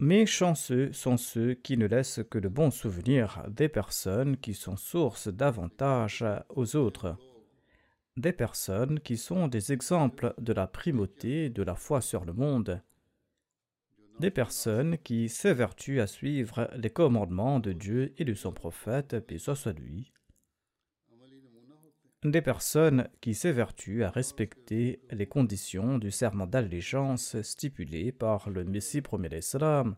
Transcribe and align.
Mais 0.00 0.26
chanceux 0.26 0.92
sont 0.92 1.16
ceux 1.16 1.54
qui 1.54 1.76
ne 1.76 1.86
laissent 1.86 2.20
que 2.30 2.38
de 2.38 2.46
bons 2.46 2.70
souvenirs 2.70 3.44
des 3.48 3.68
personnes 3.68 4.36
qui 4.36 4.54
sont 4.54 4.76
source 4.76 5.26
d'avantages 5.26 6.24
aux 6.50 6.76
autres, 6.76 7.16
des 8.16 8.32
personnes 8.32 9.00
qui 9.00 9.16
sont 9.16 9.48
des 9.48 9.72
exemples 9.72 10.34
de 10.38 10.52
la 10.52 10.68
primauté 10.68 11.50
de 11.50 11.62
la 11.64 11.74
foi 11.74 12.00
sur 12.00 12.24
le 12.24 12.32
monde, 12.32 12.80
des 14.20 14.30
personnes 14.30 14.98
qui 14.98 15.28
s'évertuent 15.28 16.00
à 16.00 16.06
suivre 16.06 16.70
les 16.76 16.90
commandements 16.90 17.58
de 17.58 17.72
Dieu 17.72 18.14
et 18.18 18.24
de 18.24 18.34
son 18.34 18.52
prophète, 18.52 19.18
paix 19.26 19.38
soit 19.38 19.72
lui, 19.72 20.12
des 22.24 22.42
personnes 22.42 23.08
qui 23.20 23.34
s'évertuent 23.34 24.02
à 24.02 24.10
respecter 24.10 25.00
les 25.10 25.26
conditions 25.26 25.98
du 25.98 26.10
serment 26.10 26.46
d'allégeance 26.46 27.40
stipulé 27.42 28.10
par 28.10 28.50
le 28.50 28.64
Messie 28.64 29.02
premier 29.02 29.28
d'Islam, 29.28 29.96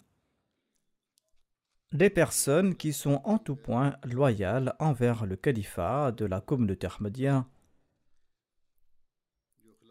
des 1.92 2.10
personnes 2.10 2.76
qui 2.76 2.92
sont 2.92 3.20
en 3.24 3.38
tout 3.38 3.56
point 3.56 3.96
loyales 4.04 4.74
envers 4.78 5.26
le 5.26 5.36
califat 5.36 6.12
de 6.12 6.24
la 6.24 6.40
communauté 6.40 6.86
ahmadiyya, 6.86 7.46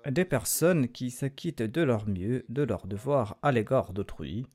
des 0.10 0.24
personnes 0.24 0.88
qui 0.88 1.12
s'acquittent 1.12 1.64
de 1.64 1.82
leur 1.82 2.08
mieux 2.08 2.46
de 2.48 2.62
leur 2.64 2.88
devoir 2.88 3.38
à 3.42 3.52
l'égard 3.52 3.92
d'autrui, 3.92 4.46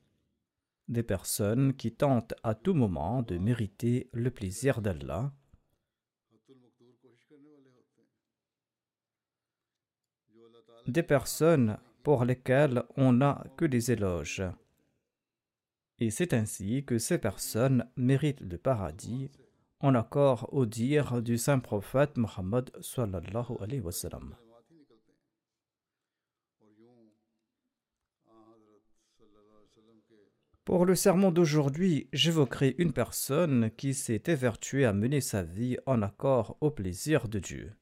des 0.89 1.03
personnes 1.03 1.75
qui 1.75 1.93
tentent 1.93 2.35
à 2.43 2.55
tout 2.55 2.73
moment 2.73 3.23
de 3.23 3.37
mériter 3.37 4.09
le 4.13 4.31
plaisir 4.31 4.81
d'Allah, 4.81 5.33
des 10.87 11.03
personnes 11.03 11.79
pour 12.03 12.25
lesquelles 12.25 12.83
on 12.97 13.13
n'a 13.13 13.45
que 13.57 13.65
des 13.65 13.91
éloges. 13.91 14.43
Et 15.99 16.11
c'est 16.11 16.35
ainsi 16.35 16.85
que 16.85 16.99
ces 16.99 17.19
personnes 17.19 17.89
méritent 17.97 18.41
le 18.41 18.59
paradis 18.59 19.31
en 19.81 19.95
accord 19.95 20.49
au 20.53 20.67
dire 20.67 21.23
du 21.23 21.39
saint 21.39 21.59
prophète 21.59 22.17
Mohammed 22.17 22.71
sallallahu 22.81 23.57
alayhi 23.61 23.81
wa. 23.81 23.93
Pour 30.65 30.87
le 30.87 30.95
sermon 30.95 31.31
d'aujourd'hui, 31.31 32.09
j'évoquerai 32.15 32.75
une 32.79 32.95
personne 32.95 33.71
qui 33.77 33.93
s'est 33.93 34.23
évertuée 34.27 34.87
à 34.87 34.95
mener 34.95 35.21
sa 35.21 35.43
vie 35.43 35.77
en 35.85 36.01
accord 36.01 36.57
au 36.63 36.71
plaisir 36.71 37.29
de 37.29 37.39
Dieu. 37.39 37.75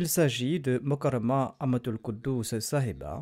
Il 0.00 0.08
s'agit 0.08 0.60
de 0.60 0.78
Mokarama 0.78 1.56
Amatul 1.58 1.98
Quddus 1.98 2.60
Sahiba, 2.60 3.18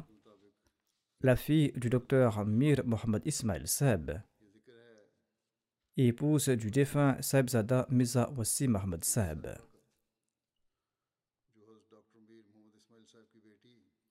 la 1.23 1.35
fille 1.35 1.73
du 1.75 1.89
docteur 1.89 2.45
Mir 2.45 2.85
Mohammad 2.85 3.23
Ismail 3.25 3.67
Seb, 3.67 4.21
épouse 5.97 6.51
du 6.51 6.71
défunt 6.71 7.17
Saibzada 7.23 7.87
Miza 7.89 8.31
Wassi 8.37 8.69
Mohammad 8.69 9.03
Seb. 9.05 9.47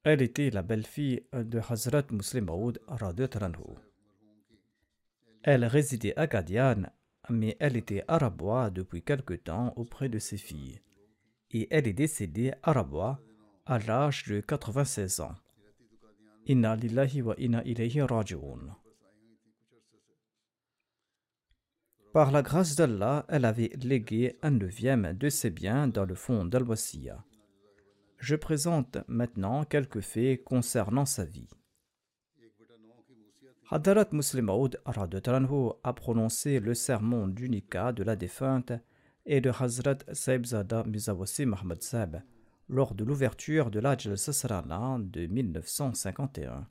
Elle 0.04 0.24
était 0.24 0.50
la 0.50 0.64
belle-fille 0.64 1.22
de 1.34 1.60
Hazrat 1.60 2.08
Muslim 2.10 2.46
Maud 2.46 2.82
Elle 5.44 5.66
résidait 5.66 6.18
à 6.18 6.26
Gadian, 6.26 6.82
mais 7.30 7.58
elle 7.60 7.78
était 7.78 8.04
arabois 8.08 8.72
depuis 8.72 9.04
quelque 9.04 9.36
temps 9.36 9.72
auprès 9.76 10.10
de 10.10 10.18
ses 10.18 10.38
filles. 10.38 10.82
Et 11.58 11.70
elle 11.72 11.88
est 11.88 11.94
décédée 11.94 12.52
à 12.64 12.74
Rabois 12.74 13.18
à 13.66 13.80
l'âge 13.80 14.26
de 14.26 14.42
96 14.42 15.22
ans. 15.22 15.36
Par 22.12 22.32
la 22.32 22.42
grâce 22.42 22.76
d'Allah, 22.76 23.26
elle 23.30 23.46
avait 23.46 23.72
légué 23.82 24.38
un 24.42 24.52
neuvième 24.52 25.14
de 25.14 25.30
ses 25.30 25.50
biens 25.50 25.88
dans 25.88 26.04
le 26.04 26.16
fond 26.16 26.44
d'Al-Wasiya. 26.44 27.24
Je 28.18 28.36
présente 28.36 28.98
maintenant 29.08 29.64
quelques 29.64 30.02
faits 30.02 30.44
concernant 30.44 31.06
sa 31.06 31.24
vie. 31.24 31.48
Hadarat 33.72 34.10
Muslim 34.12 34.48
Maud 34.48 34.82
a 34.84 35.94
prononcé 35.94 36.60
le 36.60 36.74
sermon 36.74 37.30
du 37.30 37.48
Nika 37.48 37.94
de 37.94 38.04
la 38.04 38.18
défunte 38.18 38.74
et 39.26 39.42
de 39.42 39.50
Hazrat 39.50 40.00
Saibzada 40.14 40.84
Mizawasi 40.84 41.46
Mahmad 41.46 41.82
Saib 41.82 42.18
lors 42.70 42.96
de 42.96 43.04
l'ouverture 43.04 43.70
de 43.70 43.80
l'Ajl 43.80 44.18
Sasrana 44.18 44.98
de 45.00 45.26
1951. 45.28 46.68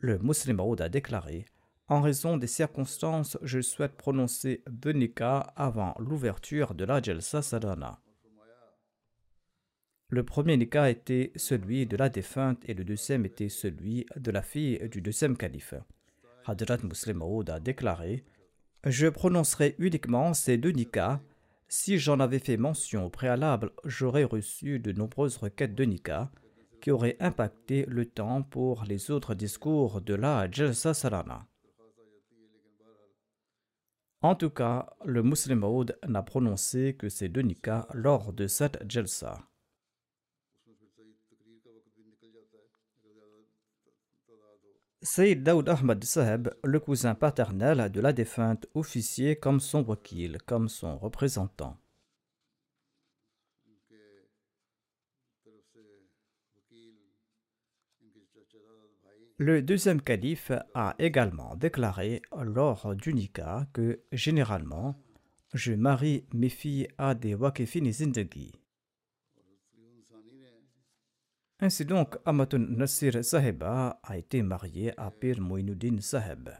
Le 0.00 0.18
Muslim 0.18 0.56
Maud 0.56 0.80
a 0.80 0.88
déclaré 0.88 1.46
En 1.88 2.00
raison 2.00 2.36
des 2.36 2.46
circonstances, 2.46 3.38
je 3.42 3.60
souhaite 3.60 3.96
prononcer 3.96 4.62
deux 4.70 4.92
Nika 4.92 5.38
avant 5.56 5.94
l'ouverture 5.98 6.74
de 6.74 6.84
l'Ajl 6.84 7.22
Sasrana. 7.22 8.00
Le 10.10 10.22
premier 10.22 10.56
Nika 10.56 10.90
était 10.90 11.32
celui 11.34 11.86
de 11.86 11.96
la 11.96 12.08
défunte 12.08 12.62
et 12.68 12.74
le 12.74 12.84
deuxième 12.84 13.24
était 13.26 13.48
celui 13.48 14.06
de 14.16 14.30
la 14.30 14.42
fille 14.42 14.88
du 14.88 15.00
deuxième 15.00 15.36
calife. 15.36 15.74
Hadrat 16.46 16.78
Muslim 16.84 17.18
Maud 17.18 17.48
a 17.48 17.58
déclaré 17.58 18.24
Je 18.84 19.08
prononcerai 19.08 19.74
uniquement 19.78 20.34
ces 20.34 20.58
deux 20.58 20.70
nikas. 20.70 21.20
Si 21.68 21.98
j'en 21.98 22.20
avais 22.20 22.38
fait 22.38 22.56
mention 22.56 23.06
au 23.06 23.10
préalable, 23.10 23.72
j'aurais 23.84 24.24
reçu 24.24 24.78
de 24.78 24.92
nombreuses 24.92 25.36
requêtes 25.36 25.74
de 25.74 25.84
nika 25.84 26.30
qui 26.80 26.90
auraient 26.90 27.16
impacté 27.20 27.86
le 27.88 28.04
temps 28.04 28.42
pour 28.42 28.84
les 28.84 29.10
autres 29.10 29.34
discours 29.34 30.00
de 30.02 30.14
la 30.14 30.50
Jalsa 30.50 30.92
Salana. 30.92 31.46
En 34.20 34.34
tout 34.34 34.50
cas, 34.50 34.94
le 35.04 35.22
Muslim 35.22 35.64
n'a 36.06 36.22
prononcé 36.22 36.94
que 36.98 37.08
ces 37.08 37.28
deux 37.28 37.42
nikas 37.42 37.86
lors 37.92 38.32
de 38.32 38.46
cette 38.46 38.82
Jalsa. 38.90 39.48
Sayyid 45.06 45.42
Daoud 45.42 45.68
Ahmad 45.68 46.02
Saheb, 46.02 46.48
le 46.64 46.80
cousin 46.80 47.14
paternel 47.14 47.92
de 47.92 48.00
la 48.00 48.14
défunte, 48.14 48.66
officier 48.72 49.36
comme 49.36 49.60
son 49.60 49.84
wakil, 49.84 50.38
comme 50.46 50.70
son 50.70 50.96
représentant. 50.96 51.76
Le 59.36 59.60
deuxième 59.60 60.00
calife 60.00 60.52
a 60.72 60.94
également 60.98 61.54
déclaré 61.56 62.22
lors 62.42 62.94
du 62.94 63.12
nikah 63.12 63.66
que 63.74 64.00
généralement 64.10 64.98
je 65.52 65.74
marie 65.74 66.24
mes 66.32 66.48
filles 66.48 66.88
à 66.96 67.14
des 67.14 67.34
wakifini 67.34 67.92
zindagi. 67.92 68.63
Ainsi 71.64 71.86
donc, 71.86 72.16
Amatun 72.26 72.58
Nasir 72.58 73.24
Sahiba 73.24 73.98
a 74.02 74.18
été 74.18 74.42
mariée 74.42 74.92
à 74.98 75.10
Pir 75.10 75.40
Moinuddin 75.40 75.98
Sahib. 75.98 76.50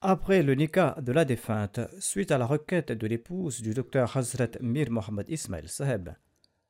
Après 0.00 0.44
le 0.44 0.54
nikah 0.54 0.94
de 1.02 1.10
la 1.10 1.24
défunte, 1.24 1.80
suite 1.98 2.30
à 2.30 2.38
la 2.38 2.46
requête 2.46 2.92
de 2.92 3.06
l'épouse 3.08 3.60
du 3.60 3.74
docteur 3.74 4.16
Hazrat 4.16 4.60
Mir 4.60 4.88
Mohammed 4.92 5.28
Ismail 5.28 5.68
Saheb, 5.68 6.10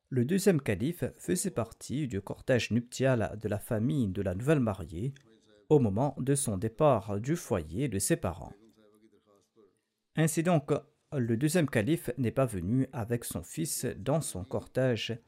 le 0.09 0.25
deuxième 0.25 0.63
calife 0.63 1.05
faisait 1.19 1.51
partie 1.51 2.09
du 2.09 2.23
cortège 2.23 2.71
nuptial 2.71 3.39
de 3.43 3.47
la 3.47 3.59
famille 3.59 4.09
de 4.09 4.23
la 4.23 4.35
nouvelle 4.35 4.61
mariée 4.61 5.13
au 5.69 5.79
moment 5.79 6.15
de 6.19 6.35
son 6.35 6.57
départ 6.57 7.21
du 7.21 7.37
foyer 7.37 7.89
de 7.89 7.99
ses 7.99 8.17
parents. 8.17 8.53
Ainsi 10.17 10.43
donc, 10.43 10.73
le 11.13 11.37
deuxième 11.37 11.69
calife 11.69 12.11
n'est 12.19 12.31
pas 12.31 12.47
venu 12.47 12.87
avec 12.93 13.25
son 13.25 13.43
fils 13.43 13.87
dans 13.99 14.21
son 14.21 14.45
cortège, 14.45 15.19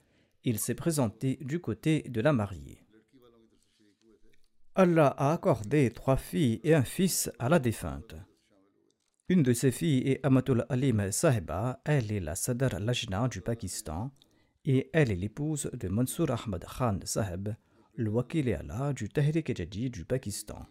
il 0.44 0.58
s'est 0.58 0.74
présenté 0.74 1.38
du 1.40 1.60
côté 1.60 2.02
de 2.02 2.20
la 2.20 2.32
mariée. 2.32 2.86
Allah 4.74 5.08
a 5.16 5.32
accordé 5.32 5.90
trois 5.90 6.16
filles 6.16 6.60
et 6.62 6.74
un 6.74 6.84
fils 6.84 7.30
à 7.38 7.48
la 7.48 7.58
défunte. 7.58 8.14
Une 9.28 9.42
de 9.42 9.52
ces 9.52 9.72
filles 9.72 10.06
est 10.06 10.24
Amatul 10.24 10.66
Alim 10.68 11.10
Sahiba, 11.10 11.80
elle 11.84 12.12
est 12.12 12.20
la 12.20 12.36
Sadr 12.36 12.78
Lajna 12.78 13.26
du 13.26 13.40
Pakistan 13.40 14.12
et 14.64 14.88
elle 14.92 15.10
est 15.10 15.16
l'épouse 15.16 15.70
de 15.72 15.88
Mansour 15.88 16.30
Ahmad 16.30 16.64
Khan 16.64 16.98
Sahib, 17.04 17.48
le 17.96 18.92
du 18.92 19.08
Tahrik 19.08 19.52
du 19.90 20.04
Pakistan. 20.04 20.66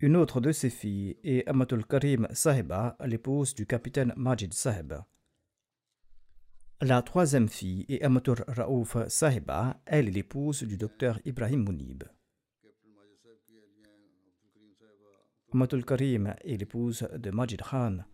Une 0.00 0.16
autre 0.16 0.40
de 0.40 0.50
ses 0.50 0.70
filles 0.70 1.16
est 1.22 1.46
Amatul 1.46 1.84
Karim 1.86 2.26
Sahiba, 2.32 2.96
l'épouse 3.04 3.54
du 3.54 3.66
capitaine 3.66 4.12
Majid 4.16 4.52
Sahib. 4.54 4.94
La 6.80 7.02
troisième 7.02 7.48
fille 7.48 7.84
est 7.88 8.02
Amatur 8.02 8.42
Raouf 8.48 8.96
Sahiba, 9.08 9.80
elle 9.86 10.08
est 10.08 10.12
l'épouse 10.12 10.62
du 10.62 10.76
docteur 10.76 11.20
Ibrahim 11.24 11.64
Mounib. 11.64 12.04
Amatul 15.52 15.84
Karim 15.84 16.34
est 16.42 16.56
l'épouse 16.56 17.06
de 17.14 17.30
Majid 17.30 17.60
Khan. 17.62 18.04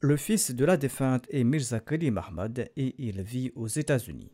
Le 0.00 0.16
fils 0.16 0.52
de 0.52 0.64
la 0.64 0.76
défunte 0.76 1.26
est 1.30 1.44
Mirza 1.44 1.80
Karim 1.80 2.18
Ahmad 2.18 2.70
et 2.76 2.94
il 2.98 3.20
vit 3.22 3.50
aux 3.54 3.66
États-Unis. 3.66 4.32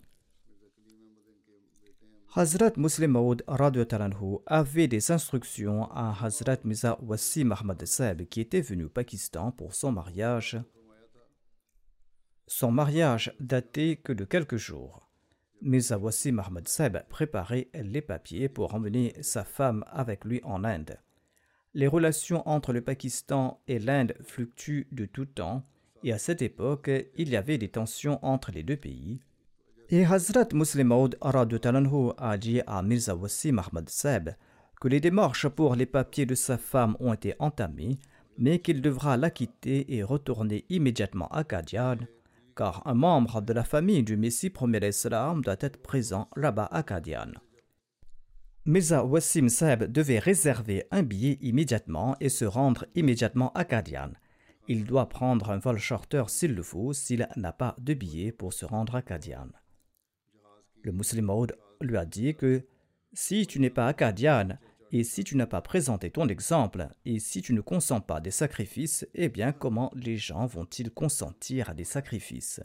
Hazrat 2.37 2.72
Muslim 2.76 3.12
Maud 3.12 3.44
avait 4.46 4.88
des 4.88 5.11
instructions 5.11 5.90
à 5.93 6.14
Hazrat 6.22 6.58
Mirza 6.64 6.99
Wassim 7.00 7.52
Ahmad 7.52 7.84
Saib 7.87 8.25
qui 8.28 8.40
était 8.40 8.61
venu 8.61 8.84
au 8.84 8.88
Pakistan 8.88 9.52
pour 9.52 9.75
son 9.75 9.93
mariage 9.93 10.58
son 12.46 12.70
mariage 12.70 13.34
datait 13.40 13.96
que 13.96 14.12
de 14.12 14.25
quelques 14.25 14.56
jours. 14.56 15.08
Mirza 15.62 15.96
Wassim 15.99 16.38
Ahmad 16.38 16.69
Seb 16.69 16.99
préparait 17.08 17.69
les 17.72 18.02
papiers 18.02 18.50
pour 18.50 18.75
emmener 18.75 19.14
sa 19.22 19.44
femme 19.44 19.82
avec 19.88 20.26
lui 20.26 20.43
en 20.44 20.62
Inde. 20.62 20.99
Les 21.75 21.87
relations 21.88 22.49
entre 22.49 22.73
le 22.73 22.81
Pakistan 22.81 23.61
et 23.67 23.79
l'Inde 23.79 24.15
fluctuent 24.23 24.87
de 24.93 25.06
tout 25.06 25.26
temps, 25.26 25.65
et 26.03 26.12
à 26.12 26.19
cette 26.19 26.43
époque, 26.43 26.91
il 27.17 27.29
y 27.29 27.37
avait 27.37 27.59
des 27.59 27.69
tensions 27.69 28.19
entre 28.25 28.53
les 28.53 28.62
deux 28.62 28.76
pays. 28.76 29.21
Et 29.91 30.05
Hazrat 30.05 30.49
Muslim 30.53 30.88
Maud 30.88 31.19
a 31.21 32.38
dit 32.38 32.61
à 32.67 32.82
Mirza 32.82 33.15
Wassim 33.15 33.61
Seb 33.87 34.31
que 34.81 34.88
les 34.88 35.00
démarches 35.00 35.49
pour 35.49 35.76
les 35.76 35.87
papiers 35.87 36.26
de 36.26 36.35
sa 36.35 36.59
femme 36.59 36.97
ont 37.00 37.12
été 37.12 37.35
entamées, 37.38 37.99
mais 38.38 38.59
qu'il 38.61 38.81
devra 38.81 39.17
la 39.17 39.31
quitter 39.31 39.94
et 39.94 40.03
retourner 40.03 40.65
immédiatement 40.69 41.29
à 41.29 41.44
Kadian 41.44 41.99
car 42.56 42.82
un 42.87 42.94
membre 42.94 43.41
de 43.41 43.53
la 43.53 43.65
famille 43.65 44.03
du 44.03 44.17
Messie 44.17 44.50
premier 44.50 44.87
Islam 44.87 45.43
doit 45.43 45.56
être 45.61 45.82
présent 45.82 46.29
là-bas 46.37 46.69
à 46.71 46.82
Kadian. 46.82 47.32
Mirza 48.66 49.05
Wassim 49.05 49.50
Saeb 49.50 49.84
devait 49.93 50.19
réserver 50.19 50.87
un 50.90 51.02
billet 51.02 51.37
immédiatement 51.43 52.16
et 52.19 52.31
se 52.31 52.46
rendre 52.46 52.87
immédiatement 52.94 53.52
à 53.52 53.66
Kadian. 53.66 54.12
Il 54.69 54.84
doit 54.87 55.11
prendre 55.11 55.50
un 55.50 55.58
vol 55.58 55.76
charter 55.76 56.25
s'il 56.28 56.55
le 56.55 56.62
faut 56.62 56.94
s'il 56.94 57.28
n'a 57.37 57.52
pas 57.52 57.76
de 57.78 57.93
billet 57.93 58.32
pour 58.32 58.55
se 58.55 58.64
rendre 58.64 58.94
à 58.94 59.02
Kadian. 59.02 59.49
Le 60.82 60.93
musulman 60.93 61.46
lui 61.82 61.99
a 61.99 62.06
dit 62.06 62.34
que 62.34 62.66
si 63.12 63.46
tu 63.46 63.61
n'es 63.61 63.69
pas 63.69 63.87
à 63.87 63.93
Kadian, 63.93 64.56
et 64.93 65.05
si 65.05 65.25
tu 65.25 65.37
n'as 65.37 65.46
pas 65.46 65.61
présenté 65.61 66.11
ton 66.11 66.28
exemple, 66.28 66.88
et 67.05 67.19
si 67.19 67.43
tu 67.43 67.52
ne 67.52 67.61
consens 67.61 68.00
pas 68.00 68.20
des 68.20 68.31
sacrifices, 68.31 69.06
eh 69.12 69.28
bien 69.28 69.52
comment 69.52 69.90
les 69.94 70.16
gens 70.16 70.46
vont-ils 70.46 70.90
consentir 70.90 71.69
à 71.69 71.75
des 71.75 71.84
sacrifices? 71.84 72.62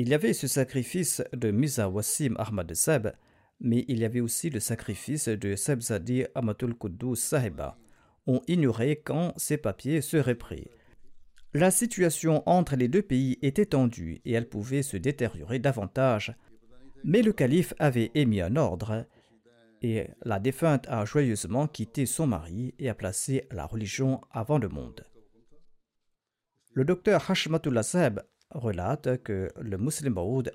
Il 0.00 0.08
y 0.08 0.14
avait 0.14 0.32
ce 0.32 0.46
sacrifice 0.46 1.24
de 1.32 1.50
Misa 1.50 1.88
Wassim 1.88 2.36
Ahmad 2.38 2.72
Seb, 2.72 3.08
mais 3.58 3.84
il 3.88 3.98
y 3.98 4.04
avait 4.04 4.20
aussi 4.20 4.48
le 4.48 4.60
sacrifice 4.60 5.26
de 5.26 5.56
Sebzadi 5.56 6.24
Amatul 6.36 6.76
Quddus 6.76 7.16
Sahiba. 7.16 7.76
On 8.28 8.40
ignorait 8.46 9.02
quand 9.04 9.34
ces 9.36 9.56
papiers 9.56 10.00
seraient 10.00 10.36
pris. 10.36 10.68
La 11.52 11.72
situation 11.72 12.48
entre 12.48 12.76
les 12.76 12.86
deux 12.86 13.02
pays 13.02 13.40
était 13.42 13.66
tendue 13.66 14.20
et 14.24 14.34
elle 14.34 14.48
pouvait 14.48 14.84
se 14.84 14.96
détériorer 14.96 15.58
davantage. 15.58 16.32
Mais 17.02 17.22
le 17.22 17.32
calife 17.32 17.74
avait 17.80 18.12
émis 18.14 18.40
un 18.40 18.54
ordre 18.54 19.04
et 19.82 20.06
la 20.22 20.38
défunte 20.38 20.86
a 20.86 21.04
joyeusement 21.06 21.66
quitté 21.66 22.06
son 22.06 22.28
mari 22.28 22.72
et 22.78 22.88
a 22.88 22.94
placé 22.94 23.48
la 23.50 23.66
religion 23.66 24.20
avant 24.30 24.58
le 24.58 24.68
monde. 24.68 25.02
Le 26.72 26.84
docteur 26.84 27.28
Hashmatullah 27.28 27.82
Seb 27.82 28.20
relate 28.50 29.22
que 29.22 29.50
le 29.60 29.76
musulman 29.76 30.24
Maoud 30.24 30.52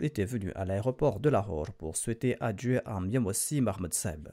était 0.00 0.24
venu 0.24 0.52
à 0.54 0.64
l'aéroport 0.64 1.20
de 1.20 1.28
Lahore 1.28 1.72
pour 1.72 1.96
souhaiter 1.96 2.36
adieu 2.40 2.80
à 2.84 3.00
Miamossi 3.00 3.60
Mahmoud 3.60 3.94
Seb. 3.94 4.28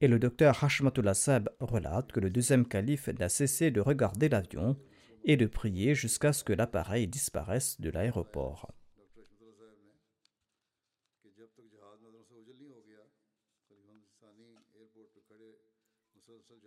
Et 0.00 0.08
le 0.08 0.18
docteur 0.18 0.62
Hashmatullah 0.62 1.14
Sab 1.14 1.50
relate 1.60 2.12
que 2.12 2.20
le 2.20 2.30
deuxième 2.30 2.66
calife 2.66 3.08
n'a 3.08 3.28
cessé 3.28 3.70
de 3.70 3.80
regarder 3.80 4.28
l'avion 4.28 4.76
et 5.24 5.36
de 5.36 5.46
prier 5.46 5.94
jusqu'à 5.94 6.32
ce 6.32 6.44
que 6.44 6.52
l'appareil 6.52 7.06
disparaisse 7.06 7.80
de 7.80 7.90
l'aéroport. 7.90 8.70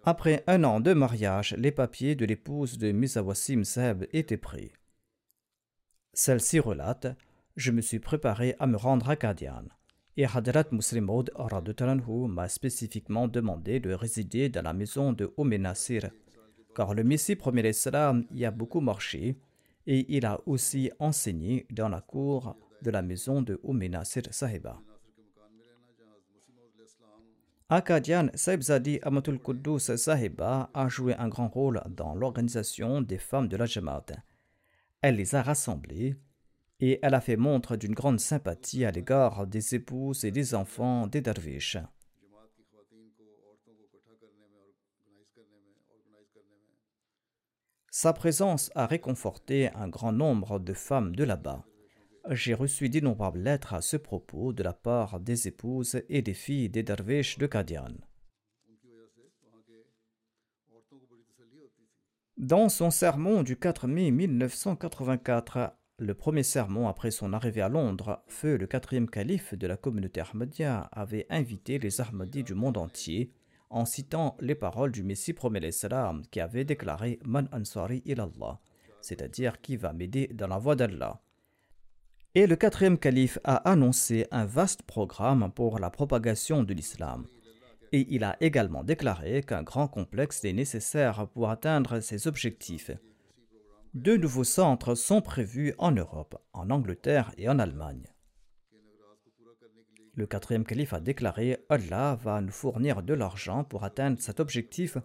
Après 0.04 0.44
un 0.48 0.64
an 0.64 0.80
de 0.80 0.94
mariage, 0.94 1.54
les 1.58 1.72
papiers 1.72 2.16
de 2.16 2.26
l'épouse 2.26 2.78
de 2.78 2.92
Misawasim 2.92 3.66
Seb 3.66 4.06
étaient 4.14 4.38
prêts. 4.38 4.72
Celle-ci 6.20 6.60
relate 6.60 7.16
Je 7.56 7.72
me 7.72 7.80
suis 7.80 8.00
préparé 8.00 8.56
à 8.58 8.66
me 8.66 8.76
rendre 8.76 9.08
à 9.08 9.16
Kadian 9.16 9.66
et 10.18 10.26
Hadrat 10.26 10.64
Muslim 10.72 11.06
Maud 11.06 11.32
m'a 12.28 12.50
spécifiquement 12.50 13.28
demandé 13.28 13.80
de 13.80 13.94
résider 13.94 14.50
dans 14.50 14.64
la 14.64 14.74
maison 14.74 15.14
de 15.14 15.32
Umm 15.38 15.54
Nasir, 15.58 16.10
car 16.76 16.96
le 16.96 17.04
Messie 17.04 17.36
premier 17.36 17.70
Islam 17.70 18.26
y 18.32 18.46
a 18.46 18.50
beaucoup 18.50 18.80
marché 18.80 19.38
et 19.86 20.08
il 20.10 20.26
a 20.26 20.42
aussi 20.48 20.90
enseigné 20.98 21.68
dans 21.70 21.88
la 21.88 22.02
cour 22.02 22.56
de 22.82 22.90
la 22.90 23.04
maison 23.04 23.44
de 23.44 23.62
Umm 23.64 23.86
Nasir 23.86 24.24
Sahiba. 24.32 24.82
Akadian 27.70 28.30
Saibzadi 28.34 28.98
Amatul 29.04 29.38
Quddus 29.38 29.96
Sahiba 29.96 30.72
a 30.74 30.88
joué 30.88 31.14
un 31.14 31.28
grand 31.28 31.50
rôle 31.50 31.80
dans 31.92 32.16
l'organisation 32.16 33.02
des 33.02 33.20
femmes 33.20 33.48
de 33.48 33.58
la 33.58 33.68
Jamaat. 33.68 34.08
Elle 35.08 35.16
les 35.16 35.36
a 35.36 35.42
rassemblées 35.42 36.18
et 36.82 37.00
elle 37.02 37.14
a 37.14 37.22
fait 37.22 37.38
montre 37.38 37.78
d'une 37.78 37.94
grande 37.94 38.20
sympathie 38.20 38.84
à 38.84 38.92
l'égard 38.92 39.48
des 39.48 39.74
épouses 39.74 40.26
et 40.26 40.32
des 40.32 40.54
enfants 40.54 41.08
des 41.08 41.22
derviches. 41.22 41.78
Sa 47.90 48.12
présence 48.12 48.70
a 48.76 48.86
réconforté 48.86 49.70
un 49.76 49.88
grand 49.88 50.12
nombre 50.12 50.60
de 50.60 50.74
femmes 50.74 51.16
de 51.16 51.24
là-bas. 51.24 51.64
J'ai 52.32 52.54
reçu 52.54 52.90
d'innombrables 52.90 53.40
lettres 53.40 53.76
à 53.76 53.82
ce 53.82 53.96
propos 53.96 54.52
de 54.52 54.62
la 54.62 54.74
part 54.74 55.22
des 55.22 55.48
épouses 55.48 56.02
et 56.10 56.22
des 56.22 56.34
filles 56.34 56.68
des 56.68 56.84
derviches 56.84 57.38
de 57.38 57.48
Kadian. 57.48 57.96
Dans 62.38 62.70
son 62.70 62.92
sermon 62.92 63.42
du 63.42 63.58
4 63.58 63.88
mai 63.88 64.12
1984, 64.12 65.72
le 65.98 66.14
premier 66.14 66.44
sermon 66.44 66.88
après 66.88 67.10
son 67.10 67.34
arrivée 67.34 67.62
à 67.64 67.68
Londres, 67.68 68.22
Feu, 68.28 68.58
le 68.58 68.68
quatrième 68.68 69.10
calife 69.10 69.56
de 69.56 69.66
la 69.66 69.76
communauté 69.76 70.22
Ahmadiyya, 70.22 70.82
avait 70.92 71.26
invité 71.32 71.80
les 71.80 72.00
Ahmadis 72.00 72.44
du 72.44 72.54
monde 72.54 72.78
entier 72.78 73.32
en 73.72 73.86
citant 73.86 74.38
les 74.40 74.54
paroles 74.54 74.92
du 74.92 75.02
Messie 75.02 75.34
promet 75.34 75.72
salam 75.72 76.22
qui 76.30 76.40
avait 76.40 76.64
déclaré 76.64 77.18
Man 77.26 77.50
ansari 77.52 78.04
ilallah, 78.06 78.60
c'est-à-dire 79.02 79.60
qui 79.60 79.76
va 79.76 79.92
m'aider 79.92 80.30
dans 80.32 80.48
la 80.48 80.60
voie 80.60 80.76
d'Allah. 80.76 81.20
Et 82.36 82.46
le 82.46 82.56
quatrième 82.56 83.00
calife 83.00 83.40
a 83.46 83.56
annoncé 83.68 84.28
un 84.30 84.46
vaste 84.46 84.84
programme 84.84 85.52
pour 85.56 85.80
la 85.80 85.90
propagation 85.90 86.62
de 86.62 86.76
l'islam. 86.76 87.26
Et 87.92 88.06
il 88.14 88.24
a 88.24 88.36
également 88.42 88.84
déclaré 88.84 89.44
qu'un 89.44 89.64
grand 89.64 89.88
complexe 89.88 90.44
est 90.46 90.54
nécessaire 90.54 91.28
pour 91.28 91.50
atteindre 91.50 92.00
ces 92.00 92.28
objectifs. 92.28 92.92
Deux 93.94 94.18
nouveaux 94.18 94.44
centres 94.44 94.96
sont 94.96 95.22
prévus 95.22 95.74
en 95.78 95.92
Europe, 95.92 96.42
en 96.54 96.70
Angleterre 96.70 97.32
et 97.38 97.50
en 97.50 97.60
Allemagne. 97.60 98.06
Le 100.14 100.26
quatrième 100.26 100.66
calife 100.66 100.94
a 100.94 101.00
déclaré 101.00 101.58
Allah 101.70 102.18
va 102.22 102.42
nous 102.42 102.52
fournir 102.52 103.04
de 103.04 103.14
l'argent 103.14 103.64
pour 103.64 103.84
atteindre 103.84 104.20
cet 104.20 104.40
objectif 104.40 104.98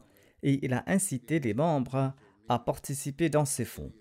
et 0.42 0.64
il 0.64 0.72
a 0.72 0.84
incité 0.86 1.38
les 1.38 1.54
membres 1.54 2.14
à 2.48 2.58
participer 2.58 3.28
dans 3.28 3.44
ces 3.44 3.64
fonds. 3.64 3.92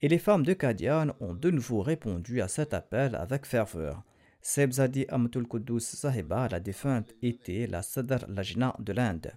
Et 0.00 0.08
les 0.08 0.18
femmes 0.18 0.44
de 0.44 0.54
Kadian 0.54 1.08
ont 1.20 1.34
de 1.34 1.50
nouveau 1.50 1.82
répondu 1.82 2.40
à 2.40 2.48
cet 2.48 2.72
appel 2.72 3.14
avec 3.16 3.46
ferveur. 3.46 4.02
Sebzadi 4.42 5.04
Amatul 5.08 5.46
Kudus 5.46 5.80
Sahiba, 5.80 6.48
la 6.48 6.60
défunte, 6.60 7.14
était 7.22 7.66
la 7.66 7.82
Sadr 7.82 8.24
Lajna 8.28 8.74
de 8.78 8.92
l'Inde. 8.92 9.32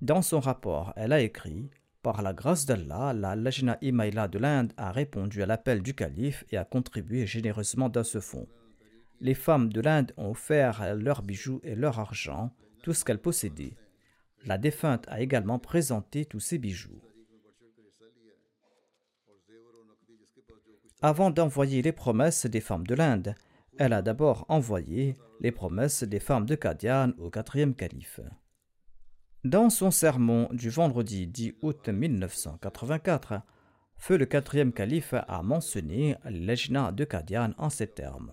Dans 0.00 0.22
son 0.22 0.40
rapport, 0.40 0.92
elle 0.96 1.12
a 1.12 1.20
écrit 1.20 1.70
Par 2.02 2.20
la 2.22 2.32
grâce 2.32 2.66
d'Allah, 2.66 3.12
la 3.12 3.36
Lajna 3.36 3.78
Imaila 3.80 4.26
de 4.26 4.38
l'Inde 4.38 4.72
a 4.76 4.90
répondu 4.90 5.42
à 5.42 5.46
l'appel 5.46 5.82
du 5.82 5.94
calife 5.94 6.44
et 6.50 6.56
a 6.56 6.64
contribué 6.64 7.26
généreusement 7.26 7.88
dans 7.88 8.04
ce 8.04 8.20
fonds. 8.20 8.48
Les 9.20 9.34
femmes 9.34 9.72
de 9.72 9.80
l'Inde 9.80 10.12
ont 10.16 10.30
offert 10.30 10.96
leurs 10.96 11.22
bijoux 11.22 11.60
et 11.62 11.76
leur 11.76 12.00
argent, 12.00 12.52
tout 12.82 12.92
ce 12.92 13.04
qu'elles 13.04 13.22
possédaient. 13.22 13.76
La 14.44 14.58
défunte 14.58 15.06
a 15.08 15.20
également 15.20 15.58
présenté 15.58 16.24
tous 16.24 16.40
ses 16.40 16.58
bijoux. 16.58 17.00
Avant 21.02 21.30
d'envoyer 21.30 21.82
les 21.82 21.92
promesses 21.92 22.46
des 22.46 22.60
femmes 22.60 22.86
de 22.86 22.94
l'Inde, 22.94 23.34
elle 23.78 23.92
a 23.92 24.00
d'abord 24.00 24.46
envoyé 24.48 25.18
les 25.40 25.52
promesses 25.52 26.02
des 26.02 26.20
femmes 26.20 26.46
de 26.46 26.54
Kadian 26.54 27.12
au 27.18 27.28
quatrième 27.28 27.74
calife. 27.74 28.20
Dans 29.44 29.68
son 29.68 29.90
sermon 29.90 30.48
du 30.52 30.70
vendredi 30.70 31.26
10 31.26 31.56
août 31.60 31.88
1984, 31.90 33.42
Feu 33.98 34.16
le 34.16 34.24
quatrième 34.24 34.72
calife 34.72 35.14
a 35.14 35.42
mentionné 35.42 36.16
l'Ejna 36.24 36.92
de 36.92 37.04
Kadian 37.04 37.52
en 37.58 37.68
ces 37.68 37.86
termes. 37.88 38.32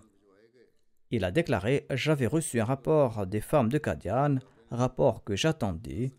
Il 1.12 1.26
a 1.26 1.32
déclaré 1.32 1.86
J'avais 1.92 2.28
reçu 2.28 2.62
un 2.62 2.66
rapport 2.66 3.28
des 3.28 3.42
femmes 3.42 3.70
de 3.70 3.78
Kadian, 3.78 4.38
rapport 4.72 5.26
que 5.26 5.36
j'attendais, 5.36 6.14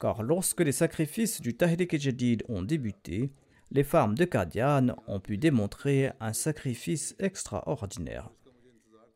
car 0.00 0.22
lorsque 0.22 0.60
les 0.60 0.72
sacrifices 0.72 1.42
du 1.42 1.56
Tahrik 1.56 2.00
Jadid 2.00 2.42
ont 2.48 2.62
débuté, 2.62 3.32
les 3.70 3.84
femmes 3.84 4.14
de 4.14 4.24
Kadian 4.24 4.96
ont 5.06 5.20
pu 5.20 5.38
démontrer 5.38 6.12
un 6.20 6.32
sacrifice 6.32 7.14
extraordinaire. 7.18 8.30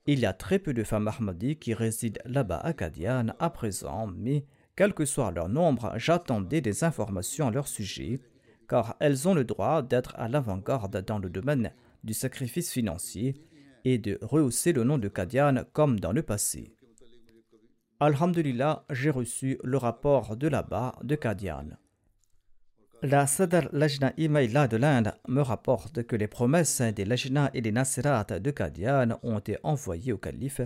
Il 0.06 0.20
y 0.20 0.26
a 0.26 0.32
très 0.32 0.58
peu 0.58 0.72
de 0.72 0.84
femmes 0.84 1.08
Ahmadi 1.08 1.56
qui 1.56 1.74
résident 1.74 2.20
là-bas 2.24 2.58
à 2.58 2.72
Kadian 2.72 3.28
à 3.38 3.50
présent, 3.50 4.06
mais 4.06 4.46
quel 4.74 4.94
que 4.94 5.04
soit 5.04 5.32
leur 5.32 5.48
nombre, 5.48 5.92
j'attendais 5.96 6.60
des 6.60 6.84
informations 6.84 7.48
à 7.48 7.50
leur 7.50 7.68
sujet, 7.68 8.20
car 8.68 8.96
elles 9.00 9.28
ont 9.28 9.34
le 9.34 9.44
droit 9.44 9.82
d'être 9.82 10.14
à 10.16 10.28
l'avant-garde 10.28 11.04
dans 11.04 11.18
le 11.18 11.30
domaine 11.30 11.72
du 12.04 12.14
sacrifice 12.14 12.72
financier 12.72 13.34
et 13.84 13.98
de 13.98 14.18
rehausser 14.22 14.72
le 14.72 14.84
nom 14.84 14.98
de 14.98 15.08
Kadian 15.08 15.64
comme 15.72 16.00
dans 16.00 16.12
le 16.12 16.22
passé. 16.22 16.72
Alhamdulillah, 18.00 18.84
j'ai 18.90 19.10
reçu 19.10 19.58
le 19.64 19.76
rapport 19.76 20.36
de 20.36 20.46
là-bas 20.46 20.94
de 21.02 21.16
Kadian. 21.16 21.70
La 23.02 23.28
Sadr 23.28 23.68
Lajna 23.70 24.12
Imaila 24.16 24.66
de 24.66 24.76
l'Inde 24.76 25.14
me 25.28 25.40
rapporte 25.40 26.02
que 26.02 26.16
les 26.16 26.26
promesses 26.26 26.80
des 26.80 27.04
Lajna 27.04 27.48
et 27.54 27.60
des 27.60 27.70
Nasirat 27.70 28.24
de 28.24 28.50
Kadian 28.50 29.20
ont 29.22 29.38
été 29.38 29.56
envoyées 29.62 30.12
au 30.12 30.18
calife 30.18 30.62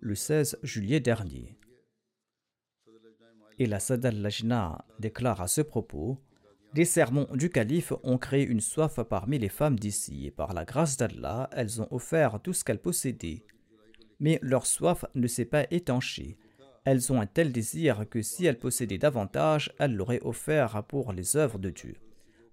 le 0.00 0.14
16 0.14 0.58
juillet 0.62 1.00
dernier. 1.00 1.56
Et 3.58 3.64
la 3.64 3.80
Sadr 3.80 4.12
Lajna 4.12 4.84
déclare 4.98 5.40
à 5.40 5.48
ce 5.48 5.62
propos 5.62 6.18
Les 6.74 6.84
sermons 6.84 7.28
du 7.32 7.48
calife 7.48 7.94
ont 8.02 8.18
créé 8.18 8.44
une 8.44 8.60
soif 8.60 9.00
parmi 9.08 9.38
les 9.38 9.48
femmes 9.48 9.78
d'ici, 9.78 10.26
et 10.26 10.30
par 10.30 10.52
la 10.52 10.66
grâce 10.66 10.98
d'Allah, 10.98 11.48
elles 11.52 11.80
ont 11.80 11.88
offert 11.90 12.40
tout 12.42 12.52
ce 12.52 12.62
qu'elles 12.62 12.82
possédaient. 12.82 13.42
Mais 14.18 14.38
leur 14.42 14.66
soif 14.66 15.06
ne 15.14 15.26
s'est 15.26 15.46
pas 15.46 15.64
étanchée 15.70 16.36
elles 16.84 17.12
ont 17.12 17.20
un 17.20 17.26
tel 17.26 17.52
désir 17.52 18.08
que 18.08 18.22
si 18.22 18.46
elles 18.46 18.58
possédaient 18.58 18.98
davantage, 18.98 19.72
elles 19.78 19.94
l'auraient 19.94 20.22
offert 20.22 20.82
pour 20.84 21.12
les 21.12 21.36
œuvres 21.36 21.58
de 21.58 21.70
Dieu. 21.70 21.96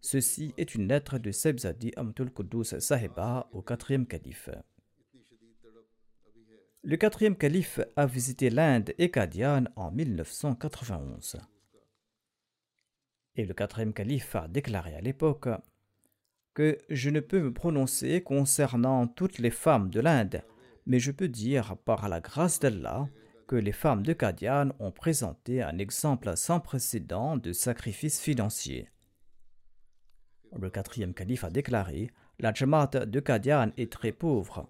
Ceci 0.01 0.53
est 0.57 0.75
une 0.75 0.87
lettre 0.87 1.17
de 1.17 1.31
Sebzadi 1.31 1.91
Amtul 1.95 2.31
Kudus 2.31 2.79
Sahiba 2.79 3.49
au 3.51 3.61
quatrième 3.61 4.05
calife. 4.05 4.49
Le 6.83 6.95
quatrième 6.95 7.35
calife 7.35 7.79
a 7.95 8.05
visité 8.05 8.49
l'Inde 8.49 8.93
et 8.97 9.11
Kadian 9.11 9.65
en 9.75 9.91
1991. 9.91 11.37
Et 13.35 13.45
le 13.45 13.53
quatrième 13.53 13.93
calife 13.93 14.35
a 14.35 14.47
déclaré 14.47 14.95
à 14.95 15.01
l'époque 15.01 15.49
que 16.53 16.77
je 16.89 17.09
ne 17.09 17.19
peux 17.19 17.41
me 17.41 17.53
prononcer 17.53 18.21
concernant 18.21 19.07
toutes 19.07 19.39
les 19.39 19.51
femmes 19.51 19.89
de 19.89 19.99
l'Inde, 19.99 20.41
mais 20.85 20.99
je 20.99 21.11
peux 21.11 21.27
dire 21.27 21.75
par 21.85 22.07
la 22.09 22.19
grâce 22.19 22.59
d'Allah 22.59 23.09
que 23.47 23.55
les 23.55 23.71
femmes 23.71 24.03
de 24.03 24.13
Kadian 24.13 24.71
ont 24.79 24.91
présenté 24.91 25.63
un 25.63 25.77
exemple 25.77 26.35
sans 26.35 26.59
précédent 26.59 27.37
de 27.37 27.53
sacrifice 27.53 28.19
financier. 28.19 28.89
Le 30.55 30.69
quatrième 30.69 31.13
calife 31.13 31.45
a 31.45 31.49
déclaré 31.49 32.11
La 32.39 32.53
Jamaat 32.53 33.05
de 33.05 33.19
Kadian 33.19 33.71
est 33.77 33.91
très 33.91 34.11
pauvre. 34.11 34.69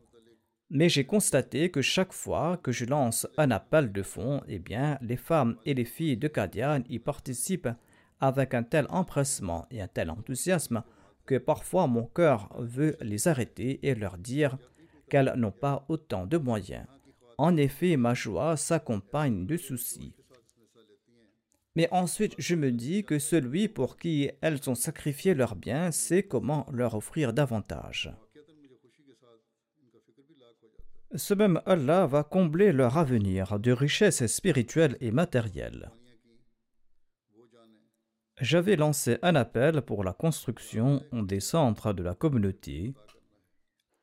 Mais 0.69 0.89
j'ai 0.89 1.05
constaté 1.05 1.71
que 1.71 1.81
chaque 1.81 2.13
fois 2.13 2.57
que 2.57 2.71
je 2.71 2.85
lance 2.85 3.27
un 3.37 3.51
appel 3.51 3.91
de 3.91 4.03
fonds, 4.03 4.41
eh 4.47 4.59
bien, 4.59 4.97
les 5.01 5.17
femmes 5.17 5.57
et 5.65 5.73
les 5.73 5.85
filles 5.85 6.17
de 6.17 6.27
Kadian 6.27 6.83
y 6.89 6.99
participent 6.99 7.69
avec 8.19 8.53
un 8.53 8.63
tel 8.63 8.85
empressement 8.89 9.65
et 9.71 9.81
un 9.81 9.87
tel 9.87 10.09
enthousiasme 10.09 10.83
que 11.25 11.37
parfois 11.37 11.87
mon 11.87 12.05
cœur 12.05 12.49
veut 12.59 12.95
les 13.01 13.27
arrêter 13.27 13.85
et 13.87 13.95
leur 13.95 14.17
dire 14.17 14.57
qu'elles 15.09 15.33
n'ont 15.35 15.51
pas 15.51 15.85
autant 15.87 16.25
de 16.25 16.37
moyens. 16.37 16.85
En 17.37 17.55
effet, 17.57 17.97
ma 17.97 18.13
joie 18.13 18.57
s'accompagne 18.57 19.45
de 19.45 19.57
soucis. 19.57 20.13
Mais 21.75 21.87
ensuite, 21.91 22.33
je 22.39 22.55
me 22.55 22.71
dis 22.71 23.03
que 23.03 23.19
celui 23.19 23.67
pour 23.67 23.97
qui 23.97 24.31
elles 24.41 24.67
ont 24.67 24.75
sacrifié 24.75 25.35
leurs 25.35 25.55
biens 25.55 25.91
sait 25.91 26.23
comment 26.23 26.65
leur 26.71 26.95
offrir 26.95 27.33
davantage. 27.33 28.11
Ce 31.15 31.35
même 31.35 31.61
Allah 31.65 32.07
va 32.07 32.23
combler 32.23 32.71
leur 32.71 32.97
avenir 32.97 33.59
de 33.59 33.71
richesses 33.71 34.25
spirituelles 34.25 34.97
et 34.99 35.11
matérielles. 35.11 35.91
J'avais 38.39 38.75
lancé 38.75 39.17
un 39.21 39.35
appel 39.35 39.81
pour 39.81 40.03
la 40.03 40.13
construction 40.13 41.01
des 41.11 41.39
centres 41.39 41.93
de 41.93 42.03
la 42.03 42.13
communauté 42.13 42.93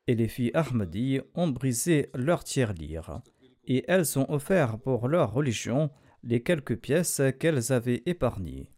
et 0.06 0.14
les 0.14 0.28
filles 0.28 0.50
Ahmadi 0.54 1.20
ont 1.34 1.49
brisé 1.49 2.11
leur 2.14 2.44
tiers-lire 2.44 3.20
et 3.66 3.84
elles 3.88 4.18
ont 4.18 4.30
offert 4.30 4.78
pour 4.78 5.08
leur 5.08 5.32
religion 5.32 5.90
les 6.23 6.42
quelques 6.42 6.76
pièces 6.76 7.23
qu'elles 7.38 7.73
avaient 7.73 8.02
épargnées. 8.06 8.70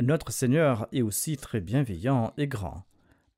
Notre 0.00 0.30
Seigneur 0.30 0.88
est 0.92 1.02
aussi 1.02 1.36
très 1.36 1.60
bienveillant 1.60 2.32
et 2.36 2.46
grand. 2.46 2.84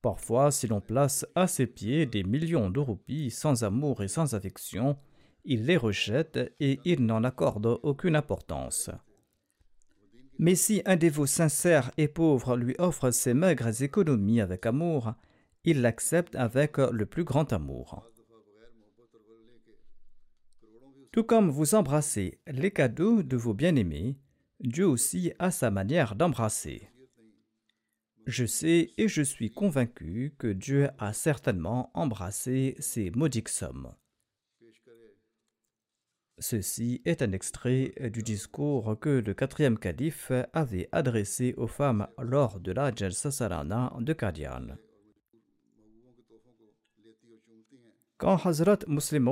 Parfois, 0.02 0.50
si 0.50 0.66
l'on 0.66 0.80
place 0.80 1.26
à 1.34 1.46
ses 1.46 1.66
pieds 1.66 2.06
des 2.06 2.24
millions 2.24 2.70
de 2.70 2.80
roupies 2.80 3.30
sans 3.30 3.62
amour 3.62 4.02
et 4.02 4.08
sans 4.08 4.34
affection, 4.34 4.96
il 5.44 5.66
les 5.66 5.76
rejette 5.76 6.54
et 6.58 6.80
il 6.84 7.06
n'en 7.06 7.24
accorde 7.24 7.78
aucune 7.82 8.16
importance. 8.16 8.90
Mais 10.38 10.54
si 10.54 10.82
un 10.86 10.96
dévot 10.96 11.26
sincère 11.26 11.90
et 11.96 12.06
pauvre 12.06 12.56
lui 12.56 12.74
offre 12.78 13.10
ses 13.10 13.34
maigres 13.34 13.82
économies 13.82 14.40
avec 14.40 14.66
amour, 14.66 15.14
il 15.64 15.80
l'accepte 15.80 16.36
avec 16.36 16.78
le 16.78 17.06
plus 17.06 17.24
grand 17.24 17.52
amour. 17.52 18.08
Tout 21.10 21.24
comme 21.24 21.50
vous 21.50 21.74
embrassez 21.74 22.38
les 22.46 22.70
cadeaux 22.70 23.22
de 23.22 23.36
vos 23.36 23.54
bien-aimés, 23.54 24.16
Dieu 24.60 24.86
aussi 24.86 25.32
a 25.38 25.50
sa 25.50 25.70
manière 25.70 26.14
d'embrasser. 26.14 26.88
Je 28.26 28.44
sais 28.44 28.92
et 28.98 29.08
je 29.08 29.22
suis 29.22 29.50
convaincu 29.50 30.34
que 30.38 30.48
Dieu 30.48 30.90
a 30.98 31.12
certainement 31.12 31.90
embrassé 31.94 32.76
ces 32.78 33.10
maudites 33.10 33.48
sommes. 33.48 33.94
Ceci 36.40 37.02
est 37.04 37.22
un 37.22 37.32
extrait 37.32 37.92
du 38.12 38.22
discours 38.22 38.96
que 39.00 39.08
le 39.08 39.34
quatrième 39.34 39.78
calife 39.78 40.30
avait 40.52 40.88
adressé 40.92 41.54
aux 41.56 41.66
femmes 41.66 42.06
lors 42.18 42.60
de 42.60 42.70
la 42.70 42.94
Jalsa 42.94 43.30
Sarana 43.30 43.92
de 43.98 44.12
Qadian. 44.12 44.76
Quand 48.18 48.46
Hazrat 48.46 48.78
Muslim 48.86 49.28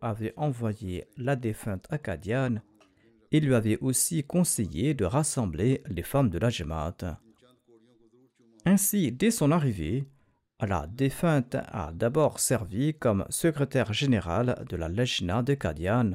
avait 0.00 0.32
envoyé 0.36 1.04
la 1.16 1.36
défunte 1.36 1.86
à 1.90 1.98
Qadian, 1.98 2.56
il 3.30 3.44
lui 3.44 3.54
avait 3.54 3.78
aussi 3.78 4.24
conseillé 4.24 4.94
de 4.94 5.04
rassembler 5.04 5.82
les 5.88 6.02
femmes 6.02 6.30
de 6.30 6.38
la 6.38 6.50
Jamaat. 6.50 7.20
Ainsi, 8.64 9.12
dès 9.12 9.30
son 9.30 9.52
arrivée, 9.52 10.06
la 10.60 10.86
défunte 10.86 11.54
a 11.54 11.90
d'abord 11.92 12.40
servi 12.40 12.94
comme 12.94 13.26
secrétaire 13.28 13.92
générale 13.92 14.64
de 14.68 14.76
la 14.76 14.88
Lejna 14.88 15.42
de 15.42 15.54
Kadian. 15.54 16.12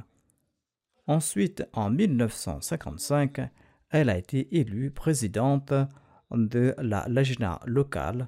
Ensuite, 1.06 1.64
en 1.74 1.90
1955, 1.92 3.42
elle 3.92 4.10
a 4.10 4.18
été 4.18 4.56
élue 4.58 4.90
présidente 4.92 5.74
de 6.32 6.74
la 6.80 7.06
Lejna 7.08 7.60
locale. 7.66 8.28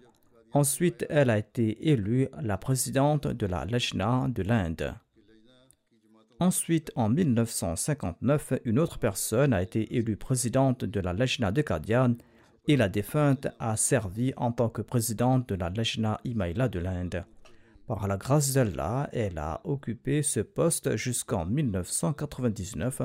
Ensuite, 0.51 1.05
elle 1.10 1.29
a 1.29 1.39
été 1.39 1.89
élue 1.89 2.27
la 2.41 2.58
présidente 2.58 3.27
de 3.27 3.46
la 3.48 3.65
Lejna 3.65 4.27
de 4.29 4.43
l'Inde. 4.43 4.93
Ensuite, 6.39 6.91
en 6.96 7.10
1959, 7.10 8.53
une 8.65 8.77
autre 8.77 9.00
personne 9.00 9.53
a 9.53 9.63
été 9.63 9.96
élue 9.96 10.17
présidente 10.17 10.84
de 10.86 11.00
la 11.00 11.13
Lejna 11.13 11.51
de 11.51 11.62
Kadian 11.62 12.15
et 12.67 12.77
la 12.77 12.89
défunte 12.89 13.48
a 13.60 13.75
servi 13.75 14.34
en 14.38 14.51
tant 14.51 14.70
que 14.70 14.82
présidente 14.82 15.50
de 15.50 15.55
la 15.55 15.70
Lajna 15.70 16.20
Imaila 16.24 16.70
de 16.70 16.79
l'Inde. 16.79 17.25
Par 17.88 18.08
la 18.08 18.17
grâce 18.17 18.53
d'Allah, 18.53 19.10
elle 19.12 19.38
a 19.38 19.60
occupé 19.65 20.24
ce 20.24 20.39
poste 20.39 20.96
jusqu'en 20.96 21.46
1999. 21.46 23.01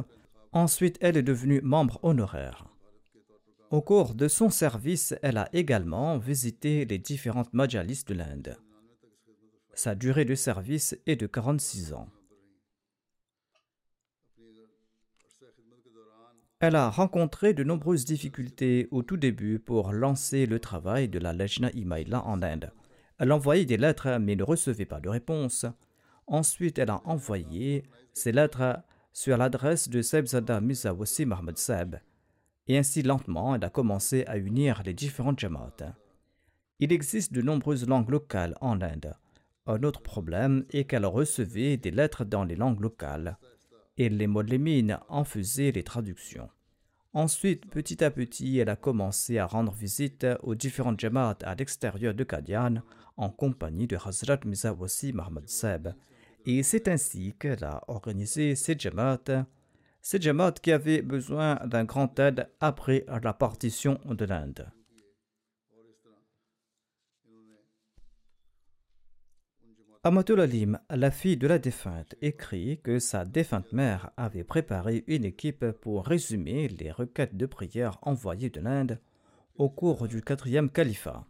Ensuite, 0.53 0.99
elle 1.01 1.17
est 1.17 1.23
devenue 1.23 1.61
membre 1.63 1.99
honoraire. 2.03 2.67
Au 3.71 3.83
cours 3.83 4.15
de 4.15 4.29
son 4.29 4.49
service, 4.49 5.15
elle 5.23 5.37
a 5.37 5.49
également 5.53 6.17
visité 6.17 6.85
les 6.85 6.99
différentes 6.99 7.53
majalis 7.53 8.05
de 8.07 8.15
l'Inde. 8.15 8.57
Sa 9.75 9.95
durée 9.95 10.25
de 10.25 10.35
service 10.35 10.97
est 11.07 11.17
de 11.17 11.27
46 11.27 11.93
ans. 11.93 12.09
Elle 16.61 16.75
a 16.75 16.91
rencontré 16.91 17.55
de 17.55 17.63
nombreuses 17.63 18.05
difficultés 18.05 18.89
au 18.91 19.05
tout 19.05 19.17
début 19.17 19.61
pour 19.61 19.93
lancer 19.93 20.45
le 20.45 20.59
travail 20.59 21.09
de 21.09 21.21
la 21.21 21.33
Lejna 21.33 21.71
Imaila 21.71 22.25
en 22.27 22.43
Inde. 22.43 22.73
Elle 23.19 23.31
envoyait 23.31 23.65
des 23.65 23.77
lettres 23.77 24.19
mais 24.21 24.35
ne 24.35 24.43
recevait 24.43 24.85
pas 24.85 24.99
de 24.99 25.09
réponse. 25.09 25.67
Ensuite, 26.27 26.81
elle 26.81 26.91
a 26.91 27.01
envoyé 27.05 27.85
ces 28.13 28.33
lettres 28.33 28.81
sur 29.13 29.37
l'adresse 29.37 29.89
de 29.89 30.03
Sebzada 30.03 30.61
Misawasi 30.61 31.27
Mahmoud 31.27 31.57
Seb. 31.57 31.95
Et 32.67 32.77
ainsi, 32.77 33.03
lentement, 33.03 33.55
elle 33.55 33.65
a 33.65 33.71
commencé 33.71 34.25
à 34.27 34.37
unir 34.37 34.83
les 34.85 34.95
différentes 34.95 35.39
jamaats. 35.39 35.95
Il 36.81 36.93
existe 36.93 37.33
de 37.33 37.41
nombreuses 37.41 37.87
langues 37.87 38.11
locales 38.11 38.57
en 38.61 38.81
Inde. 38.81 39.15
Un 39.67 39.85
autre 39.85 40.03
problème 40.03 40.65
est 40.71 40.85
qu'elle 40.85 41.07
recevait 41.07 41.77
des 41.77 41.93
lettres 41.93 42.25
dans 42.25 42.43
les 42.43 42.57
langues 42.57 42.81
locales 42.81 43.39
et 43.99 44.09
les 44.09 44.27
Molémines 44.27 44.99
en 45.09 45.25
faisaient 45.25 45.73
les 45.73 45.83
traductions. 45.83 46.49
Ensuite, 47.13 47.69
petit 47.71 48.03
à 48.05 48.11
petit, 48.11 48.59
elle 48.59 48.69
a 48.69 48.77
commencé 48.77 49.39
à 49.39 49.47
rendre 49.47 49.73
visite 49.73 50.27
aux 50.43 50.55
différentes 50.55 51.01
jamaats 51.01 51.39
à 51.43 51.55
l'extérieur 51.55 52.15
de 52.15 52.25
Kadian 52.25 52.77
en 53.17 53.31
compagnie 53.31 53.89
de 53.89 53.97
Hazrat 53.97 54.41
Mizawasi 54.45 55.13
Mahmoud 55.13 55.49
Seb. 55.49 55.89
Et 56.47 56.63
c'est 56.63 56.87
ainsi 56.87 57.35
qu'elle 57.39 57.65
a 57.65 57.83
organisé 57.89 58.55
ces 58.55 58.79
jamaats, 58.79 59.47
ces 60.01 60.21
jamaats 60.21 60.53
qui 60.53 60.71
avaient 60.71 61.03
besoin 61.03 61.57
d'un 61.67 61.85
grand 61.85 62.17
aide 62.21 62.49
après 62.61 63.05
la 63.23 63.33
partition 63.33 63.99
de 64.05 64.25
l'Inde. 64.25 64.71
Amatul 70.09 70.41
Alim, 70.41 70.79
la 70.89 71.11
fille 71.11 71.37
de 71.37 71.47
la 71.47 71.59
défunte, 71.59 72.15
écrit 72.23 72.81
que 72.83 72.99
sa 72.99 73.27
défunte 73.27 73.71
mère 73.75 74.11
avait 74.17 74.43
préparé 74.43 75.05
une 75.07 75.27
équipe 75.27 75.67
pour 75.83 76.07
résumer 76.07 76.67
les 76.67 76.91
requêtes 76.91 77.37
de 77.37 77.45
prière 77.45 77.99
envoyées 78.01 78.49
de 78.49 78.59
l'Inde 78.63 79.01
au 79.57 79.69
cours 79.69 80.09
du 80.09 80.23
quatrième 80.23 80.71
califat. 80.71 81.27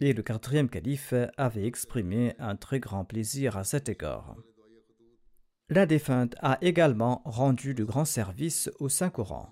Et 0.00 0.14
le 0.14 0.22
quatrième 0.24 0.68
calife 0.68 1.14
avait 1.36 1.64
exprimé 1.64 2.34
un 2.40 2.56
très 2.56 2.80
grand 2.80 3.04
plaisir 3.04 3.56
à 3.56 3.62
cet 3.62 3.88
égard. 3.88 4.34
La 5.68 5.86
défunte 5.86 6.34
a 6.40 6.58
également 6.60 7.22
rendu 7.24 7.72
de 7.74 7.84
grands 7.84 8.04
services 8.04 8.68
au 8.80 8.88
Saint-Coran. 8.88 9.48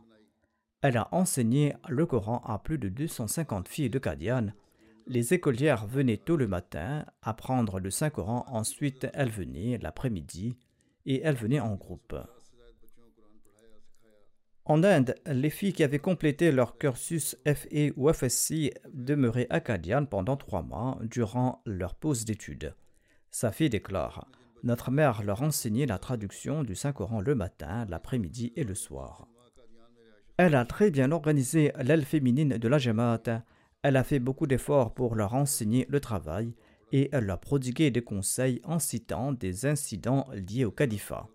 Elle 0.82 0.96
a 0.96 1.06
enseigné 1.12 1.74
le 1.88 2.04
Coran 2.04 2.42
à 2.44 2.58
plus 2.58 2.78
de 2.78 2.88
250 2.88 3.68
filles 3.68 3.90
de 3.90 4.00
Kadian 4.00 4.48
les 5.10 5.34
écolières 5.34 5.86
venaient 5.86 6.18
tôt 6.18 6.36
le 6.36 6.46
matin 6.46 7.04
apprendre 7.20 7.80
le 7.80 7.90
Saint-Coran, 7.90 8.44
ensuite 8.46 9.08
elles 9.12 9.30
venaient 9.30 9.76
l'après-midi 9.82 10.56
et 11.04 11.20
elles 11.22 11.34
venaient 11.34 11.58
en 11.58 11.74
groupe. 11.74 12.16
En 14.66 14.84
Inde, 14.84 15.16
les 15.26 15.50
filles 15.50 15.72
qui 15.72 15.82
avaient 15.82 15.98
complété 15.98 16.52
leur 16.52 16.78
cursus 16.78 17.36
FE 17.44 17.92
ou 17.96 18.12
FSC 18.12 18.72
demeuraient 18.94 19.48
à 19.50 19.58
Kadian 19.58 20.04
pendant 20.04 20.36
trois 20.36 20.62
mois 20.62 20.96
durant 21.02 21.60
leur 21.66 21.96
pause 21.96 22.24
d'études. 22.24 22.76
Sa 23.32 23.50
fille 23.50 23.68
déclare 23.68 24.28
Notre 24.62 24.92
mère 24.92 25.24
leur 25.24 25.42
enseignait 25.42 25.86
la 25.86 25.98
traduction 25.98 26.62
du 26.62 26.76
Saint-Coran 26.76 27.20
le 27.20 27.34
matin, 27.34 27.84
l'après-midi 27.88 28.52
et 28.54 28.62
le 28.62 28.76
soir. 28.76 29.26
Elle 30.36 30.54
a 30.54 30.64
très 30.64 30.92
bien 30.92 31.10
organisé 31.10 31.72
l'aile 31.82 32.04
féminine 32.04 32.58
de 32.58 32.68
la 32.68 32.78
Jamaat 32.78 33.42
elle 33.82 33.96
a 33.96 34.04
fait 34.04 34.18
beaucoup 34.18 34.46
d'efforts 34.46 34.94
pour 34.94 35.14
leur 35.14 35.34
enseigner 35.34 35.86
le 35.88 36.00
travail 36.00 36.54
et 36.92 37.08
elle 37.12 37.24
leur 37.24 37.40
prodigué 37.40 37.90
des 37.90 38.02
conseils 38.02 38.60
en 38.64 38.78
citant 38.78 39.32
des 39.32 39.66
incidents 39.66 40.26
liés 40.32 40.64
au 40.64 40.70
califat. 40.70 41.28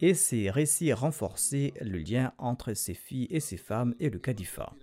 Et 0.00 0.14
ces 0.14 0.50
récits 0.50 0.92
renforçaient 0.92 1.72
le 1.80 1.98
lien 1.98 2.32
entre 2.38 2.74
ces 2.74 2.94
filles 2.94 3.28
et 3.30 3.40
ces 3.40 3.56
femmes 3.56 3.94
et 4.00 4.10
le 4.10 4.18
califat. 4.18 4.74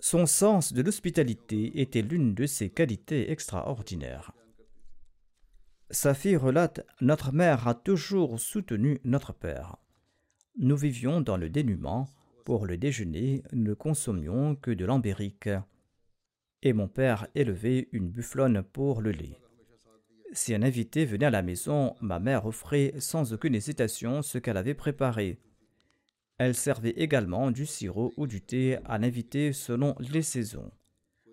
Son 0.00 0.26
sens 0.26 0.72
de 0.72 0.82
l'hospitalité 0.82 1.80
était 1.80 2.02
l'une 2.02 2.34
de 2.34 2.46
ses 2.46 2.68
qualités 2.68 3.30
extraordinaires. 3.30 4.32
Sa 5.90 6.12
fille 6.12 6.36
relate 6.36 6.84
Notre 7.00 7.32
mère 7.32 7.66
a 7.68 7.74
toujours 7.74 8.38
soutenu 8.38 9.00
notre 9.04 9.32
père. 9.32 9.76
Nous 10.58 10.76
vivions 10.76 11.20
dans 11.20 11.36
le 11.36 11.48
dénuement 11.48 12.08
pour 12.44 12.66
le 12.66 12.76
déjeuner, 12.76 13.42
ne 13.52 13.74
consommions 13.74 14.54
que 14.54 14.70
de 14.70 14.84
l'ambérique. 14.84 15.48
Et 16.62 16.72
mon 16.72 16.88
père 16.88 17.26
élevait 17.34 17.88
une 17.92 18.08
bufflonne 18.08 18.62
pour 18.62 19.00
le 19.00 19.10
lait. 19.10 19.38
Si 20.32 20.54
un 20.54 20.62
invité 20.62 21.04
venait 21.04 21.26
à 21.26 21.30
la 21.30 21.42
maison, 21.42 21.94
ma 22.00 22.18
mère 22.18 22.46
offrait 22.46 22.92
sans 22.98 23.32
aucune 23.32 23.54
hésitation 23.54 24.22
ce 24.22 24.38
qu'elle 24.38 24.56
avait 24.56 24.74
préparé. 24.74 25.38
Elle 26.38 26.54
servait 26.54 26.90
également 26.90 27.50
du 27.50 27.66
sirop 27.66 28.12
ou 28.16 28.26
du 28.26 28.40
thé 28.40 28.78
à 28.84 28.98
l'invité 28.98 29.52
selon 29.52 29.94
les 30.00 30.22
saisons. 30.22 30.72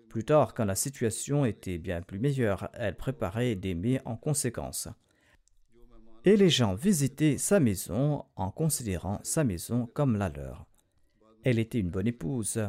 Plus 0.08 0.24
tard, 0.24 0.54
quand 0.54 0.64
la 0.64 0.76
situation 0.76 1.44
était 1.44 1.78
bien 1.78 2.02
plus 2.02 2.20
meilleure, 2.20 2.68
elle 2.74 2.96
préparait 2.96 3.56
des 3.56 3.74
mets 3.74 4.00
en 4.04 4.16
conséquence. 4.16 4.88
Et 6.24 6.36
les 6.36 6.50
gens 6.50 6.74
visitaient 6.74 7.38
sa 7.38 7.58
maison 7.58 8.24
en 8.36 8.50
considérant 8.50 9.18
sa 9.24 9.42
maison 9.42 9.86
comme 9.86 10.16
la 10.16 10.28
leur. 10.28 10.66
Elle 11.44 11.58
était 11.58 11.80
une 11.80 11.90
bonne 11.90 12.06
épouse. 12.06 12.60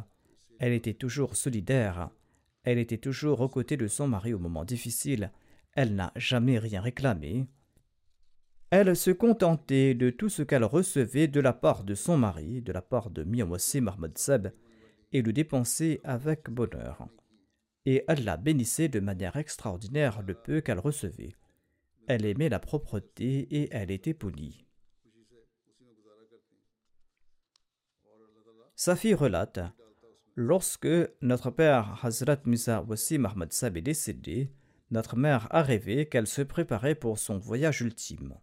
Elle 0.60 0.74
était 0.74 0.94
toujours 0.94 1.36
solidaire. 1.36 2.10
Elle 2.64 2.80
était 2.80 2.98
toujours 2.98 3.42
aux 3.42 3.50
côtés 3.50 3.78
de 3.78 3.88
son 3.88 4.08
mari 4.08 4.34
au 4.34 4.40
moment 4.40 4.66
difficile. 4.66 5.32
Elle 5.74 5.96
n'a 5.96 6.12
jamais 6.16 6.60
rien 6.60 6.82
réclamé. 6.82 7.48
Elle 8.70 8.96
se 8.96 9.12
contentait 9.12 9.94
de 9.94 10.10
tout 10.10 10.30
ce 10.30 10.42
qu'elle 10.42 10.64
recevait 10.64 11.28
de 11.28 11.40
la 11.40 11.54
part 11.54 11.84
de 11.84 11.94
son 11.94 12.18
mari, 12.18 12.62
de 12.62 12.72
la 12.72 12.82
part 12.82 13.12
de 13.12 13.24
Miyawasi 13.24 13.82
Mahmoud 13.82 14.18
Seb, 14.18 14.48
et 15.12 15.22
le 15.22 15.32
dépensait 15.32 16.02
avec 16.04 16.50
bonheur. 16.50 17.08
Et 17.86 18.04
elle 18.08 18.24
la 18.24 18.38
bénissait 18.38 18.88
de 18.88 19.00
manière 19.00 19.36
extraordinaire 19.36 20.24
le 20.24 20.34
peu 20.34 20.62
qu'elle 20.62 20.80
recevait. 20.80 21.36
Elle 22.08 22.26
aimait 22.26 22.50
la 22.50 22.60
propreté 22.60 23.48
et 23.52 23.70
elle 23.72 23.92
était 23.92 24.16
polie. 24.16 24.66
Sa 28.86 28.96
relate 28.96 29.62
Lorsque 30.36 30.90
notre 31.22 31.52
père 31.52 32.04
Hazrat 32.04 32.40
Misa 32.44 32.82
Wassim 32.82 33.24
Ahmad 33.24 33.54
Sab 33.54 33.78
est 33.78 33.82
décédé, 33.82 34.52
notre 34.92 35.16
mère 35.16 35.48
a 35.52 35.62
rêvé 35.62 36.10
qu'elle 36.10 36.28
se 36.28 36.42
préparait 36.42 36.94
pour 36.94 37.18
son 37.18 37.38
voyage 37.38 37.80
ultime. 37.80 38.36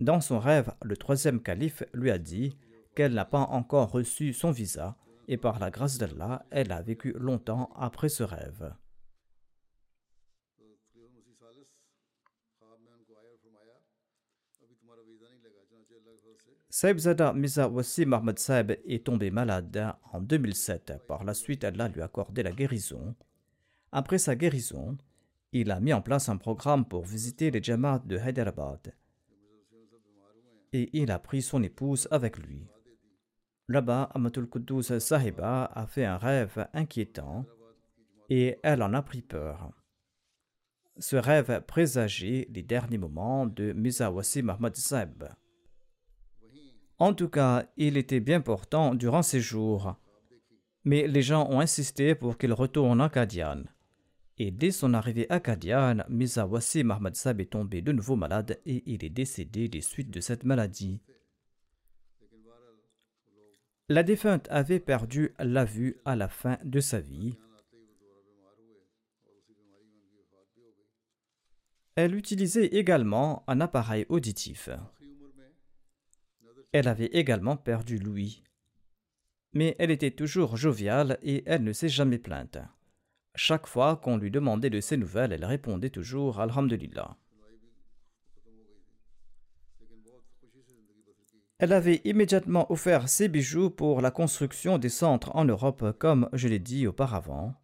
Dans 0.00 0.22
son 0.22 0.38
rêve, 0.38 0.72
le 0.82 0.96
troisième 0.96 1.42
calife 1.42 1.82
lui 1.92 2.10
a 2.10 2.16
dit 2.16 2.56
qu'elle 2.94 3.12
n'a 3.12 3.26
pas 3.26 3.40
encore 3.50 3.90
reçu 3.90 4.32
son 4.32 4.50
visa 4.50 4.96
et 5.28 5.36
par 5.36 5.58
la 5.58 5.70
grâce 5.70 5.98
d'Allah, 5.98 6.46
elle 6.50 6.72
a 6.72 6.80
vécu 6.80 7.12
longtemps 7.18 7.68
après 7.76 8.08
ce 8.08 8.22
rêve. 8.22 8.72
Saibzada 16.80 17.34
Miza 17.34 17.68
Wassim 17.68 18.08
Mahmoud 18.08 18.38
Saib 18.38 18.70
est 18.86 19.04
tombé 19.04 19.30
malade 19.30 19.92
en 20.14 20.20
2007. 20.22 20.94
Par 21.06 21.24
la 21.24 21.34
suite, 21.34 21.62
Allah 21.62 21.88
lui 21.88 22.00
a 22.00 22.06
accordé 22.06 22.42
la 22.42 22.52
guérison. 22.52 23.14
Après 23.92 24.16
sa 24.16 24.34
guérison, 24.34 24.96
il 25.52 25.70
a 25.72 25.78
mis 25.78 25.92
en 25.92 26.00
place 26.00 26.30
un 26.30 26.38
programme 26.38 26.86
pour 26.86 27.04
visiter 27.04 27.50
les 27.50 27.62
Jamaat 27.62 27.98
de 28.06 28.16
Hyderabad. 28.16 28.94
Et 30.72 30.88
il 30.94 31.10
a 31.10 31.18
pris 31.18 31.42
son 31.42 31.62
épouse 31.62 32.08
avec 32.10 32.38
lui. 32.38 32.66
Là-bas, 33.68 34.04
Amatul 34.14 34.48
Quddus 34.48 35.00
Sahiba 35.00 35.66
a 35.66 35.86
fait 35.86 36.06
un 36.06 36.16
rêve 36.16 36.66
inquiétant 36.72 37.44
et 38.30 38.56
elle 38.62 38.82
en 38.82 38.94
a 38.94 39.02
pris 39.02 39.20
peur. 39.20 39.70
Ce 40.96 41.16
rêve 41.16 41.60
présageait 41.66 42.48
les 42.50 42.62
derniers 42.62 42.96
moments 42.96 43.44
de 43.44 43.74
Mizawasi 43.74 44.40
Mahmoud 44.40 44.76
Saib. 44.76 45.24
En 47.00 47.14
tout 47.14 47.30
cas, 47.30 47.64
il 47.78 47.96
était 47.96 48.20
bien 48.20 48.42
portant 48.42 48.94
durant 48.94 49.22
ces 49.22 49.40
jours. 49.40 49.96
Mais 50.84 51.06
les 51.08 51.22
gens 51.22 51.48
ont 51.48 51.60
insisté 51.60 52.14
pour 52.14 52.36
qu'il 52.36 52.52
retourne 52.52 53.00
à 53.00 53.08
Kadian. 53.08 53.64
Et 54.36 54.50
dès 54.50 54.70
son 54.70 54.92
arrivée 54.92 55.26
à 55.30 55.40
Kadian, 55.40 56.04
Mizawasi 56.10 56.84
Mahmoud 56.84 57.16
Saib 57.16 57.40
est 57.40 57.52
tombé 57.52 57.80
de 57.80 57.92
nouveau 57.92 58.16
malade 58.16 58.60
et 58.66 58.82
il 58.84 59.02
est 59.02 59.10
décédé 59.10 59.68
des 59.68 59.80
suites 59.80 60.10
de 60.10 60.20
cette 60.20 60.44
maladie. 60.44 61.00
La 63.88 64.02
défunte 64.02 64.46
avait 64.50 64.78
perdu 64.78 65.34
la 65.38 65.64
vue 65.64 65.96
à 66.04 66.16
la 66.16 66.28
fin 66.28 66.58
de 66.64 66.80
sa 66.80 67.00
vie. 67.00 67.38
Elle 71.96 72.14
utilisait 72.14 72.66
également 72.66 73.42
un 73.46 73.60
appareil 73.62 74.04
auditif. 74.10 74.68
Elle 76.72 76.88
avait 76.88 77.06
également 77.06 77.56
perdu 77.56 77.98
l'ouïe. 77.98 78.44
Mais 79.52 79.74
elle 79.78 79.90
était 79.90 80.12
toujours 80.12 80.56
joviale 80.56 81.18
et 81.22 81.42
elle 81.46 81.64
ne 81.64 81.72
s'est 81.72 81.88
jamais 81.88 82.18
plainte. 82.18 82.58
Chaque 83.34 83.66
fois 83.66 83.96
qu'on 83.96 84.16
lui 84.16 84.30
demandait 84.30 84.70
de 84.70 84.80
ses 84.80 84.96
nouvelles, 84.96 85.32
elle 85.32 85.44
répondait 85.44 85.90
toujours 85.90 86.40
Alhamdulillah. 86.40 87.16
Elle 91.58 91.72
avait 91.72 92.00
immédiatement 92.04 92.72
offert 92.72 93.08
ses 93.08 93.28
bijoux 93.28 93.68
pour 93.68 94.00
la 94.00 94.10
construction 94.10 94.78
des 94.78 94.88
centres 94.88 95.36
en 95.36 95.44
Europe, 95.44 95.92
comme 95.98 96.28
je 96.32 96.48
l'ai 96.48 96.58
dit 96.58 96.86
auparavant. 96.86 97.54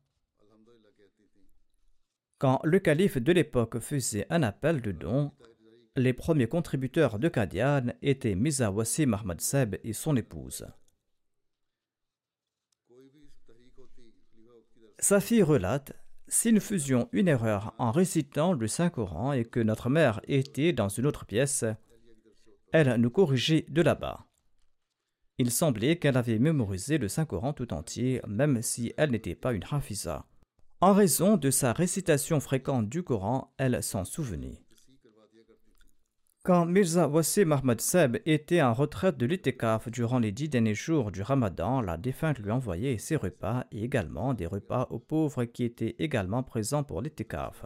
Quand 2.39 2.61
le 2.63 2.79
calife 2.79 3.17
de 3.17 3.33
l'époque 3.33 3.79
faisait 3.79 4.27
un 4.29 4.43
appel 4.43 4.83
de 4.83 4.93
dons, 4.93 5.33
les 5.97 6.13
premiers 6.13 6.47
contributeurs 6.47 7.19
de 7.19 7.29
Kadian 7.29 7.87
étaient 8.03 8.35
Miza 8.35 8.71
Wassim 8.71 9.17
Seb 9.39 9.77
et 9.83 9.93
son 9.93 10.17
épouse. 10.17 10.67
Sa 14.99 15.21
fille 15.21 15.43
relate 15.43 15.93
Si 16.29 16.53
nous 16.53 16.61
faisions 16.61 17.09
une 17.13 17.29
erreur 17.29 17.75
en 17.79 17.91
récitant 17.91 18.53
le 18.53 18.67
Saint-Coran 18.67 19.33
et 19.33 19.45
que 19.45 19.61
notre 19.61 19.89
mère 19.89 20.21
était 20.27 20.73
dans 20.73 20.89
une 20.89 21.07
autre 21.07 21.25
pièce, 21.25 21.65
elle 22.73 22.97
nous 22.97 23.11
corrigeait 23.11 23.65
de 23.69 23.83
là-bas. 23.83 24.27
Il 25.39 25.51
semblait 25.51 25.97
qu'elle 25.97 26.17
avait 26.17 26.39
mémorisé 26.39 26.99
le 26.99 27.09
Saint-Coran 27.09 27.53
tout 27.53 27.73
entier, 27.73 28.21
même 28.27 28.63
si 28.63 28.93
elle 28.97 29.11
n'était 29.11 29.35
pas 29.35 29.53
une 29.53 29.65
hafiza. 29.71 30.27
En 30.81 30.93
raison 30.93 31.37
de 31.37 31.51
sa 31.51 31.73
récitation 31.73 32.41
fréquente 32.41 32.89
du 32.89 33.03
Coran, 33.03 33.55
elle 33.59 33.83
s'en 33.83 34.05
souvenait. 34.05 34.66
Quand 36.47 36.65
Mirza 36.65 37.09
Wassim 37.09 37.51
Ahmad 37.51 37.81
Seb 37.81 38.19
était 38.25 38.63
en 38.63 38.73
retraite 38.73 39.17
de 39.17 39.27
l'itikaf 39.27 39.91
durant 39.91 40.21
les 40.21 40.31
dix 40.31 40.49
derniers 40.49 40.77
jours 40.77 41.11
du 41.11 41.21
ramadan, 41.21 41.81
la 41.81 41.97
défunte 41.97 42.39
lui 42.39 42.53
envoyait 42.53 42.99
ses 42.99 43.17
repas 43.17 43.65
et 43.73 43.83
également 43.83 44.33
des 44.33 44.47
repas 44.47 44.87
aux 44.91 45.01
pauvres 45.01 45.45
qui 45.45 45.65
étaient 45.65 45.97
également 45.99 46.45
présents 46.45 46.85
pour 46.85 47.03
l'itikaf. 47.03 47.65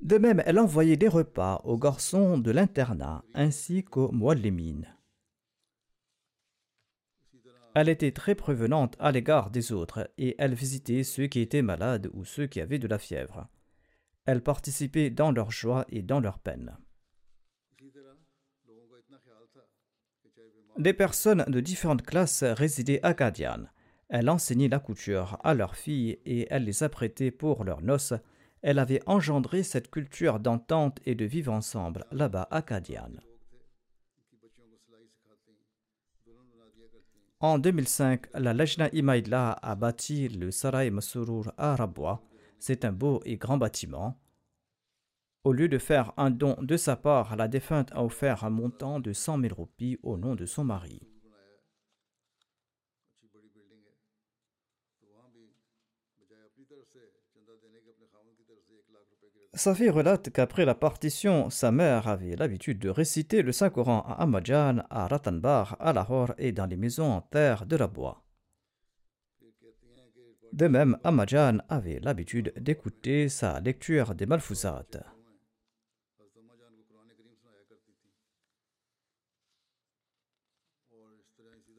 De 0.00 0.18
même, 0.18 0.42
elle 0.44 0.58
envoyait 0.58 0.96
des 0.96 1.06
repas 1.06 1.60
aux 1.62 1.78
garçons 1.78 2.36
de 2.36 2.50
l'internat 2.50 3.22
ainsi 3.32 3.84
qu'aux 3.84 4.10
muallimines. 4.10 4.88
Elle 7.76 7.88
était 7.88 8.10
très 8.10 8.34
prévenante 8.34 8.96
à 8.98 9.12
l'égard 9.12 9.52
des 9.52 9.70
autres 9.70 10.10
et 10.18 10.34
elle 10.38 10.54
visitait 10.54 11.04
ceux 11.04 11.28
qui 11.28 11.38
étaient 11.38 11.62
malades 11.62 12.10
ou 12.12 12.24
ceux 12.24 12.48
qui 12.48 12.60
avaient 12.60 12.80
de 12.80 12.88
la 12.88 12.98
fièvre. 12.98 13.46
Elle 14.24 14.42
participait 14.42 15.10
dans 15.10 15.30
leur 15.30 15.52
joie 15.52 15.86
et 15.90 16.02
dans 16.02 16.18
leur 16.18 16.40
peine. 16.40 16.76
Des 20.82 20.94
personnes 20.94 21.44
de 21.46 21.60
différentes 21.60 22.02
classes 22.02 22.42
résidaient 22.42 22.98
à 23.04 23.14
Kadian. 23.14 23.66
Elle 24.08 24.28
enseignait 24.28 24.66
la 24.66 24.80
couture 24.80 25.38
à 25.44 25.54
leurs 25.54 25.76
filles 25.76 26.18
et 26.26 26.48
elle 26.50 26.64
les 26.64 26.82
apprêtait 26.82 27.30
pour 27.30 27.62
leurs 27.62 27.82
noces. 27.82 28.14
Elle 28.62 28.80
avait 28.80 29.00
engendré 29.06 29.62
cette 29.62 29.92
culture 29.92 30.40
d'entente 30.40 30.98
et 31.06 31.14
de 31.14 31.24
vivre 31.24 31.52
ensemble 31.52 32.04
là-bas 32.10 32.48
à 32.50 32.62
Kadian. 32.62 33.12
En 37.38 37.60
2005, 37.60 38.26
la 38.34 38.52
Lajna 38.52 38.88
Imaïla 38.92 39.52
a 39.62 39.76
bâti 39.76 40.28
le 40.30 40.50
Sarai 40.50 40.90
Masurur 40.90 41.52
à 41.58 41.76
Rabwa. 41.76 42.24
C'est 42.58 42.84
un 42.84 42.92
beau 42.92 43.20
et 43.24 43.36
grand 43.36 43.56
bâtiment. 43.56 44.18
Au 45.44 45.52
lieu 45.52 45.68
de 45.68 45.78
faire 45.78 46.12
un 46.16 46.30
don 46.30 46.56
de 46.62 46.76
sa 46.76 46.94
part, 46.94 47.34
la 47.34 47.48
défunte 47.48 47.90
a 47.92 48.04
offert 48.04 48.44
un 48.44 48.50
montant 48.50 49.00
de 49.00 49.12
100 49.12 49.40
000 49.40 49.54
roupies 49.54 49.98
au 50.04 50.16
nom 50.16 50.36
de 50.36 50.46
son 50.46 50.62
mari. 50.62 51.02
Sa 59.54 59.74
fille 59.74 59.90
relate 59.90 60.30
qu'après 60.30 60.64
la 60.64 60.76
partition, 60.76 61.50
sa 61.50 61.72
mère 61.72 62.06
avait 62.06 62.36
l'habitude 62.36 62.78
de 62.78 62.88
réciter 62.88 63.42
le 63.42 63.50
Saint-Coran 63.52 64.02
à 64.06 64.22
Amajan, 64.22 64.84
à 64.90 65.08
Ratanbar, 65.08 65.76
à 65.80 65.92
Lahore 65.92 66.34
et 66.38 66.52
dans 66.52 66.66
les 66.66 66.76
maisons 66.76 67.10
en 67.10 67.20
terre 67.20 67.66
de 67.66 67.76
la 67.76 67.88
bois. 67.88 68.24
De 70.52 70.68
même, 70.68 70.98
Amajan 71.02 71.58
avait 71.68 71.98
l'habitude 72.00 72.52
d'écouter 72.56 73.28
sa 73.28 73.60
lecture 73.60 74.14
des 74.14 74.26
Malfouzat. 74.26 74.86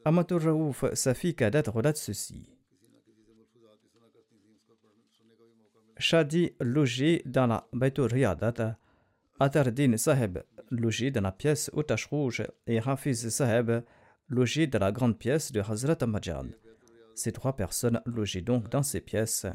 Amatur 0.06 0.42
Raouf, 0.42 0.84
sa 0.94 1.14
fille 1.14 1.34
cadette, 1.34 1.68
relate 1.68 1.96
ceci. 1.96 2.50
Shadi 5.96 6.52
logé 6.60 7.22
dans 7.24 7.46
la 7.46 7.66
Baitur 7.72 8.10
Riyadat, 8.10 8.76
Atardin 9.40 9.96
Saheb 9.96 10.40
logé 10.70 11.10
dans 11.10 11.22
la 11.22 11.32
pièce 11.32 11.70
au 11.72 11.82
tache 11.82 12.06
rouge 12.06 12.42
et 12.66 12.78
Hafiz 12.78 13.28
Saheb 13.28 13.82
logé 14.28 14.66
dans 14.66 14.78
la 14.78 14.92
grande 14.92 15.18
pièce 15.18 15.52
de 15.52 15.60
Hazrat 15.60 15.96
Amajan. 16.00 16.48
Ces 17.14 17.32
trois 17.32 17.56
personnes 17.56 18.00
logeaient 18.04 18.42
donc 18.42 18.68
dans 18.68 18.82
ces 18.82 19.00
pièces 19.00 19.46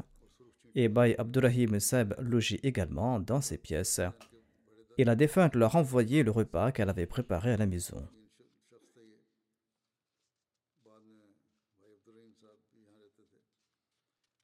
et 0.74 0.88
Bay 0.88 1.14
Abdurrahim 1.18 1.78
Saheb 1.78 2.14
logeait 2.18 2.60
également 2.62 3.20
dans 3.20 3.40
ces 3.40 3.58
pièces. 3.58 4.00
Et 4.98 5.04
la 5.04 5.14
défunte 5.14 5.54
leur 5.54 5.76
envoyait 5.76 6.22
le 6.22 6.30
repas 6.30 6.72
qu'elle 6.72 6.90
avait 6.90 7.06
préparé 7.06 7.52
à 7.52 7.56
la 7.56 7.66
maison. 7.66 8.06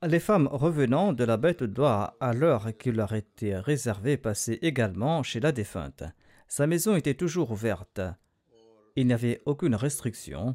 Les 0.03 0.21
femmes 0.21 0.47
revenant 0.53 1.15
de 1.15 1.25
la 1.25 1.39
bête 1.39 1.63
d'oie 1.63 2.17
à 2.21 2.35
l'heure 2.35 2.77
qui 2.77 2.93
leur 2.93 3.15
était 3.15 3.59
réservée 3.59 4.19
passaient 4.19 4.59
également 4.61 5.23
chez 5.23 5.41
la 5.41 5.53
défunte. 5.53 6.05
Sa 6.49 6.67
maison 6.67 6.97
était 6.97 7.15
toujours 7.15 7.51
ouverte. 7.51 8.01
Il 8.95 9.07
n'y 9.07 9.15
avait 9.15 9.41
aucune 9.47 9.75
restriction. 9.75 10.55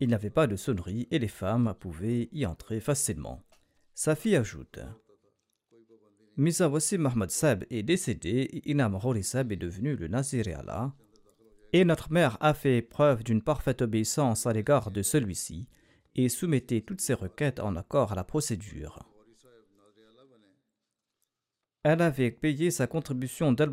Il 0.00 0.08
n'y 0.08 0.14
avait 0.14 0.30
pas 0.30 0.46
de 0.46 0.56
sonnerie 0.56 1.06
et 1.10 1.18
les 1.18 1.28
femmes 1.28 1.74
pouvaient 1.78 2.30
y 2.32 2.46
entrer 2.46 2.80
facilement. 2.80 3.42
Sa 3.94 4.16
fille 4.16 4.36
ajoute 4.36 4.80
Misa 6.38 6.66
Wassim 6.66 7.02
Mahmoud 7.02 7.30
Sab 7.30 7.66
est 7.68 7.82
décédé 7.82 8.48
et 8.50 8.70
Inam 8.70 8.98
Sab 9.22 9.52
est 9.52 9.56
devenu 9.56 9.96
le 9.96 10.08
Nazir 10.08 10.46
Allah. 10.58 10.94
Et 11.74 11.84
notre 11.84 12.10
mère 12.10 12.38
a 12.40 12.54
fait 12.54 12.80
preuve 12.80 13.22
d'une 13.22 13.42
parfaite 13.42 13.82
obéissance 13.82 14.46
à 14.46 14.54
l'égard 14.54 14.90
de 14.90 15.02
celui-ci 15.02 15.68
et 16.14 16.28
soumettait 16.28 16.82
toutes 16.82 17.00
ses 17.00 17.14
requêtes 17.14 17.60
en 17.60 17.76
accord 17.76 18.12
à 18.12 18.14
la 18.14 18.24
procédure. 18.24 19.08
Elle 21.84 22.00
avait 22.00 22.30
payé 22.30 22.70
sa 22.70 22.86
contribution 22.86 23.52
dal 23.52 23.70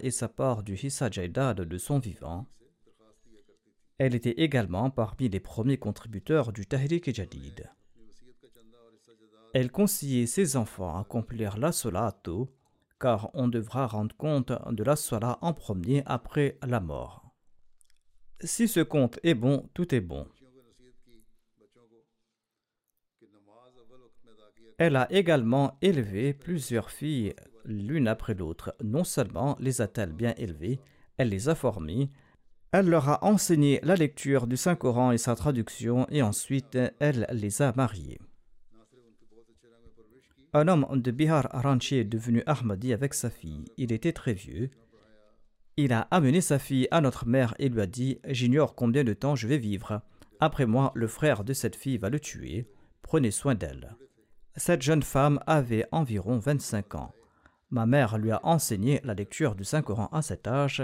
et 0.00 0.10
sa 0.10 0.28
part 0.28 0.62
du 0.62 0.74
Hissa 0.74 1.10
Jaidad 1.10 1.60
de 1.60 1.78
son 1.78 1.98
vivant. 1.98 2.46
Elle 3.98 4.14
était 4.14 4.40
également 4.42 4.88
parmi 4.90 5.28
les 5.28 5.40
premiers 5.40 5.76
contributeurs 5.76 6.52
du 6.52 6.64
Tahrik 6.64 7.12
Jadid. 7.14 7.68
Elle 9.52 9.72
conseillait 9.72 10.26
ses 10.26 10.56
enfants 10.56 10.96
à 10.96 11.00
accomplir 11.00 11.58
la 11.58 11.72
Salah 11.72 12.16
tôt, 12.22 12.54
car 13.00 13.30
on 13.34 13.48
devra 13.48 13.88
rendre 13.88 14.16
compte 14.16 14.52
de 14.70 14.84
la 14.84 14.94
Salah 14.94 15.38
en 15.42 15.52
premier 15.52 16.02
après 16.06 16.56
la 16.62 16.78
mort. 16.78 17.34
Si 18.42 18.68
ce 18.68 18.80
conte 18.80 19.18
est 19.24 19.34
bon, 19.34 19.68
tout 19.74 19.92
est 19.92 20.00
bon. 20.00 20.26
Elle 24.80 24.96
a 24.96 25.12
également 25.12 25.76
élevé 25.82 26.32
plusieurs 26.32 26.90
filles 26.90 27.34
l'une 27.66 28.08
après 28.08 28.32
l'autre. 28.32 28.74
Non 28.82 29.04
seulement 29.04 29.54
les 29.60 29.82
a-t-elle 29.82 30.14
bien 30.14 30.32
élevées, 30.38 30.80
elle 31.18 31.28
les 31.28 31.50
a 31.50 31.54
formées, 31.54 32.10
elle 32.72 32.88
leur 32.88 33.06
a 33.10 33.22
enseigné 33.22 33.80
la 33.82 33.94
lecture 33.94 34.46
du 34.46 34.56
Saint-Coran 34.56 35.12
et 35.12 35.18
sa 35.18 35.34
traduction, 35.34 36.06
et 36.08 36.22
ensuite 36.22 36.78
elle 36.98 37.26
les 37.30 37.60
a 37.60 37.74
mariées. 37.76 38.18
Un 40.54 40.66
homme 40.66 40.86
de 40.94 41.10
Bihar 41.10 41.54
Aranchi 41.54 41.96
est 41.96 42.04
devenu 42.04 42.42
Ahmadi 42.46 42.94
avec 42.94 43.12
sa 43.12 43.28
fille. 43.28 43.66
Il 43.76 43.92
était 43.92 44.14
très 44.14 44.32
vieux. 44.32 44.70
Il 45.76 45.92
a 45.92 46.08
amené 46.10 46.40
sa 46.40 46.58
fille 46.58 46.88
à 46.90 47.02
notre 47.02 47.26
mère 47.26 47.54
et 47.58 47.68
lui 47.68 47.82
a 47.82 47.86
dit 47.86 48.18
J'ignore 48.26 48.74
combien 48.74 49.04
de 49.04 49.12
temps 49.12 49.36
je 49.36 49.46
vais 49.46 49.58
vivre. 49.58 50.00
Après 50.40 50.64
moi, 50.64 50.90
le 50.94 51.06
frère 51.06 51.44
de 51.44 51.52
cette 51.52 51.76
fille 51.76 51.98
va 51.98 52.08
le 52.08 52.18
tuer. 52.18 52.66
Prenez 53.02 53.30
soin 53.30 53.54
d'elle. 53.54 53.94
Cette 54.56 54.82
jeune 54.82 55.02
femme 55.02 55.38
avait 55.46 55.86
environ 55.92 56.38
25 56.38 56.96
ans. 56.96 57.14
Ma 57.70 57.86
mère 57.86 58.18
lui 58.18 58.32
a 58.32 58.44
enseigné 58.44 59.00
la 59.04 59.14
lecture 59.14 59.54
du 59.54 59.62
Saint-Coran 59.64 60.08
à 60.12 60.22
cet 60.22 60.48
âge 60.48 60.82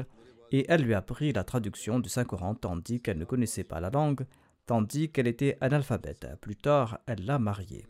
et 0.53 0.65
elle 0.69 0.83
lui 0.83 0.95
a 0.95 0.99
appris 0.99 1.33
la 1.33 1.43
traduction 1.43 1.99
du 1.99 2.09
Saint-Coran 2.09 2.55
tandis 2.55 3.01
qu'elle 3.01 3.19
ne 3.19 3.25
connaissait 3.25 3.65
pas 3.65 3.81
la 3.81 3.91
langue, 3.91 4.25
tandis 4.67 5.11
qu'elle 5.11 5.27
était 5.27 5.59
analphabète. 5.61 6.29
Plus 6.41 6.55
tard, 6.55 7.01
elle 7.07 7.25
l'a 7.27 7.41
mariée. 7.41 7.87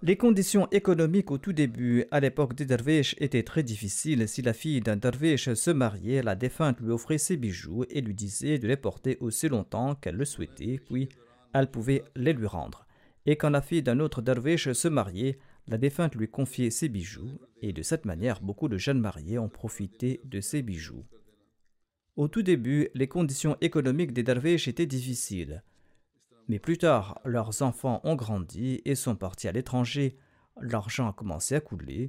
Les 0.00 0.16
conditions 0.16 0.68
économiques 0.70 1.32
au 1.32 1.38
tout 1.38 1.52
début, 1.52 2.04
à 2.12 2.20
l'époque 2.20 2.54
des 2.54 2.66
derviches, 2.66 3.16
étaient 3.18 3.42
très 3.42 3.64
difficiles. 3.64 4.28
Si 4.28 4.42
la 4.42 4.52
fille 4.52 4.80
d'un 4.80 4.94
derviche 4.94 5.52
se 5.54 5.72
mariait, 5.72 6.22
la 6.22 6.36
défunte 6.36 6.78
lui 6.78 6.92
offrait 6.92 7.18
ses 7.18 7.36
bijoux 7.36 7.84
et 7.90 8.00
lui 8.00 8.14
disait 8.14 8.60
de 8.60 8.68
les 8.68 8.76
porter 8.76 9.18
aussi 9.18 9.48
longtemps 9.48 9.96
qu'elle 9.96 10.14
le 10.14 10.24
souhaitait, 10.24 10.78
puis 10.88 11.08
elle 11.52 11.68
pouvait 11.68 12.04
les 12.14 12.32
lui 12.32 12.46
rendre 12.46 12.86
et 13.28 13.36
quand 13.36 13.50
la 13.50 13.60
fille 13.60 13.82
d'un 13.82 14.00
autre 14.00 14.22
derviche 14.22 14.72
se 14.72 14.88
mariait, 14.88 15.38
la 15.66 15.76
défunte 15.76 16.14
lui 16.14 16.30
confiait 16.30 16.70
ses 16.70 16.88
bijoux, 16.88 17.38
et 17.60 17.74
de 17.74 17.82
cette 17.82 18.06
manière 18.06 18.40
beaucoup 18.40 18.70
de 18.70 18.78
jeunes 18.78 19.02
mariés 19.02 19.38
ont 19.38 19.50
profité 19.50 20.22
de 20.24 20.40
ces 20.40 20.62
bijoux. 20.62 21.04
Au 22.16 22.28
tout 22.28 22.40
début, 22.40 22.88
les 22.94 23.06
conditions 23.06 23.58
économiques 23.60 24.14
des 24.14 24.22
derviches 24.22 24.66
étaient 24.66 24.86
difficiles. 24.86 25.62
Mais 26.48 26.58
plus 26.58 26.78
tard, 26.78 27.20
leurs 27.26 27.60
enfants 27.60 28.00
ont 28.02 28.14
grandi 28.14 28.80
et 28.86 28.94
sont 28.94 29.14
partis 29.14 29.46
à 29.46 29.52
l'étranger, 29.52 30.16
l'argent 30.62 31.10
a 31.10 31.12
commencé 31.12 31.54
à 31.54 31.60
couler, 31.60 32.08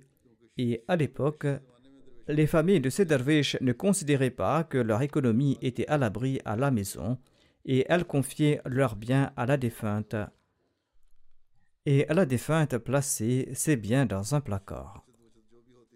et 0.57 0.85
à 0.87 0.95
l'époque, 0.95 1.47
les 2.29 2.47
familles 2.47 2.79
de 2.79 2.89
ces 2.89 3.03
derviches 3.03 3.57
ne 3.59 3.73
considéraient 3.73 4.29
pas 4.29 4.63
que 4.63 4.77
leur 4.77 5.01
économie 5.01 5.57
était 5.61 5.87
à 5.89 5.97
l'abri 5.97 6.39
à 6.45 6.55
la 6.55 6.71
maison, 6.71 7.17
et 7.65 7.85
elles 7.89 8.05
confiaient 8.05 8.61
leurs 8.63 8.95
biens 8.95 9.33
à 9.35 9.45
la 9.45 9.57
défunte 9.57 10.15
et 11.85 12.05
la 12.09 12.25
défunte 12.25 12.77
plaçait 12.77 13.49
ses 13.53 13.75
biens 13.75 14.05
dans 14.05 14.35
un 14.35 14.41
placard. 14.41 15.05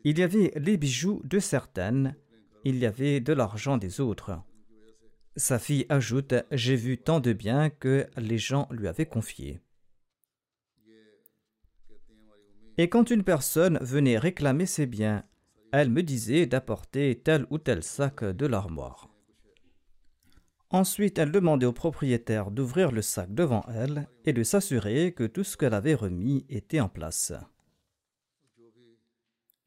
Il 0.03 0.19
y 0.19 0.23
avait 0.23 0.51
les 0.55 0.77
bijoux 0.77 1.21
de 1.23 1.39
certaines, 1.39 2.15
il 2.63 2.77
y 2.77 2.85
avait 2.85 3.19
de 3.19 3.33
l'argent 3.33 3.77
des 3.77 4.01
autres. 4.01 4.31
Sa 5.35 5.59
fille 5.59 5.85
ajoute 5.89 6.33
J'ai 6.51 6.75
vu 6.75 6.97
tant 6.97 7.19
de 7.19 7.33
biens 7.33 7.69
que 7.69 8.07
les 8.17 8.37
gens 8.37 8.67
lui 8.71 8.87
avaient 8.87 9.05
confiés. 9.05 9.61
Et 12.77 12.89
quand 12.89 13.11
une 13.11 13.23
personne 13.23 13.77
venait 13.81 14.17
réclamer 14.17 14.65
ses 14.65 14.85
biens, 14.85 15.23
elle 15.71 15.89
me 15.89 16.03
disait 16.03 16.45
d'apporter 16.45 17.21
tel 17.23 17.45
ou 17.49 17.57
tel 17.57 17.83
sac 17.83 18.23
de 18.23 18.45
l'armoire. 18.45 19.12
Ensuite, 20.73 21.19
elle 21.19 21.31
demandait 21.31 21.67
au 21.67 21.71
propriétaire 21.71 22.49
d'ouvrir 22.49 22.91
le 22.91 23.03
sac 23.03 23.31
devant 23.31 23.63
elle 23.75 24.07
et 24.25 24.33
de 24.33 24.41
s'assurer 24.41 25.13
que 25.13 25.23
tout 25.23 25.43
ce 25.43 25.55
qu'elle 25.55 25.75
avait 25.75 25.93
remis 25.93 26.47
était 26.49 26.79
en 26.79 26.89
place. 26.89 27.31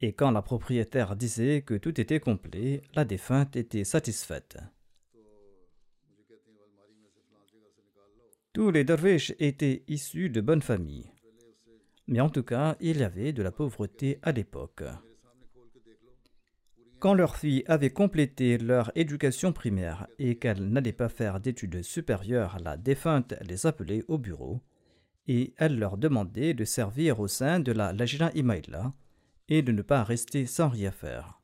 Et 0.00 0.12
quand 0.14 0.32
la 0.32 0.42
propriétaire 0.42 1.14
disait 1.14 1.62
que 1.62 1.74
tout 1.74 2.00
était 2.00 2.18
complet, 2.18 2.82
la 2.96 3.04
défunte 3.04 3.54
était 3.54 3.84
satisfaite. 3.84 4.58
Tous 8.52 8.72
les 8.72 8.82
derviches 8.82 9.32
étaient 9.38 9.84
issus 9.86 10.28
de 10.28 10.40
bonnes 10.40 10.60
familles. 10.60 11.12
Mais 12.08 12.20
en 12.20 12.30
tout 12.30 12.42
cas, 12.42 12.76
il 12.80 12.98
y 12.98 13.04
avait 13.04 13.32
de 13.32 13.44
la 13.44 13.52
pauvreté 13.52 14.18
à 14.22 14.32
l'époque. 14.32 14.82
Quand 16.98 17.12
leurs 17.12 17.36
filles 17.36 17.62
avaient 17.66 17.90
complété 17.90 18.56
leur 18.56 18.90
éducation 18.94 19.52
primaire 19.52 20.06
et 20.18 20.38
qu'elles 20.38 20.66
n'allaient 20.66 20.92
pas 20.92 21.10
faire 21.10 21.40
d'études 21.40 21.82
supérieures, 21.82 22.58
la 22.64 22.78
défunte 22.78 23.34
les 23.42 23.66
appelait 23.66 24.04
au 24.08 24.16
bureau 24.16 24.62
et 25.28 25.52
elle 25.58 25.78
leur 25.78 25.98
demandait 25.98 26.54
de 26.54 26.64
servir 26.64 27.20
au 27.20 27.28
sein 27.28 27.60
de 27.60 27.72
la 27.72 27.92
Lajna 27.92 28.30
Imaïla 28.34 28.94
et 29.48 29.60
de 29.62 29.72
ne 29.72 29.82
pas 29.82 30.04
rester 30.04 30.46
sans 30.46 30.68
rien 30.68 30.90
faire. 30.90 31.42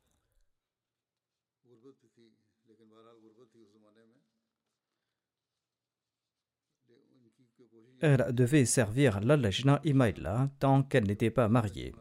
Elle 8.01 8.25
devait 8.31 8.65
servir 8.65 9.21
la 9.21 9.37
Lajna 9.37 9.79
Imaïla 9.85 10.49
tant 10.59 10.83
qu'elle 10.83 11.05
n'était 11.05 11.29
pas 11.29 11.47
mariée. 11.47 11.93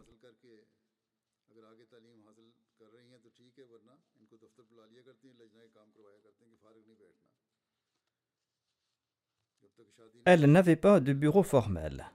Elle 10.24 10.46
n'avait 10.46 10.76
pas 10.76 11.00
de 11.00 11.12
bureau 11.12 11.42
formel. 11.42 12.12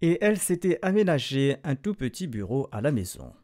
Et 0.00 0.18
elle 0.22 0.38
s'était 0.38 0.78
aménagé 0.82 1.56
un 1.64 1.76
tout 1.76 1.94
petit 1.94 2.26
bureau 2.26 2.68
à 2.72 2.80
la 2.80 2.92
maison. 2.92 3.34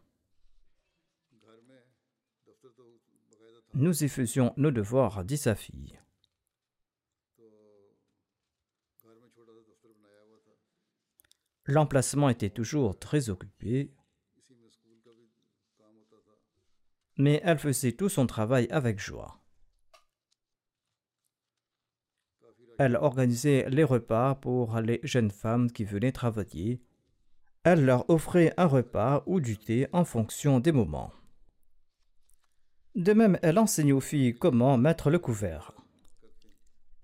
Nous 3.74 4.04
y 4.04 4.09
faisions 4.09 4.54
nos 4.57 4.70
devoirs, 4.70 5.24
dit 5.24 5.37
sa 5.37 5.54
fille. 5.54 5.98
L'emplacement 11.66 12.28
était 12.28 12.50
toujours 12.50 12.98
très 12.98 13.30
occupé, 13.30 13.90
mais 17.16 17.40
elle 17.44 17.59
faisait 17.59 17.92
tout 17.92 18.09
son 18.09 18.26
travail 18.26 18.68
avec 18.70 19.00
joie. 19.00 19.43
Elle 22.78 22.96
organisait 22.96 23.66
les 23.70 23.84
repas 23.84 24.34
pour 24.34 24.80
les 24.80 25.00
jeunes 25.02 25.30
femmes 25.30 25.70
qui 25.70 25.84
venaient 25.84 26.12
travailler. 26.12 26.80
Elle 27.62 27.84
leur 27.84 28.08
offrait 28.10 28.52
un 28.56 28.66
repas 28.66 29.22
ou 29.26 29.40
du 29.40 29.56
thé 29.56 29.87
en 29.92 30.04
fonction 30.04 30.60
des 30.60 30.72
moments. 30.72 31.12
De 32.94 33.12
même, 33.12 33.38
elle 33.42 33.58
enseignait 33.58 33.92
aux 33.92 34.00
filles 34.00 34.34
comment 34.34 34.76
mettre 34.76 35.10
le 35.10 35.18
couvert. 35.18 35.72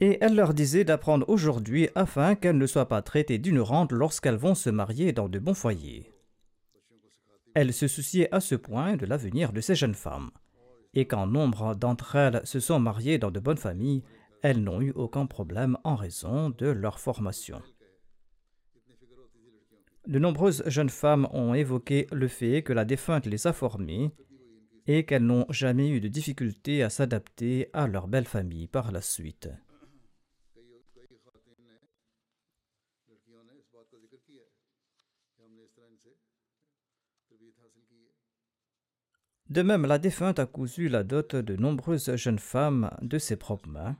Et 0.01 0.19
elle 0.21 0.35
leur 0.35 0.55
disait 0.55 0.85
d'apprendre 0.85 1.29
aujourd'hui 1.29 1.89
afin 1.95 2.35
qu'elles 2.35 2.59
ne 2.59 2.67
soient 2.67 2.89
pas 2.89 3.03
traitées 3.03 3.39
d'ignorantes 3.39 3.93
lorsqu'elles 3.93 4.37
vont 4.37 4.55
se 4.55 4.71
marier 4.71 5.13
dans 5.13 5.29
de 5.29 5.39
bons 5.39 5.55
foyers. 5.55 6.11
Elle 7.55 7.73
se 7.73 7.89
souciait 7.89 8.33
à 8.33 8.41
ce 8.41 8.55
point 8.55 8.97
de 8.97 9.07
l'avenir 9.07 9.53
de 9.53 9.61
ces 9.61 9.75
jeunes 9.75 9.95
femmes. 9.95 10.31
Et 10.95 11.07
quand 11.07 11.27
nombre 11.27 11.75
d'entre 11.75 12.17
elles 12.17 12.41
se 12.45 12.61
sont 12.61 12.81
mariées 12.81 13.19
dans 13.19 13.31
de 13.31 13.41
bonnes 13.41 13.57
familles, 13.57 14.03
elles 14.43 14.63
n'ont 14.63 14.81
eu 14.81 14.93
aucun 14.93 15.27
problème 15.27 15.77
en 15.85 15.97
raison 15.97 16.51
de 16.51 16.67
leur 16.67 16.99
formation. 16.99 17.63
De 20.07 20.19
nombreuses 20.19 20.63
jeunes 20.67 20.91
femmes 20.91 21.29
ont 21.33 21.55
évoqué 21.55 22.07
le 22.11 22.27
fait 22.27 22.63
que 22.63 22.73
la 22.73 22.85
défunte 22.85 23.27
les 23.27 23.47
a 23.47 23.53
formées 23.53 24.11
et 24.87 25.05
qu'elles 25.05 25.25
n'ont 25.25 25.47
jamais 25.51 25.89
eu 25.89 26.01
de 26.01 26.09
difficulté 26.09 26.83
à 26.83 26.91
s'adapter 26.91 27.69
à 27.73 27.87
leur 27.87 28.09
belle 28.09 28.25
famille 28.25 28.67
par 28.67 28.93
la 28.93 29.03
suite. 29.03 29.49
De 39.51 39.63
même, 39.63 39.85
la 39.85 39.99
défunte 39.99 40.39
a 40.39 40.47
cousu 40.47 40.89
la 40.89 41.03
dot 41.03 41.35
de 41.35 41.57
nombreuses 41.57 42.15
jeunes 42.15 42.39
femmes 42.39 42.97
de 43.03 43.19
ses 43.19 43.37
propres 43.37 43.69
mains. 43.69 43.97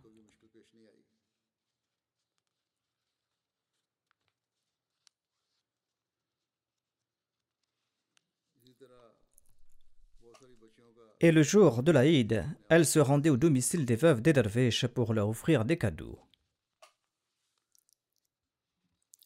Et 11.23 11.33
le 11.33 11.43
jour 11.43 11.83
de 11.83 11.93
l'Aïd, 11.93 12.47
elle 12.71 12.87
se 12.87 12.99
rendait 12.99 13.29
au 13.29 13.37
domicile 13.37 13.85
des 13.85 13.97
veuves 13.97 14.23
des 14.23 14.33
derviches 14.33 14.87
pour 14.87 15.13
leur 15.13 15.29
offrir 15.29 15.67
des 15.67 15.77
cadeaux. 15.77 16.19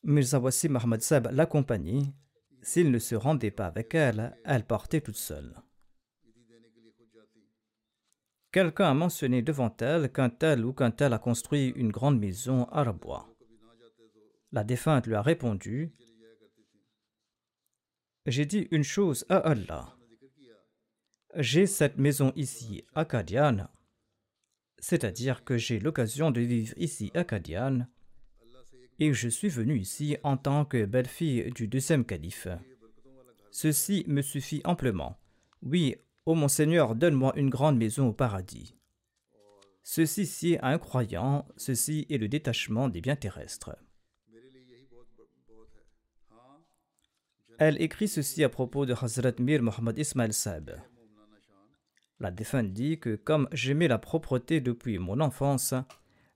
Mirza 0.03 0.41
Wassim 0.41 0.75
Ahmad 0.75 1.03
Sab 1.03 1.31
l'accompagnait. 1.31 2.13
S'il 2.63 2.91
ne 2.91 2.99
se 2.99 3.15
rendait 3.15 3.53
pas 3.53 3.67
avec 3.67 3.95
elle, 3.95 4.37
elle 4.45 4.67
partait 4.67 5.03
toute 5.03 5.17
seule. 5.17 5.55
Quelqu'un 8.51 8.91
a 8.91 8.95
mentionné 8.95 9.43
devant 9.43 9.75
elle 9.81 10.11
qu'un 10.11 10.31
tel 10.31 10.65
ou 10.65 10.73
qu'un 10.73 10.91
tel 10.91 11.13
a 11.13 11.19
construit 11.19 11.69
une 11.77 11.91
grande 11.93 12.19
maison 12.19 12.65
à 12.67 12.83
Rabois. 12.83 13.29
La 14.51 14.65
défunte 14.65 15.07
lui 15.07 15.15
a 15.15 15.23
répondu 15.23 15.93
J'ai 18.27 18.47
dit 18.47 18.67
une 18.73 18.85
chose 18.85 19.25
à 19.29 19.37
Allah. 19.39 19.97
J'ai 21.37 21.67
cette 21.67 21.99
maison 21.99 22.33
ici 22.37 22.85
à 22.95 23.07
c'est-à-dire 24.79 25.45
que 25.45 25.57
j'ai 25.57 25.81
l'occasion 25.81 26.31
de 26.31 26.41
vivre 26.41 26.75
ici 26.77 27.11
à 27.15 27.25
et 29.01 29.13
je 29.13 29.29
suis 29.29 29.49
venu 29.49 29.77
ici 29.79 30.17
en 30.23 30.37
tant 30.37 30.65
que 30.65 30.85
belle-fille 30.85 31.51
du 31.51 31.67
deuxième 31.67 32.05
calife. 32.05 32.47
Ceci 33.51 34.05
me 34.07 34.23
suffit 34.23 34.61
amplement. 34.65 35.19
Oui, 35.63 35.97
ô 36.27 36.35
mon 36.35 36.49
Seigneur, 36.49 36.95
donne-moi 36.95 37.33
une 37.37 37.51
grande 37.51 37.79
maison 37.79 38.09
au 38.09 38.13
paradis. 38.13 38.77
Ceci 39.83 40.27
ci 40.27 40.57
à 40.59 40.69
un 40.69 40.79
croyant, 40.79 41.49
ceci 41.57 42.07
est 42.11 42.19
le 42.19 42.29
détachement 42.29 42.89
des 42.89 43.01
biens 43.01 43.17
terrestres. 43.17 43.77
Elle 47.59 47.81
écrit 47.81 48.09
ceci 48.09 48.45
à 48.45 48.49
propos 48.49 48.87
de 48.87 48.95
Hazrat 48.95 49.35
Mir 49.41 49.63
Muhammad 49.63 49.99
Ismail 49.99 50.33
Saab. 50.33 50.81
La 52.25 52.31
défunte 52.31 52.73
dit 52.73 52.99
que 52.99 53.17
comme 53.17 53.51
j'aimais 53.53 53.87
la 53.87 53.99
propreté 53.99 54.63
depuis 54.63 54.97
mon 54.97 55.21
enfance, 55.21 55.75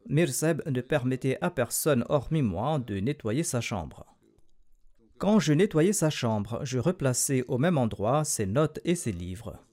Mir 0.07 0.29
Saab 0.29 0.61
ne 0.67 0.83
permettait 0.83 1.39
à 1.41 1.49
personne 1.51 2.05
hormis 2.11 2.43
moi 2.43 2.79
de 2.79 3.01
nettoyer 3.01 3.43
sa 3.43 3.63
chambre. 3.63 4.05
Quand 5.17 5.39
je 5.39 5.55
nettoyais 5.55 5.95
sa 5.95 6.11
chambre, 6.11 6.61
je 6.63 6.79
replaçais 6.79 7.43
au 7.49 7.57
même 7.57 7.79
endroit 7.79 8.23
ses 8.25 8.45
notes 8.45 8.81
et 8.85 8.95
ses 8.95 9.13
livres. 9.13 9.65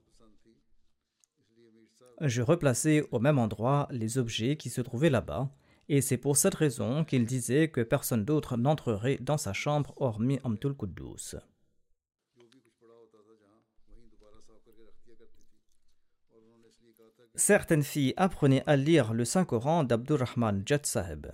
Je 2.22 2.42
replaçais 2.42 3.06
au 3.12 3.20
même 3.20 3.38
endroit 3.38 3.90
les 3.92 4.18
objets 4.18 4.56
qui 4.56 4.70
se 4.70 4.80
trouvaient 4.80 5.10
là-bas, 5.10 5.50
et 5.90 6.00
c'est 6.00 6.16
pour 6.16 6.38
cette 6.38 6.56
raison 6.56 7.04
qu'il 7.04 7.26
disait 7.26 7.68
que 7.68 7.82
personne 7.82 8.24
d'autre 8.24 8.56
n'entrerait 8.56 9.18
dans 9.20 9.38
sa 9.38 9.52
chambre 9.52 9.94
hormis 9.98 10.40
Amtul 10.46 10.78
Quddus. 10.78 11.36
Certaines 17.38 17.84
filles 17.84 18.14
apprenaient 18.16 18.64
à 18.66 18.78
lire 18.78 19.14
le 19.14 19.26
Saint-Coran 19.26 19.84
d'Abdurrahman 19.84 20.64
Jet 20.66 20.86
Sahib. 20.86 21.28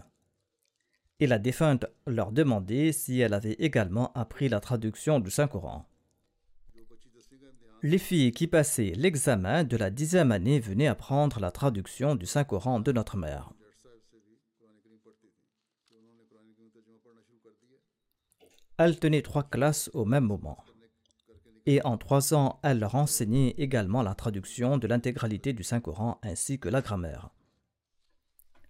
Et 1.20 1.28
la 1.28 1.38
défunte 1.38 1.86
leur 2.08 2.32
demandait 2.32 2.92
si 2.92 3.20
elle 3.20 3.36
avait 3.36 3.54
également 3.54 4.12
appris 4.14 4.50
la 4.50 4.60
traduction 4.60 5.20
du 5.20 5.30
Saint-Coran. 5.30 5.88
Les 7.84 8.00
filles 8.00 8.32
qui 8.32 8.48
passaient 8.48 8.94
l'examen 8.96 9.64
de 9.64 9.78
la 9.78 9.92
dixième 9.92 10.32
année 10.32 10.60
venaient 10.60 10.88
apprendre 10.88 11.40
la 11.40 11.52
traduction 11.52 12.16
du 12.16 12.26
Saint-Coran 12.26 12.80
de 12.80 12.92
notre 12.92 13.18
mère. 13.18 13.54
Elle 18.78 19.00
tenait 19.00 19.22
trois 19.22 19.44
classes 19.44 19.92
au 19.94 20.06
même 20.06 20.26
moment. 20.26 20.64
Et 21.66 21.82
en 21.84 21.98
trois 21.98 22.34
ans, 22.34 22.60
elle 22.64 22.80
leur 22.80 22.96
enseignait 22.96 23.56
également 23.58 24.02
la 24.02 24.16
traduction 24.16 24.78
de 24.78 24.88
l'intégralité 24.88 25.54
du 25.54 25.64
Saint-Coran 25.64 26.20
ainsi 26.24 26.60
que 26.60 26.70
la 26.70 26.82
grammaire. 26.82 27.30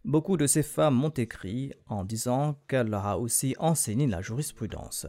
Beaucoup 0.03 0.35
de 0.35 0.47
ces 0.47 0.63
femmes 0.63 0.95
m'ont 0.95 1.09
écrit 1.09 1.73
en 1.87 2.03
disant 2.03 2.59
qu'elle 2.67 2.87
leur 2.87 3.05
a 3.05 3.19
aussi 3.19 3.55
enseigné 3.59 4.07
la 4.07 4.21
jurisprudence. 4.21 5.07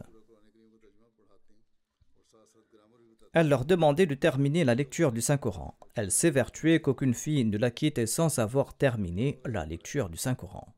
Elle 3.33 3.49
leur 3.49 3.65
demandait 3.65 4.05
de 4.05 4.13
terminer 4.13 4.63
la 4.63 4.75
lecture 4.75 5.11
du 5.11 5.19
Saint-Coran. 5.19 5.75
Elle 5.95 6.11
s'évertuait 6.11 6.79
qu'aucune 6.79 7.15
fille 7.15 7.43
ne 7.43 7.57
la 7.57 7.71
quitte 7.71 8.05
sans 8.05 8.37
avoir 8.37 8.75
terminé 8.75 9.41
la 9.45 9.65
lecture 9.65 10.09
du 10.09 10.17
Saint-Coran. 10.17 10.75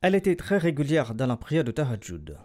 Elle 0.00 0.14
était 0.14 0.36
très 0.36 0.56
régulière 0.56 1.14
dans 1.14 1.26
la 1.26 1.36
prière 1.36 1.64
de 1.64 1.72
Tahajjud. 1.72 2.38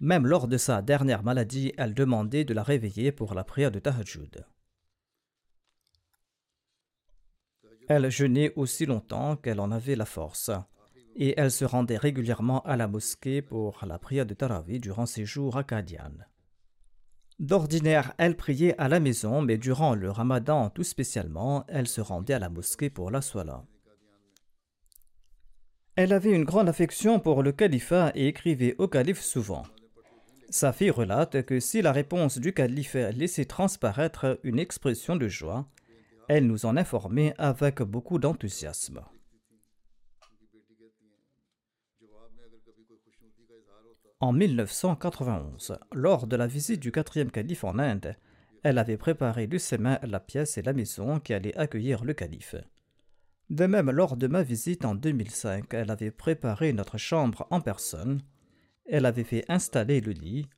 Même 0.00 0.26
lors 0.26 0.46
de 0.46 0.58
sa 0.58 0.82
dernière 0.82 1.22
maladie, 1.22 1.72
elle 1.78 1.94
demandait 1.94 2.44
de 2.44 2.52
la 2.52 2.62
réveiller 2.62 3.12
pour 3.12 3.34
la 3.34 3.44
prière 3.44 3.70
de 3.70 3.78
Tahajjud. 3.78 4.44
Elle 7.88 8.10
jeûnait 8.10 8.52
aussi 8.56 8.84
longtemps 8.84 9.36
qu'elle 9.36 9.60
en 9.60 9.70
avait 9.70 9.96
la 9.96 10.04
force, 10.04 10.50
et 11.14 11.34
elle 11.38 11.50
se 11.50 11.64
rendait 11.64 11.96
régulièrement 11.96 12.60
à 12.62 12.76
la 12.76 12.88
mosquée 12.88 13.40
pour 13.40 13.80
la 13.86 13.98
prière 13.98 14.26
de 14.26 14.34
Tarawi 14.34 14.80
durant 14.80 15.06
ses 15.06 15.24
jours 15.24 15.56
à 15.56 15.64
Kadian. 15.64 16.12
D'ordinaire, 17.38 18.12
elle 18.18 18.36
priait 18.36 18.76
à 18.78 18.88
la 18.88 18.98
maison, 18.98 19.40
mais 19.40 19.56
durant 19.56 19.94
le 19.94 20.10
ramadan 20.10 20.68
tout 20.70 20.84
spécialement, 20.84 21.64
elle 21.68 21.86
se 21.86 22.00
rendait 22.00 22.34
à 22.34 22.38
la 22.38 22.48
mosquée 22.48 22.90
pour 22.90 23.10
la 23.10 23.22
soie. 23.22 23.66
Elle 25.96 26.12
avait 26.12 26.32
une 26.32 26.44
grande 26.44 26.68
affection 26.68 27.20
pour 27.20 27.42
le 27.42 27.52
califat 27.52 28.12
et 28.14 28.26
écrivait 28.26 28.74
au 28.78 28.88
calife 28.88 29.22
souvent. 29.22 29.62
Sa 30.50 30.72
fille 30.72 30.90
relate 30.90 31.42
que 31.42 31.58
si 31.58 31.82
la 31.82 31.92
réponse 31.92 32.38
du 32.38 32.52
calife 32.52 32.94
laissait 32.94 33.44
transparaître 33.44 34.38
une 34.44 34.58
expression 34.58 35.16
de 35.16 35.28
joie, 35.28 35.68
elle 36.28 36.46
nous 36.46 36.66
en 36.66 36.76
informait 36.76 37.34
avec 37.38 37.82
beaucoup 37.82 38.18
d'enthousiasme. 38.18 39.00
En 44.20 44.32
1991, 44.32 45.78
lors 45.92 46.26
de 46.26 46.36
la 46.36 46.46
visite 46.46 46.80
du 46.80 46.90
quatrième 46.90 47.30
calife 47.30 47.64
en 47.64 47.78
Inde, 47.78 48.16
elle 48.62 48.78
avait 48.78 48.96
préparé 48.96 49.46
du 49.46 49.58
sémin 49.58 49.98
la 50.02 50.20
pièce 50.20 50.56
et 50.56 50.62
la 50.62 50.72
maison 50.72 51.20
qui 51.20 51.34
allaient 51.34 51.56
accueillir 51.56 52.02
le 52.04 52.14
calife. 52.14 52.56
De 53.50 53.66
même, 53.66 53.90
lors 53.90 54.16
de 54.16 54.26
ma 54.26 54.42
visite 54.42 54.84
en 54.84 54.94
2005, 54.94 55.74
elle 55.74 55.90
avait 55.90 56.10
préparé 56.10 56.72
notre 56.72 56.98
chambre 56.98 57.46
en 57.50 57.60
personne, 57.60 58.22
elle 58.88 59.06
avait 59.06 59.24
fait 59.24 59.44
installer 59.48 60.00
le 60.00 60.12
lit, 60.12 60.48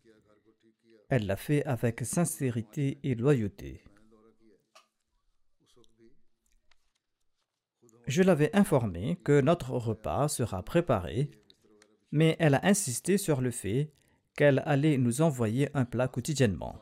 elle 1.08 1.26
l'a 1.26 1.36
fait 1.36 1.64
avec 1.64 2.04
sincérité 2.04 2.98
et 3.02 3.14
loyauté. 3.14 3.82
Je 8.06 8.22
l'avais 8.22 8.54
informée 8.56 9.16
que 9.22 9.40
notre 9.40 9.72
repas 9.72 10.28
sera 10.28 10.62
préparé, 10.62 11.30
mais 12.10 12.36
elle 12.38 12.54
a 12.54 12.66
insisté 12.66 13.18
sur 13.18 13.40
le 13.40 13.50
fait 13.50 13.92
qu'elle 14.34 14.62
allait 14.64 14.96
nous 14.96 15.20
envoyer 15.20 15.68
un 15.74 15.84
plat 15.84 16.08
quotidiennement. 16.08 16.80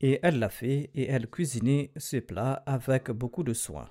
Et 0.00 0.18
elle 0.22 0.38
l'a 0.38 0.48
fait 0.48 0.90
et 0.94 1.08
elle 1.08 1.28
cuisinait 1.28 1.92
ce 1.96 2.18
plat 2.18 2.62
avec 2.66 3.10
beaucoup 3.10 3.42
de 3.42 3.52
soin. 3.52 3.88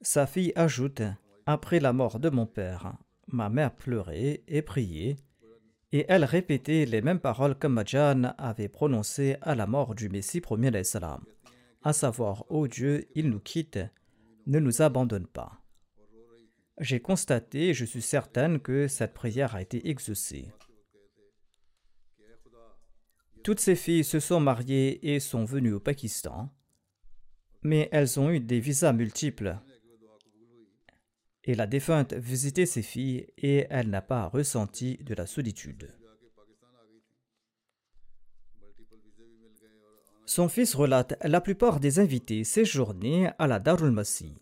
Sa 0.00 0.26
fille 0.26 0.52
ajoute 0.54 1.02
Après 1.44 1.80
la 1.80 1.92
mort 1.92 2.20
de 2.20 2.30
mon 2.30 2.46
père, 2.46 2.94
ma 3.26 3.48
mère 3.48 3.74
pleurait 3.74 4.42
et 4.46 4.62
priait, 4.62 5.16
et 5.90 6.06
elle 6.08 6.24
répétait 6.24 6.84
les 6.84 7.02
mêmes 7.02 7.18
paroles 7.18 7.58
que 7.58 7.66
Majan 7.66 8.34
avait 8.38 8.68
prononcées 8.68 9.36
à 9.40 9.56
la 9.56 9.66
mort 9.66 9.96
du 9.96 10.08
Messie 10.08 10.40
premier 10.40 10.84
salam, 10.84 11.24
à 11.82 11.92
savoir 11.92 12.42
Ô 12.42 12.60
oh 12.60 12.68
Dieu, 12.68 13.08
il 13.16 13.28
nous 13.28 13.40
quitte, 13.40 13.80
ne 14.46 14.60
nous 14.60 14.82
abandonne 14.82 15.26
pas. 15.26 15.60
J'ai 16.78 17.00
constaté, 17.00 17.74
je 17.74 17.84
suis 17.84 18.02
certaine 18.02 18.60
que 18.60 18.86
cette 18.86 19.14
prière 19.14 19.56
a 19.56 19.62
été 19.62 19.88
exaucée. 19.88 20.52
Toutes 23.42 23.60
ces 23.60 23.74
filles 23.74 24.04
se 24.04 24.20
sont 24.20 24.38
mariées 24.38 25.14
et 25.14 25.18
sont 25.18 25.44
venues 25.44 25.72
au 25.72 25.80
Pakistan, 25.80 26.54
mais 27.62 27.88
elles 27.90 28.20
ont 28.20 28.30
eu 28.30 28.38
des 28.38 28.60
visas 28.60 28.92
multiples. 28.92 29.58
Et 31.48 31.54
la 31.54 31.66
défunte 31.66 32.12
visitait 32.12 32.66
ses 32.66 32.82
filles 32.82 33.26
et 33.38 33.66
elle 33.70 33.88
n'a 33.88 34.02
pas 34.02 34.28
ressenti 34.28 34.98
de 34.98 35.14
la 35.14 35.26
solitude. 35.26 35.88
Son 40.26 40.50
fils 40.50 40.74
relate 40.74 41.18
La 41.24 41.40
plupart 41.40 41.80
des 41.80 42.00
invités 42.00 42.44
séjournaient 42.44 43.32
à 43.38 43.46
la 43.46 43.60
Darul 43.60 43.90
Masih 43.90 44.36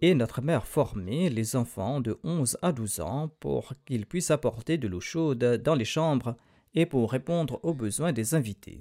et 0.00 0.14
notre 0.14 0.40
mère 0.40 0.66
formait 0.66 1.28
les 1.28 1.54
enfants 1.54 2.00
de 2.00 2.18
11 2.24 2.56
à 2.62 2.72
12 2.72 3.00
ans 3.00 3.28
pour 3.38 3.74
qu'ils 3.84 4.06
puissent 4.06 4.30
apporter 4.30 4.78
de 4.78 4.88
l'eau 4.88 5.00
chaude 5.00 5.60
dans 5.62 5.74
les 5.74 5.84
chambres 5.84 6.34
et 6.74 6.86
pour 6.86 7.12
répondre 7.12 7.60
aux 7.62 7.74
besoins 7.74 8.14
des 8.14 8.34
invités. 8.34 8.80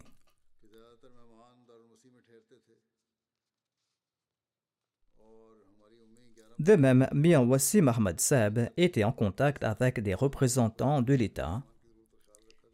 De 6.61 6.75
même, 6.75 7.07
Mian 7.11 7.43
Wassim 7.43 7.91
Seb 8.17 8.59
était 8.77 9.03
en 9.03 9.11
contact 9.11 9.63
avec 9.63 9.99
des 9.99 10.13
représentants 10.13 11.01
de 11.01 11.15
l'État 11.15 11.63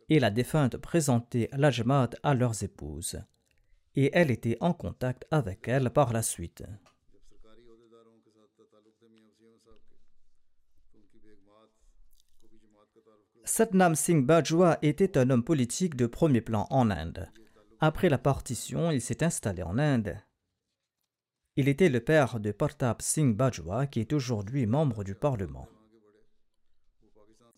et 0.09 0.19
la 0.19 0.29
défunte 0.29 0.75
présentait 0.75 1.49
l'ajmat 1.53 2.09
à 2.21 2.33
leurs 2.33 2.63
épouses 2.63 3.21
et 3.95 4.11
elle 4.11 4.29
était 4.29 4.57
en 4.59 4.73
contact 4.73 5.25
avec 5.31 5.69
elles 5.69 5.89
par 5.89 6.11
la 6.11 6.21
suite. 6.21 6.65
Satnam 13.45 13.95
Singh 13.95 14.25
Bajwa 14.25 14.79
était 14.81 15.17
un 15.17 15.29
homme 15.29 15.45
politique 15.45 15.95
de 15.95 16.07
premier 16.07 16.41
plan 16.41 16.67
en 16.71 16.91
Inde. 16.91 17.31
Après 17.79 18.09
la 18.09 18.17
partition, 18.17 18.91
il 18.91 18.99
s'est 18.99 19.23
installé 19.23 19.63
en 19.63 19.77
Inde. 19.77 20.17
Il 21.59 21.67
était 21.69 21.89
le 21.89 21.99
père 21.99 22.39
de 22.39 22.51
Partap 22.51 23.01
Singh 23.01 23.35
Bajwa, 23.35 23.87
qui 23.87 23.99
est 23.99 24.13
aujourd'hui 24.13 24.67
membre 24.67 25.03
du 25.03 25.15
Parlement. 25.15 25.67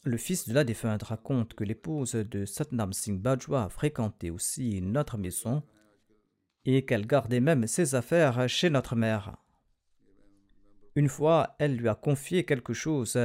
Le 0.06 0.16
fils 0.16 0.47
de 0.47 0.54
la 0.54 0.64
défunte 0.64 1.04
raconte 1.04 1.54
que 1.54 1.66
l'épouse 1.66 2.14
de 2.14 2.45
Satnam 2.45 2.93
Singh 2.93 3.20
Bajwa 3.20 3.68
fréquentait 3.68 4.30
aussi 4.30 4.82
notre 4.82 5.18
maison 5.18 5.64
et 6.64 6.86
qu'elle 6.86 7.06
gardait 7.06 7.41
même 7.41 7.68
ses 7.68 7.93
affaires 7.93 8.47
chez 8.47 8.70
notre 8.70 8.95
mère. 8.95 9.36
Une 10.95 11.10
fois, 11.10 11.58
elle 11.60 11.76
lui 11.76 11.89
a 11.89 11.95
confié 11.95 12.45
quelque 12.45 12.72
chose 12.72 13.20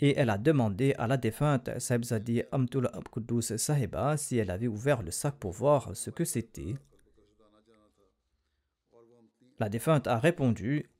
et 0.00 0.16
elle 0.16 0.30
a 0.30 0.38
demandé 0.38 0.94
à 0.96 1.06
la 1.06 1.18
défunte 1.18 1.78
Saibzadi 1.78 2.42
Amtul 2.52 2.88
Abkudus 2.94 3.58
Sahiba 3.58 4.16
si 4.16 4.38
elle 4.38 4.50
avait 4.50 4.66
ouvert 4.66 5.02
le 5.02 5.10
sac 5.10 5.34
pour 5.34 5.52
voir 5.52 5.94
ce 5.94 6.08
que 6.08 6.24
c'était. 6.24 6.76
La 9.58 9.68
défunte 9.68 10.06
a 10.06 10.18
répondu 10.18 10.90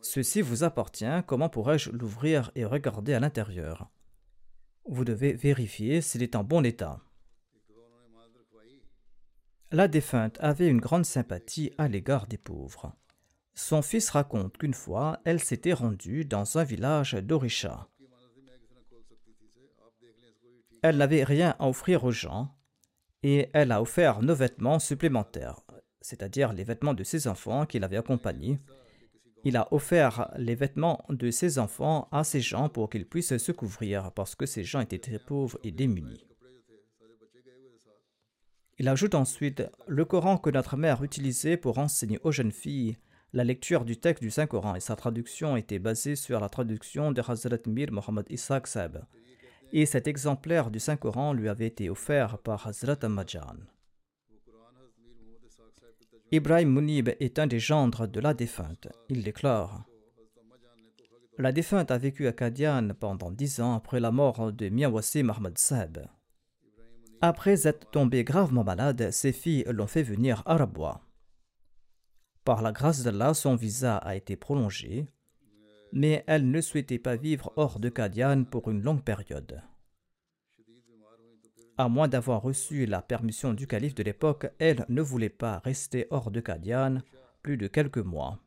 Ceci 0.00 0.40
vous 0.40 0.64
appartient, 0.64 1.22
comment 1.26 1.48
pourrais-je 1.48 1.90
l'ouvrir 1.90 2.50
et 2.54 2.64
regarder 2.64 3.12
à 3.14 3.20
l'intérieur? 3.20 3.90
Vous 4.88 5.04
devez 5.04 5.32
vérifier 5.32 6.00
s'il 6.00 6.22
est 6.22 6.36
en 6.36 6.44
bon 6.44 6.64
état. 6.64 7.00
La 9.72 9.88
défunte 9.88 10.38
avait 10.40 10.68
une 10.68 10.80
grande 10.80 11.04
sympathie 11.04 11.72
à 11.76 11.88
l'égard 11.88 12.26
des 12.26 12.38
pauvres. 12.38 12.92
Son 13.54 13.82
fils 13.82 14.10
raconte 14.10 14.56
qu'une 14.58 14.74
fois, 14.74 15.20
elle 15.24 15.40
s'était 15.40 15.72
rendue 15.72 16.24
dans 16.24 16.56
un 16.56 16.64
village 16.64 17.14
d'Orisha. 17.14 17.88
Elle 20.82 20.98
n'avait 20.98 21.24
rien 21.24 21.56
à 21.58 21.68
offrir 21.68 22.04
aux 22.04 22.12
gens 22.12 22.54
et 23.22 23.50
elle 23.54 23.72
a 23.72 23.82
offert 23.82 24.22
nos 24.22 24.34
vêtements 24.34 24.78
supplémentaires, 24.78 25.62
c'est-à-dire 26.06 26.52
les 26.52 26.62
vêtements 26.62 26.94
de 26.94 27.02
ses 27.02 27.26
enfants 27.26 27.66
qu'il 27.66 27.82
avait 27.82 27.96
accompagnés. 27.96 28.60
Il 29.42 29.56
a 29.56 29.66
offert 29.72 30.30
les 30.36 30.54
vêtements 30.54 31.04
de 31.08 31.32
ses 31.32 31.58
enfants 31.58 32.06
à 32.12 32.22
ces 32.22 32.40
gens 32.40 32.68
pour 32.68 32.88
qu'ils 32.88 33.08
puissent 33.08 33.36
se 33.36 33.50
couvrir 33.50 34.12
parce 34.12 34.36
que 34.36 34.46
ces 34.46 34.62
gens 34.62 34.78
étaient 34.80 35.00
très 35.00 35.18
pauvres 35.18 35.58
et 35.64 35.72
démunis. 35.72 36.24
Il 38.78 38.86
ajoute 38.86 39.16
ensuite 39.16 39.64
le 39.88 40.04
Coran 40.04 40.38
que 40.38 40.50
notre 40.50 40.76
mère 40.76 41.02
utilisait 41.02 41.56
pour 41.56 41.78
enseigner 41.78 42.20
aux 42.22 42.30
jeunes 42.30 42.52
filles 42.52 42.98
la 43.32 43.42
lecture 43.42 43.84
du 43.84 43.96
texte 43.96 44.22
du 44.22 44.30
Saint-Coran 44.30 44.76
et 44.76 44.80
sa 44.80 44.94
traduction 44.94 45.56
était 45.56 45.80
basée 45.80 46.14
sur 46.14 46.38
la 46.38 46.48
traduction 46.48 47.10
de 47.10 47.20
Hazrat 47.20 47.66
Mir 47.66 47.90
Muhammad 47.90 48.26
Isaac 48.30 48.68
Sab 48.68 49.04
et 49.72 49.86
cet 49.86 50.06
exemplaire 50.06 50.70
du 50.70 50.78
Saint-Coran 50.78 51.32
lui 51.32 51.48
avait 51.48 51.66
été 51.66 51.90
offert 51.90 52.38
par 52.38 52.68
Hazrat 52.68 52.98
Amajan. 53.02 53.56
Ibrahim 56.32 56.72
Munib 56.72 57.10
est 57.20 57.38
un 57.38 57.46
des 57.46 57.58
gendres 57.58 58.06
de 58.06 58.20
la 58.20 58.34
défunte. 58.34 58.88
Il 59.08 59.22
déclare 59.22 59.84
La 61.38 61.52
défunte 61.52 61.90
a 61.90 61.98
vécu 61.98 62.26
à 62.26 62.32
Kadian 62.32 62.88
pendant 62.98 63.30
dix 63.30 63.60
ans 63.60 63.74
après 63.74 64.00
la 64.00 64.10
mort 64.10 64.52
de 64.52 64.68
Miawasi 64.68 65.22
Mahmad 65.22 65.58
Saab. 65.58 66.06
Après 67.20 67.66
être 67.66 67.90
tombée 67.90 68.24
gravement 68.24 68.64
malade, 68.64 69.10
ses 69.10 69.32
filles 69.32 69.64
l'ont 69.68 69.86
fait 69.86 70.02
venir 70.02 70.42
à 70.46 70.56
Rabwa. 70.56 71.00
Par 72.44 72.62
la 72.62 72.72
grâce 72.72 73.02
d'Allah, 73.02 73.34
son 73.34 73.54
visa 73.54 73.96
a 73.96 74.16
été 74.16 74.36
prolongé 74.36 75.06
mais 75.92 76.24
elle 76.26 76.50
ne 76.50 76.60
souhaitait 76.60 76.98
pas 76.98 77.16
vivre 77.16 77.52
hors 77.56 77.80
de 77.80 77.88
Kadian 77.88 78.44
pour 78.44 78.70
une 78.70 78.82
longue 78.82 79.02
période. 79.02 79.62
À 81.78 81.88
moins 81.88 82.08
d'avoir 82.08 82.40
reçu 82.40 82.86
la 82.86 83.02
permission 83.02 83.52
du 83.52 83.66
calife 83.66 83.94
de 83.94 84.02
l'époque, 84.02 84.46
elle 84.58 84.86
ne 84.88 85.02
voulait 85.02 85.28
pas 85.28 85.58
rester 85.58 86.06
hors 86.10 86.30
de 86.30 86.40
Kadian 86.40 87.02
plus 87.42 87.58
de 87.58 87.66
quelques 87.66 87.98
mois. 87.98 88.38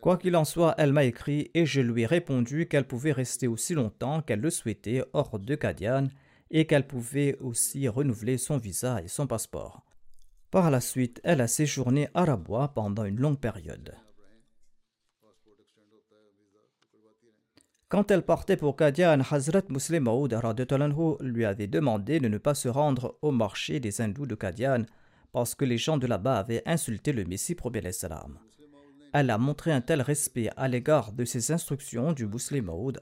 Quoi 0.00 0.16
qu'il 0.18 0.36
en 0.36 0.44
soit, 0.44 0.74
elle 0.78 0.92
m'a 0.92 1.04
écrit 1.04 1.50
et 1.54 1.66
je 1.66 1.80
lui 1.80 2.02
ai 2.02 2.06
répondu 2.06 2.68
qu'elle 2.68 2.86
pouvait 2.86 3.12
rester 3.12 3.48
aussi 3.48 3.74
longtemps 3.74 4.22
qu'elle 4.22 4.40
le 4.40 4.50
souhaitait 4.50 5.02
hors 5.12 5.38
de 5.38 5.54
Kadian 5.54 6.08
et 6.50 6.66
qu'elle 6.66 6.86
pouvait 6.86 7.36
aussi 7.40 7.88
renouveler 7.88 8.38
son 8.38 8.58
visa 8.58 9.02
et 9.02 9.08
son 9.08 9.26
passeport. 9.26 9.82
Par 10.50 10.70
la 10.70 10.80
suite, 10.80 11.20
elle 11.24 11.40
a 11.40 11.48
séjourné 11.48 12.08
à 12.14 12.24
Rabwa 12.26 12.68
pendant 12.68 13.04
une 13.04 13.18
longue 13.18 13.40
période. 13.40 13.96
Quand 17.94 18.10
elle 18.10 18.22
partait 18.22 18.56
pour 18.56 18.74
Kadian, 18.74 19.20
Hazrat 19.20 19.62
Muslim 19.68 20.02
Maud 20.02 20.36
lui 21.20 21.44
avait 21.44 21.68
demandé 21.68 22.18
de 22.18 22.26
ne 22.26 22.38
pas 22.38 22.56
se 22.56 22.68
rendre 22.68 23.16
au 23.22 23.30
marché 23.30 23.78
des 23.78 24.00
hindous 24.00 24.26
de 24.26 24.34
Kadian 24.34 24.82
parce 25.30 25.54
que 25.54 25.64
les 25.64 25.78
gens 25.78 25.96
de 25.96 26.08
là-bas 26.08 26.38
avaient 26.38 26.64
insulté 26.66 27.12
le 27.12 27.24
Messie 27.24 27.54
premier 27.54 27.92
salam. 27.92 28.40
Elle 29.12 29.30
a 29.30 29.38
montré 29.38 29.70
un 29.70 29.80
tel 29.80 30.02
respect 30.02 30.50
à 30.56 30.66
l'égard 30.66 31.12
de 31.12 31.24
ses 31.24 31.52
instructions 31.52 32.12
du 32.12 32.26
Muslim 32.26 32.64
Maud 32.64 33.00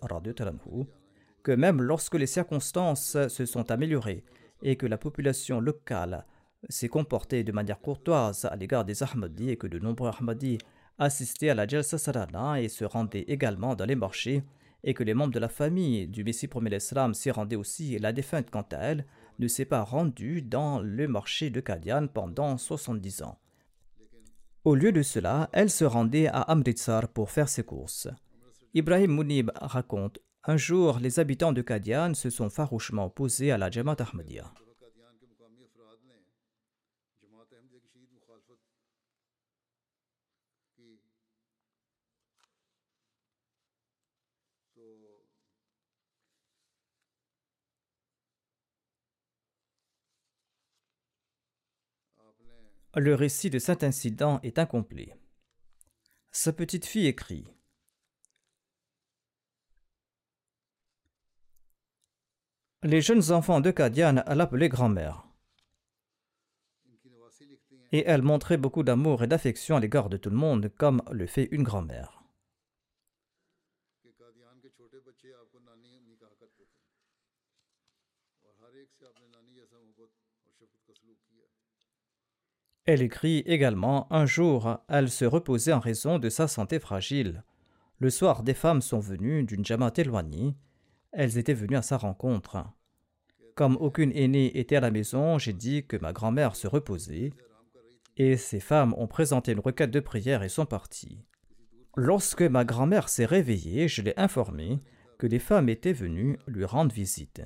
que 1.43 1.53
même 1.53 1.81
lorsque 1.81 2.17
les 2.17 2.27
circonstances 2.27 3.17
se 3.29 3.47
sont 3.47 3.71
améliorées 3.71 4.25
et 4.61 4.77
que 4.77 4.85
la 4.85 4.99
population 4.99 5.59
locale 5.59 6.27
s'est 6.69 6.89
comporté 6.89 7.45
de 7.45 7.53
manière 7.53 7.81
courtoise 7.81 8.45
à 8.45 8.57
l'égard 8.57 8.85
des 8.85 9.03
Ahmadis 9.03 9.53
et 9.53 9.57
que 9.57 9.69
de 9.69 9.79
nombreux 9.79 10.11
Ahmadis 10.11 10.59
assistaient 10.99 11.49
à 11.49 11.55
la 11.55 11.67
Jalsa 11.67 11.97
Sarana 11.97 12.61
et 12.61 12.69
se 12.69 12.85
rendaient 12.85 13.25
également 13.27 13.75
dans 13.75 13.87
les 13.87 13.97
marchés 13.97 14.43
et 14.85 14.95
que 14.95 15.05
les 15.05 15.15
membres 15.15 15.33
de 15.33 15.39
la 15.39 15.49
famille 15.49 16.09
du 16.09 16.25
Messie 16.25 16.49
premier 16.49 16.79
s'y 16.81 17.31
rendaient 17.31 17.57
aussi, 17.57 17.99
la 17.99 18.13
défunte 18.13 18.51
quant 18.51 18.67
à 18.73 18.79
elle 18.79 19.07
ne 19.39 19.49
s'est 19.49 19.65
pas 19.65 19.83
rendue 19.83 20.43
dans 20.43 20.81
le 20.81 21.09
marché 21.09 21.51
de 21.51 21.61
Kadian 21.61 22.07
pendant 22.09 22.57
70 22.57 23.23
ans. 23.23 23.39
Au 24.65 24.75
lieu 24.75 24.93
de 24.93 25.03
cela, 25.03 25.49
elle 25.53 25.71
se 25.71 25.85
rendait 25.85 26.29
à 26.29 26.43
Amritsar 26.43 27.09
pour 27.09 27.31
faire 27.31 27.49
ses 27.49 27.65
courses. 27.65 28.09
Ibrahim 28.75 29.17
Munib 29.17 29.51
raconte 29.57 30.21
Un 30.45 30.57
jour, 30.57 30.99
les 31.01 31.19
habitants 31.19 31.53
de 31.53 31.63
Kadian 31.63 32.15
se 32.15 32.31
sont 32.31 32.51
farouchement 32.51 33.07
opposés 33.07 33.51
à 33.51 33.59
la 33.59 33.71
Jamaat 33.71 33.97
Ahmadiyya. 34.01 34.53
Le 52.95 53.15
récit 53.15 53.49
de 53.49 53.59
cet 53.59 53.85
incident 53.85 54.39
est 54.43 54.59
incomplet. 54.59 55.17
Sa 56.31 56.53
petite 56.53 56.85
fille 56.85 57.07
écrit 57.07 57.47
Les 62.83 63.01
jeunes 63.01 63.33
enfants 63.33 63.61
de 63.61 63.71
Kadian 63.71 64.23
l'appelaient 64.27 64.69
grand-mère. 64.69 65.27
Et 67.93 68.05
elle 68.07 68.23
montrait 68.23 68.59
beaucoup 68.59 68.83
d'amour 68.83 69.23
et 69.23 69.27
d'affection 69.27 69.77
à 69.77 69.81
l'égard 69.81 70.11
de 70.11 70.19
tout 70.19 70.31
le 70.31 70.37
monde, 70.37 70.71
comme 70.77 71.03
le 71.11 71.27
fait 71.27 71.49
une 71.51 71.63
grand-mère. 71.63 72.22
Elle 82.85 83.03
écrit 83.03 83.39
également 83.47 84.13
Un 84.13 84.27
jour, 84.27 84.79
elle 84.89 85.09
se 85.09 85.25
reposait 85.25 85.73
en 85.73 85.79
raison 85.79 86.19
de 86.19 86.29
sa 86.29 86.49
santé 86.49 86.81
fragile. 86.81 87.45
Le 87.99 88.11
soir, 88.11 88.43
des 88.43 88.55
femmes 88.55 88.83
sont 88.83 88.99
venues 88.99 89.45
d'une 89.45 89.65
jamaat 89.65 89.93
éloignée. 89.97 90.57
Elles 91.13 91.39
étaient 91.39 91.55
venues 91.55 91.77
à 91.77 91.83
sa 91.83 91.97
rencontre. 91.97 92.65
Comme 93.55 93.77
aucune 93.77 94.11
aînée 94.17 94.59
était 94.59 94.77
à 94.77 94.81
la 94.81 94.91
maison, 94.91 95.39
j'ai 95.39 95.53
dit 95.53 95.87
que 95.87 95.97
ma 95.97 96.13
grand-mère 96.13 96.57
se 96.57 96.67
reposait. 96.67 97.33
Et 98.17 98.37
ces 98.37 98.61
femmes 98.61 98.95
ont 98.97 99.07
présenté 99.07 99.53
une 99.53 99.61
requête 99.61 99.93
de 99.93 100.01
prière 100.01 100.43
et 100.43 100.49
sont 100.49 100.67
parties. 100.67 101.21
Lorsque 101.97 102.43
ma 102.43 102.65
grand-mère 102.65 103.09
s'est 103.09 103.27
réveillée, 103.27 103.87
je 103.87 104.03
l'ai 104.03 104.19
informée 104.19 104.81
que 105.19 105.29
les 105.29 105.39
femmes 105.39 105.69
étaient 105.69 105.93
venues 105.93 106.37
lui 106.49 106.65
rendre 106.65 106.93
visite. 106.93 107.43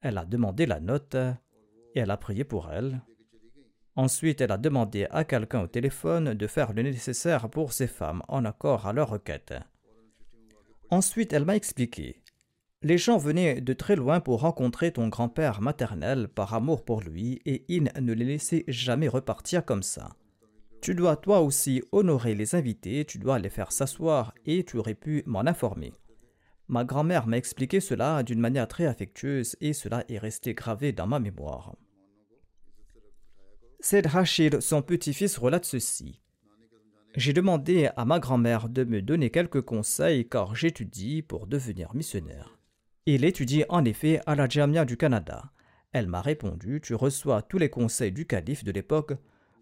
Elle 0.00 0.18
a 0.18 0.24
demandé 0.24 0.66
la 0.66 0.80
note 0.80 1.14
et 1.94 2.00
elle 2.00 2.10
a 2.10 2.16
prié 2.16 2.42
pour 2.42 2.72
elle. 2.72 3.02
Ensuite, 3.96 4.40
elle 4.40 4.52
a 4.52 4.58
demandé 4.58 5.06
à 5.10 5.24
quelqu'un 5.24 5.62
au 5.62 5.66
téléphone 5.66 6.34
de 6.34 6.46
faire 6.46 6.72
le 6.72 6.82
nécessaire 6.82 7.48
pour 7.48 7.72
ces 7.72 7.86
femmes 7.86 8.22
en 8.28 8.44
accord 8.44 8.86
à 8.86 8.92
leur 8.92 9.10
requête. 9.10 9.54
Ensuite, 10.90 11.32
elle 11.32 11.44
m'a 11.44 11.56
expliqué. 11.56 12.22
Les 12.82 12.98
gens 12.98 13.16
venaient 13.16 13.60
de 13.60 13.72
très 13.72 13.96
loin 13.96 14.20
pour 14.20 14.40
rencontrer 14.40 14.92
ton 14.92 15.08
grand-père 15.08 15.60
maternel 15.62 16.28
par 16.28 16.52
amour 16.52 16.84
pour 16.84 17.00
lui 17.00 17.40
et 17.46 17.64
ils 17.68 17.90
ne 17.98 18.12
les 18.12 18.26
laissaient 18.26 18.64
jamais 18.68 19.08
repartir 19.08 19.64
comme 19.64 19.82
ça. 19.82 20.10
Tu 20.82 20.94
dois 20.94 21.16
toi 21.16 21.40
aussi 21.40 21.82
honorer 21.92 22.34
les 22.34 22.54
invités, 22.54 23.06
tu 23.06 23.18
dois 23.18 23.38
les 23.38 23.48
faire 23.48 23.72
s'asseoir 23.72 24.34
et 24.44 24.64
tu 24.64 24.76
aurais 24.76 24.94
pu 24.94 25.22
m'en 25.24 25.46
informer. 25.46 25.94
Ma 26.68 26.84
grand-mère 26.84 27.26
m'a 27.26 27.38
expliqué 27.38 27.80
cela 27.80 28.22
d'une 28.22 28.40
manière 28.40 28.68
très 28.68 28.84
affectueuse 28.84 29.56
et 29.62 29.72
cela 29.72 30.04
est 30.10 30.18
resté 30.18 30.52
gravé 30.52 30.92
dans 30.92 31.06
ma 31.06 31.20
mémoire. 31.20 31.74
Said 33.80 34.06
Rachid, 34.06 34.60
son 34.60 34.82
petit-fils, 34.82 35.38
relate 35.38 35.64
ceci. 35.64 36.20
J'ai 37.16 37.32
demandé 37.32 37.90
à 37.96 38.04
ma 38.04 38.18
grand-mère 38.18 38.68
de 38.68 38.82
me 38.84 39.00
donner 39.00 39.30
quelques 39.30 39.62
conseils 39.62 40.28
car 40.28 40.54
j'étudie 40.54 41.22
pour 41.22 41.46
devenir 41.46 41.94
missionnaire. 41.94 42.58
Il 43.06 43.24
étudie 43.24 43.64
en 43.68 43.84
effet 43.84 44.20
à 44.26 44.34
la 44.34 44.48
Jamia 44.48 44.84
du 44.84 44.96
Canada. 44.96 45.52
Elle 45.92 46.08
m'a 46.08 46.22
répondu 46.22 46.80
Tu 46.82 46.94
reçois 46.94 47.42
tous 47.42 47.58
les 47.58 47.70
conseils 47.70 48.10
du 48.10 48.26
calife 48.26 48.64
de 48.64 48.72
l'époque. 48.72 49.12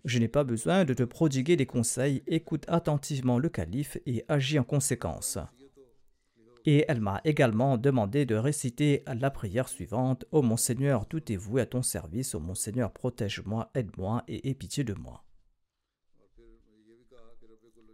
Je 0.04 0.18
n'ai 0.18 0.28
pas 0.28 0.44
besoin 0.44 0.84
de 0.84 0.94
te 0.94 1.02
prodiguer 1.02 1.56
des 1.56 1.66
conseils. 1.66 2.22
Écoute 2.26 2.64
attentivement 2.68 3.38
le 3.38 3.50
calife 3.50 3.98
et 4.06 4.24
agis 4.28 4.58
en 4.58 4.64
conséquence. 4.64 5.38
Et 6.64 6.84
elle 6.88 7.00
m'a 7.00 7.20
également 7.24 7.76
demandé 7.76 8.24
de 8.24 8.36
réciter 8.36 9.02
la 9.06 9.30
prière 9.30 9.68
suivante 9.68 10.24
Ô 10.30 10.42
mon 10.42 10.56
Seigneur, 10.56 11.06
tout 11.06 11.32
est 11.32 11.36
voué 11.36 11.62
à 11.62 11.66
ton 11.66 11.82
service. 11.82 12.34
Ô 12.34 12.40
mon 12.40 12.54
Seigneur, 12.54 12.92
protège-moi, 12.92 13.70
aide-moi 13.74 14.22
et 14.28 14.48
aie 14.48 14.54
pitié 14.54 14.84
de 14.84 14.94
moi. 14.94 15.24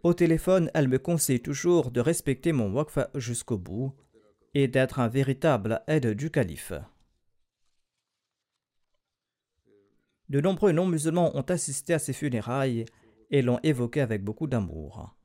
Au 0.03 0.13
téléphone, 0.13 0.71
elle 0.73 0.87
me 0.87 0.99
conseille 0.99 1.41
toujours 1.41 1.91
de 1.91 1.99
respecter 1.99 2.53
mon 2.53 2.71
waqf 2.71 2.99
jusqu'au 3.15 3.57
bout 3.57 3.93
et 4.53 4.67
d'être 4.67 4.99
un 4.99 5.09
véritable 5.09 5.81
aide 5.87 6.13
du 6.13 6.31
calife. 6.31 6.73
De 10.29 10.39
nombreux 10.41 10.71
non-musulmans 10.71 11.35
ont 11.35 11.41
assisté 11.41 11.93
à 11.93 11.99
ses 11.99 12.13
funérailles 12.13 12.85
et 13.31 13.41
l'ont 13.41 13.59
évoqué 13.63 13.99
avec 13.99 14.23
beaucoup 14.23 14.47
d'amour. 14.47 15.15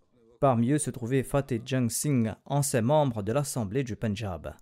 Parmi 0.44 0.72
eux 0.72 0.78
se 0.78 0.90
trouvait 0.90 1.22
Fateh 1.22 1.62
Jang 1.64 1.88
Singh, 1.88 2.34
ancien 2.44 2.82
membre 2.82 3.22
de 3.22 3.32
l'Assemblée 3.32 3.82
du 3.82 3.96
Punjab. 3.96 4.54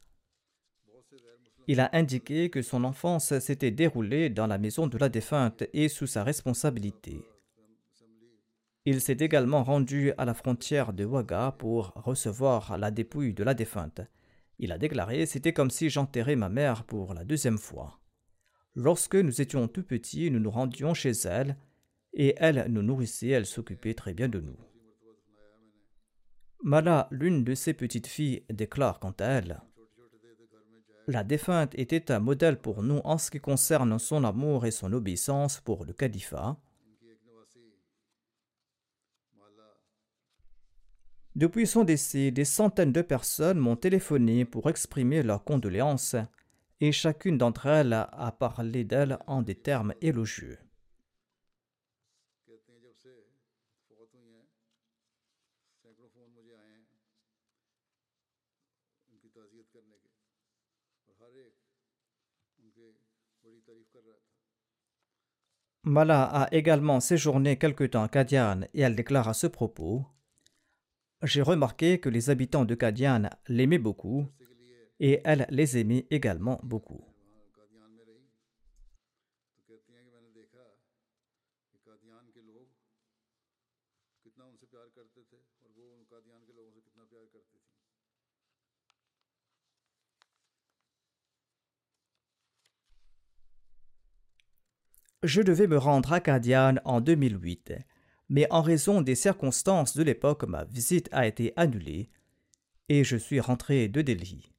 Il 1.67 1.81
a 1.81 1.91
indiqué 1.93 2.51
que 2.51 2.63
son 2.63 2.85
enfance 2.85 3.37
s'était 3.41 3.73
déroulée 3.73 4.31
dans 4.31 4.47
la 4.47 4.59
maison 4.59 4.87
de 4.87 4.97
la 4.97 5.09
défunte 5.09 5.65
et 5.73 5.89
sous 5.89 6.07
sa 6.07 6.23
responsabilité. 6.23 7.27
Il 8.85 9.01
s'est 9.01 9.17
également 9.19 9.65
rendu 9.65 10.13
à 10.19 10.25
la 10.25 10.35
frontière 10.35 10.93
de 10.93 11.05
Waga 11.05 11.57
pour 11.59 11.91
recevoir 11.97 12.79
la 12.79 12.93
dépouille 12.93 13.35
de 13.35 13.43
la 13.43 13.55
défunte. 13.55 14.03
Il 14.61 14.71
a 14.71 14.79
déclaré 14.79 15.27
C'était 15.27 15.53
comme 15.53 15.71
si 15.71 15.91
j'enterrais 15.91 16.37
ma 16.37 16.49
mère 16.49 16.85
pour 16.85 17.13
la 17.13 17.25
deuxième 17.25 17.59
fois. 17.59 17.99
Lorsque 18.77 19.17
nous 19.17 19.41
étions 19.41 19.67
tout 19.67 19.83
petits, 19.83 20.31
nous 20.31 20.39
nous 20.39 20.49
rendions 20.49 20.95
chez 20.95 21.11
elle 21.25 21.57
et 22.13 22.37
elle 22.37 22.67
nous 22.69 22.83
nourrissait, 22.83 23.31
elle 23.31 23.47
s'occupait 23.47 23.95
très 23.95 24.15
bien 24.15 24.29
de 24.29 24.39
nous. 24.39 24.57
Mala, 26.65 27.09
l'une 27.11 27.43
de 27.43 27.57
ses 27.57 27.75
petites 27.75 28.07
filles, 28.07 28.45
déclare 28.49 29.01
quant 29.01 29.15
à 29.19 29.25
elle 29.25 29.61
La 31.09 31.25
défunte 31.25 31.77
était 31.77 32.13
un 32.13 32.21
modèle 32.21 32.57
pour 32.57 32.85
nous 32.85 33.01
en 33.03 33.19
ce 33.19 33.33
qui 33.33 33.41
concerne 33.41 33.99
son 33.99 34.23
amour 34.23 34.65
et 34.65 34.71
son 34.71 34.93
obéissance 34.93 35.59
pour 35.59 35.85
le 35.85 35.93
califat. 35.93 36.57
Depuis 41.35 41.67
son 41.67 41.83
décès, 41.83 42.31
des 42.31 42.45
centaines 42.45 42.93
de 42.93 43.03
personnes 43.03 43.59
m'ont 43.59 43.75
téléphoné 43.75 44.45
pour 44.45 44.71
exprimer 44.71 45.25
leurs 45.25 45.43
condoléances 45.43 46.15
et 46.81 46.93
chacune 46.93 47.39
d'entre 47.39 47.67
elles 47.67 47.93
a 47.93 48.37
parlé 48.39 48.85
d'elle 48.85 49.19
en 49.27 49.43
des 49.43 49.57
termes 49.57 49.95
élogieux. 50.01 50.59
Mala 65.85 66.23
a 66.23 66.55
également 66.55 67.01
séjourné 67.01 67.59
quelque 67.59 67.83
temps 67.83 68.05
à 68.05 68.09
Kadian 68.09 68.61
et 68.73 68.83
elle 68.83 68.95
déclare 68.95 69.29
à 69.29 69.35
ce 69.35 69.49
propos 69.49 70.07
J'ai 71.25 71.43
remarqué 71.43 71.99
que 71.99 72.09
les 72.09 72.31
habitants 72.31 72.65
de 72.65 72.77
Kadian 72.77 73.29
l'aimaient 73.49 73.79
beaucoup 73.79 74.29
et 75.01 75.21
elle 75.25 75.47
les 75.51 75.79
aimait 75.79 76.07
également 76.11 76.61
beaucoup. 76.63 77.12
Je 95.23 95.41
devais 95.41 95.69
me 95.69 95.79
rendre 95.79 96.13
à 96.13 96.21
Kadian 96.21 96.77
en 96.85 97.01
2008, 97.01 97.75
mais 98.29 98.49
en 98.51 98.61
raison 98.61 99.03
des 99.03 99.15
circonstances 99.15 99.97
de 99.97 100.03
l'époque, 100.03 100.43
ma 100.49 100.65
visite 100.65 101.09
a 101.13 101.29
été 101.29 101.53
annulée 101.55 102.11
et 102.89 103.05
je 103.05 103.17
suis 103.17 103.39
rentré 103.39 103.87
de 103.87 104.03
Delhi. 104.03 104.51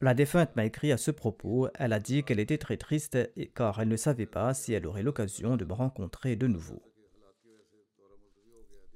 La 0.00 0.14
défunte 0.14 0.56
m'a 0.56 0.64
écrit 0.64 0.90
à 0.90 0.96
ce 0.96 1.10
propos. 1.10 1.68
Elle 1.74 1.92
a 1.92 2.00
dit 2.00 2.24
qu'elle 2.24 2.40
était 2.40 2.56
très 2.56 2.78
triste 2.78 3.18
car 3.54 3.78
elle 3.80 3.88
ne 3.88 3.96
savait 3.96 4.24
pas 4.24 4.54
si 4.54 4.72
elle 4.72 4.86
aurait 4.86 5.02
l'occasion 5.02 5.58
de 5.58 5.66
me 5.66 5.74
rencontrer 5.74 6.34
de 6.36 6.46
nouveau. 6.46 6.82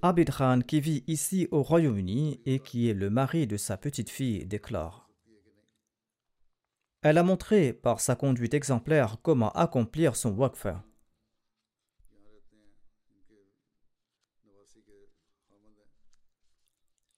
Abid 0.01 0.31
qui 0.67 0.81
vit 0.81 1.05
ici 1.07 1.49
au 1.51 1.63
Royaume-Uni 1.63 2.41
et 2.47 2.61
qui 2.61 2.89
est 2.89 2.95
le 2.95 3.11
mari 3.11 3.47
de 3.47 3.59
sa 3.59 3.77
petite 3.77 4.09
fille, 4.09 4.47
déclare 4.47 5.04
elle 7.05 7.19
a 7.19 7.23
montré 7.23 7.75
par 7.75 8.01
sa 8.01 8.17
conduite 8.17 8.55
exemplaire 8.55 9.19
comment 9.23 9.53
accomplir 9.53 10.17
son 10.17 10.31
waqf. 10.31 10.67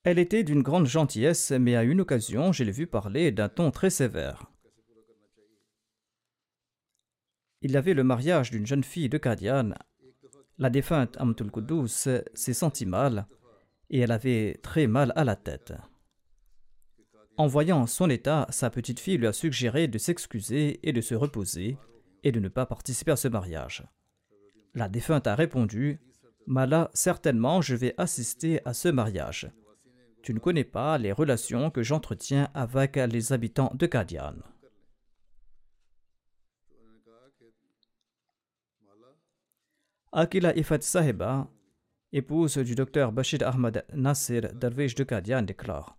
Elle 0.03 0.19
était 0.19 0.43
d'une 0.43 0.61
grande 0.61 0.87
gentillesse, 0.87 1.51
mais 1.51 1.77
à 1.77 1.83
une 1.83 2.01
occasion, 2.01 2.51
je 2.51 2.65
l'ai 2.65 2.71
vu 2.71 2.85
parler 2.85 3.31
d'un 3.31 3.47
ton 3.47 3.71
très 3.71 3.89
sévère. 3.89 4.51
Il 7.61 7.71
y 7.71 7.77
avait 7.77 7.93
le 7.93 8.03
mariage 8.03 8.51
d'une 8.51 8.67
jeune 8.67 8.83
fille 8.83 9.09
de 9.09 9.17
Kadian. 9.17 9.69
La 10.57 10.69
défunte 10.69 11.15
Amtul 11.17 11.49
Kudus 11.49 12.09
s'est 12.33 12.53
sentie 12.53 12.85
mal 12.85 13.25
et 13.89 13.99
elle 13.99 14.11
avait 14.11 14.59
très 14.61 14.87
mal 14.87 15.13
à 15.15 15.23
la 15.23 15.37
tête. 15.37 15.73
En 17.39 17.45
voyant 17.45 17.85
son 17.85 18.09
état, 18.09 18.47
sa 18.49 18.71
petite 18.71 18.99
fille 18.99 19.17
lui 19.17 19.27
a 19.27 19.33
suggéré 19.33 19.87
de 19.87 19.99
s'excuser 19.99 20.79
et 20.81 20.91
de 20.91 21.01
se 21.01 21.13
reposer 21.13 21.77
et 22.23 22.31
de 22.31 22.39
ne 22.39 22.49
pas 22.49 22.65
participer 22.65 23.11
à 23.11 23.15
ce 23.15 23.27
mariage. 23.27 23.83
La 24.73 24.89
défunte 24.89 25.27
a 25.27 25.35
répondu 25.35 25.99
Mala, 26.47 26.89
certainement 26.95 27.61
je 27.61 27.75
vais 27.75 27.93
assister 27.97 28.59
à 28.65 28.73
ce 28.73 28.87
mariage. 28.87 29.51
Tu 30.23 30.33
ne 30.33 30.39
connais 30.39 30.63
pas 30.63 30.97
les 30.97 31.11
relations 31.11 31.69
que 31.69 31.83
j'entretiens 31.83 32.49
avec 32.55 32.95
les 32.95 33.31
habitants 33.31 33.71
de 33.75 33.85
Kadian. 33.85 34.33
Akila 40.11 40.57
Ifat 40.57 40.81
Sahiba, 40.81 41.51
épouse 42.11 42.57
du 42.57 42.73
docteur 42.73 43.11
Bashir 43.11 43.47
Ahmad 43.47 43.85
Nasir 43.93 44.51
Darwish 44.55 44.95
de 44.95 45.03
Kadian, 45.03 45.43
déclare 45.43 45.97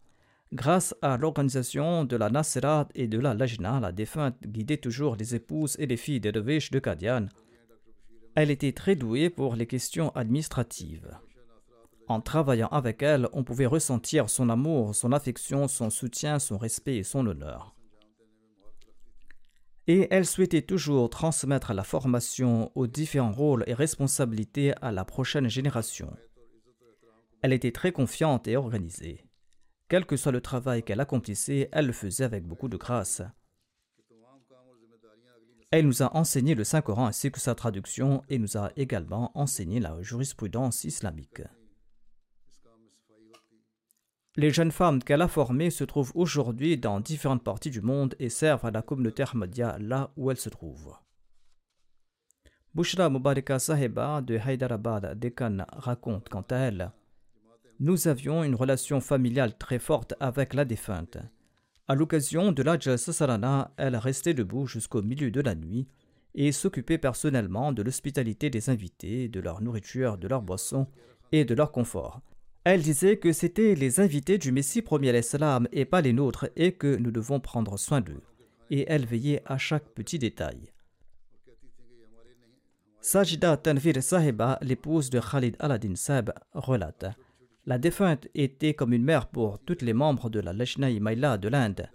Grâce 0.53 0.94
à 1.03 1.18
l'organisation 1.18 2.05
de 2.05 2.16
la 2.16 2.30
Nasirat 2.30 2.88
et 2.94 3.07
de 3.07 3.18
la 3.18 3.34
Lajna, 3.34 3.80
la 3.80 3.92
défunte 3.92 4.40
guidait 4.46 4.78
toujours 4.78 5.14
les 5.14 5.34
épouses 5.34 5.76
et 5.78 5.86
les 5.86 5.99
filles 5.99 6.20
des 6.20 6.32
Devish 6.32 6.70
de 6.70 6.78
Kadian. 6.78 7.26
Elle 8.34 8.51
était 8.51 8.72
très 8.72 8.96
douée 8.96 9.28
pour 9.28 9.57
les 9.57 9.66
questions 9.66 10.11
administratives. 10.11 11.18
En 12.07 12.22
travaillant 12.22 12.68
avec 12.68 13.03
elle, 13.03 13.28
on 13.34 13.44
pouvait 13.44 13.66
ressentir 13.66 14.30
son 14.30 14.49
amour, 14.49 14.94
son 14.94 15.12
affection, 15.12 15.68
son 15.68 15.90
soutien, 15.90 16.38
son 16.38 16.57
respect 16.57 16.96
et 16.96 17.03
son 17.03 17.26
honneur. 17.26 17.74
Et 19.86 20.09
elle 20.11 20.24
souhaitait 20.24 20.62
toujours 20.62 21.11
transmettre 21.11 21.74
la 21.74 21.84
formation 21.84 22.72
aux 22.74 22.86
différents 22.86 23.32
rôles 23.32 23.64
et 23.66 23.74
responsabilités 23.74 24.72
à 24.80 24.92
la 24.92 25.05
prochaine 25.05 25.49
génération. 25.49 26.16
Elle 27.42 27.53
était 27.53 27.72
très 27.72 27.92
confiante 27.92 28.49
et 28.49 28.57
organisée. 28.57 29.28
Quel 29.89 30.05
que 30.05 30.16
soit 30.16 30.32
le 30.32 30.43
travail 30.43 30.82
qu'elle 30.82 31.01
accomplissait, 31.01 31.70
elle 31.72 31.86
le 31.86 31.93
faisait 31.93 32.24
avec 32.24 32.45
beaucoup 32.45 32.68
de 32.68 32.76
grâce. 32.76 33.22
Elle 35.70 35.86
nous 35.86 36.03
a 36.03 36.14
enseigné 36.16 36.55
le 36.55 36.64
Saint-Coran 36.64 37.07
ainsi 37.07 37.30
que 37.30 37.41
sa 37.41 37.55
traduction 37.55 38.22
et 38.28 38.39
nous 38.39 38.57
a 38.57 38.70
également 38.76 39.30
enseigné 39.34 39.80
la 39.80 40.01
jurisprudence 40.03 40.84
islamique. 40.84 41.43
Les 44.36 44.51
jeunes 44.51 44.70
femmes 44.72 45.03
qu'elle 45.03 45.22
a 45.22 45.28
formées 45.28 45.70
se 45.70 45.84
trouvent 45.84 46.12
aujourd'hui 46.14 46.78
dans 46.78 47.01
différentes 47.01 47.43
parties 47.43 47.70
du 47.70 47.80
monde 47.80 48.14
et 48.18 48.28
servent 48.28 48.66
à 48.66 48.70
la 48.70 48.82
communauté 48.82 49.24
Ahmadiyya 49.24 49.78
là 49.80 50.12
où 50.16 50.30
elles 50.30 50.36
se 50.39 50.49
trouvent. 50.49 50.97
Bushra 52.74 53.11
Mubaraka 53.11 53.59
Sahiba 53.59 54.20
de 54.20 54.39
Hyderabad, 54.39 55.18
Deccan, 55.18 55.66
raconte 55.72 56.28
quant 56.28 56.45
à 56.51 56.57
elle 56.57 56.93
Nous 57.81 58.09
avions 58.09 58.43
une 58.43 58.57
relation 58.57 59.01
familiale 59.01 59.57
très 59.57 59.79
forte 59.79 60.14
avec 60.18 60.53
la 60.53 60.64
défunte. 60.64 61.18
À 61.87 61.95
l'occasion 61.95 62.51
de 62.51 62.64
l'Ajj 62.64 62.97
Sasarana, 62.97 63.72
elle 63.76 63.95
restait 63.95 64.35
debout 64.35 64.66
jusqu'au 64.66 65.01
milieu 65.01 65.31
de 65.31 65.41
la 65.41 65.55
nuit 65.55 65.87
et 66.35 66.51
s'occupait 66.51 66.99
personnellement 66.99 67.72
de 67.72 67.83
l'hospitalité 67.83 68.51
des 68.51 68.68
invités, 68.68 69.29
de 69.29 69.39
leur 69.39 69.62
nourriture, 69.62 70.18
de 70.18 70.26
leur 70.26 70.43
boisson 70.43 70.89
et 71.31 71.45
de 71.45 71.55
leur 71.55 71.70
confort. 71.70 72.20
Elle 72.64 72.83
disait 72.83 73.18
que 73.18 73.33
c'était 73.33 73.76
les 73.76 74.01
invités 74.01 74.39
du 74.39 74.51
Messie 74.51 74.83
premier 74.83 75.12
l'Islam 75.12 75.68
et 75.70 75.85
pas 75.85 76.01
les 76.01 76.12
nôtres 76.12 76.49
et 76.57 76.72
que 76.72 76.97
nous 76.97 77.12
devons 77.12 77.39
prendre 77.39 77.79
soin 77.79 78.01
d'eux. 78.01 78.22
Et 78.70 78.87
elle 78.89 79.07
veillait 79.07 79.43
à 79.47 79.57
chaque 79.57 79.89
petit 79.91 80.18
détail. 80.18 80.72
Sajida 83.01 83.57
Tanvir 83.57 84.03
Sahiba, 84.03 84.59
l'épouse 84.62 85.11
de 85.11 85.20
Khalid 85.20 85.55
al-Adin 85.61 85.95
Sab, 85.95 86.33
relate 86.53 87.07
La 87.68 87.76
défunte 87.76 88.28
était 88.34 88.72
comme 88.72 88.94
une 88.94 89.04
mère 89.04 89.26
pour 89.26 89.58
tous 89.58 89.82
les 89.82 89.92
membres 89.92 90.30
de 90.30 90.40
la 90.40 90.54
Lashnaï 90.54 91.00
Maila 91.00 91.36
de 91.36 91.48
l'Inde. 91.48 91.90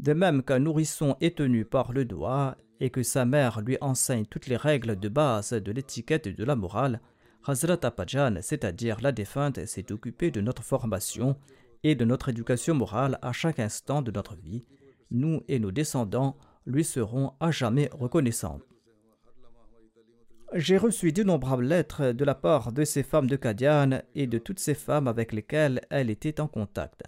De 0.00 0.12
même 0.12 0.42
qu'un 0.42 0.58
nourrisson 0.58 1.16
est 1.20 1.38
tenu 1.38 1.64
par 1.64 1.92
le 1.92 2.04
doigt 2.04 2.56
et 2.80 2.90
que 2.90 3.04
sa 3.04 3.24
mère 3.24 3.60
lui 3.60 3.78
enseigne 3.80 4.26
toutes 4.26 4.48
les 4.48 4.56
règles 4.56 4.98
de 4.98 5.08
base 5.08 5.52
de 5.52 5.70
l'étiquette 5.70 6.26
et 6.26 6.32
de 6.32 6.42
la 6.42 6.56
morale, 6.56 7.00
Hazrat 7.46 7.78
Apajan, 7.84 8.38
c'est-à-dire 8.40 9.00
la 9.00 9.12
défunte, 9.12 9.64
s'est 9.66 9.92
occupée 9.92 10.32
de 10.32 10.40
notre 10.40 10.64
formation 10.64 11.36
et 11.84 11.94
de 11.94 12.04
notre 12.04 12.30
éducation 12.30 12.74
morale 12.74 13.20
à 13.22 13.30
chaque 13.30 13.60
instant 13.60 14.02
de 14.02 14.10
notre 14.10 14.34
vie. 14.34 14.64
Nous 15.12 15.44
et 15.46 15.60
nos 15.60 15.70
descendants 15.70 16.36
lui 16.66 16.82
serons 16.82 17.34
à 17.38 17.52
jamais 17.52 17.88
reconnaissants. 17.92 18.58
J'ai 20.54 20.76
reçu 20.76 21.12
d'innombrables 21.12 21.64
lettres 21.64 22.12
de 22.12 22.24
la 22.26 22.34
part 22.34 22.72
de 22.72 22.84
ces 22.84 23.02
femmes 23.02 23.26
de 23.26 23.36
Kadian 23.36 24.02
et 24.14 24.26
de 24.26 24.36
toutes 24.36 24.60
ces 24.60 24.74
femmes 24.74 25.08
avec 25.08 25.32
lesquelles 25.32 25.80
elle 25.88 26.10
était 26.10 26.40
en 26.42 26.46
contact. 26.46 27.04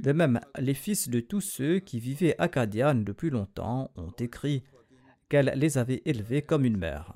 De 0.00 0.10
même, 0.10 0.40
les 0.58 0.74
fils 0.74 1.08
de 1.08 1.20
tous 1.20 1.40
ceux 1.40 1.78
qui 1.78 2.00
vivaient 2.00 2.34
à 2.38 2.48
Kadian 2.48 2.96
depuis 2.96 3.30
longtemps 3.30 3.92
ont 3.94 4.10
écrit 4.18 4.64
qu'elle 5.28 5.52
les 5.54 5.78
avait 5.78 6.02
élevés 6.04 6.42
comme 6.42 6.64
une 6.64 6.78
mère. 6.78 7.14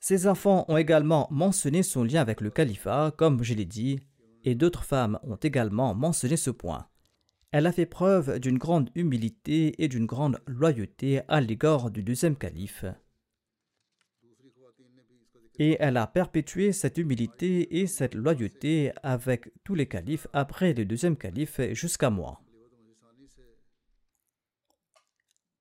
Ses 0.00 0.26
enfants 0.26 0.66
ont 0.68 0.76
également 0.76 1.28
mentionné 1.30 1.82
son 1.82 2.04
lien 2.04 2.20
avec 2.20 2.42
le 2.42 2.50
califat, 2.50 3.14
comme 3.16 3.42
je 3.42 3.54
l'ai 3.54 3.64
dit, 3.64 4.00
et 4.44 4.54
d'autres 4.54 4.84
femmes 4.84 5.18
ont 5.22 5.36
également 5.36 5.94
mentionné 5.94 6.36
ce 6.36 6.50
point. 6.50 6.86
Elle 7.56 7.68
a 7.68 7.72
fait 7.72 7.86
preuve 7.86 8.40
d'une 8.40 8.58
grande 8.58 8.90
humilité 8.96 9.80
et 9.80 9.86
d'une 9.86 10.06
grande 10.06 10.42
loyauté 10.48 11.20
à 11.28 11.40
l'égard 11.40 11.92
du 11.92 12.02
deuxième 12.02 12.34
calife. 12.34 12.84
Et 15.60 15.76
elle 15.78 15.96
a 15.96 16.08
perpétué 16.08 16.72
cette 16.72 16.98
humilité 16.98 17.78
et 17.78 17.86
cette 17.86 18.16
loyauté 18.16 18.90
avec 19.04 19.52
tous 19.62 19.76
les 19.76 19.86
califes 19.86 20.26
après 20.32 20.74
le 20.74 20.84
deuxième 20.84 21.16
calife 21.16 21.60
jusqu'à 21.74 22.10
moi. 22.10 22.40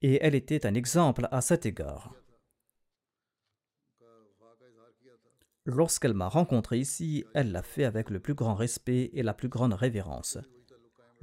Et 0.01 0.17
elle 0.19 0.33
était 0.33 0.65
un 0.65 0.73
exemple 0.73 1.27
à 1.29 1.41
cet 1.41 1.67
égard. 1.67 2.15
Lorsqu'elle 5.65 6.15
m'a 6.15 6.27
rencontré 6.27 6.79
ici, 6.79 7.23
elle 7.35 7.51
l'a 7.51 7.61
fait 7.61 7.83
avec 7.83 8.09
le 8.09 8.19
plus 8.19 8.33
grand 8.33 8.55
respect 8.55 9.11
et 9.13 9.21
la 9.21 9.35
plus 9.35 9.47
grande 9.47 9.73
révérence. 9.73 10.39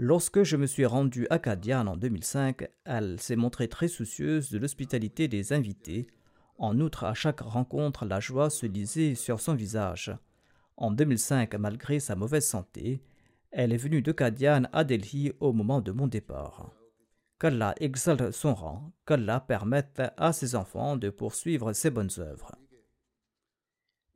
Lorsque 0.03 0.44
je 0.44 0.57
me 0.57 0.64
suis 0.64 0.86
rendu 0.86 1.26
à 1.28 1.38
Kadian 1.38 1.86
en 1.86 1.94
2005, 1.94 2.66
elle 2.86 3.20
s'est 3.20 3.36
montrée 3.36 3.68
très 3.68 3.86
soucieuse 3.86 4.51
de 4.51 4.57
l'hospitalité 4.57 5.28
des 5.28 5.53
invités. 5.53 6.07
En 6.57 6.80
outre, 6.80 7.05
à 7.05 7.12
chaque 7.12 7.40
rencontre, 7.40 8.07
la 8.07 8.18
joie 8.18 8.48
se 8.48 8.64
lisait 8.64 9.14
sur 9.14 9.42
son 9.42 9.55
visage. 9.55 10.16
En 10.78 10.90
2005, 10.90 11.55
malgré 11.57 12.01
sa 12.01 12.16
mauvaise 12.16 12.46
santé, 12.46 13.03
elle 13.51 13.74
est 13.74 13.76
venue 13.76 14.01
de 14.01 14.11
Kadian 14.11 14.62
à 14.72 14.84
Delhi 14.84 15.32
au 15.38 15.53
moment 15.53 15.82
de 15.82 15.92
mon 15.92 16.07
départ. 16.07 16.70
Qu'Allah 17.38 17.74
exalte 17.78 18.30
son 18.30 18.55
rang, 18.55 18.94
qu'Allah 19.07 19.40
permette 19.40 20.01
à 20.16 20.32
ses 20.32 20.55
enfants 20.55 20.96
de 20.96 21.11
poursuivre 21.11 21.74
ses 21.74 21.90
bonnes 21.90 22.09
œuvres 22.16 22.53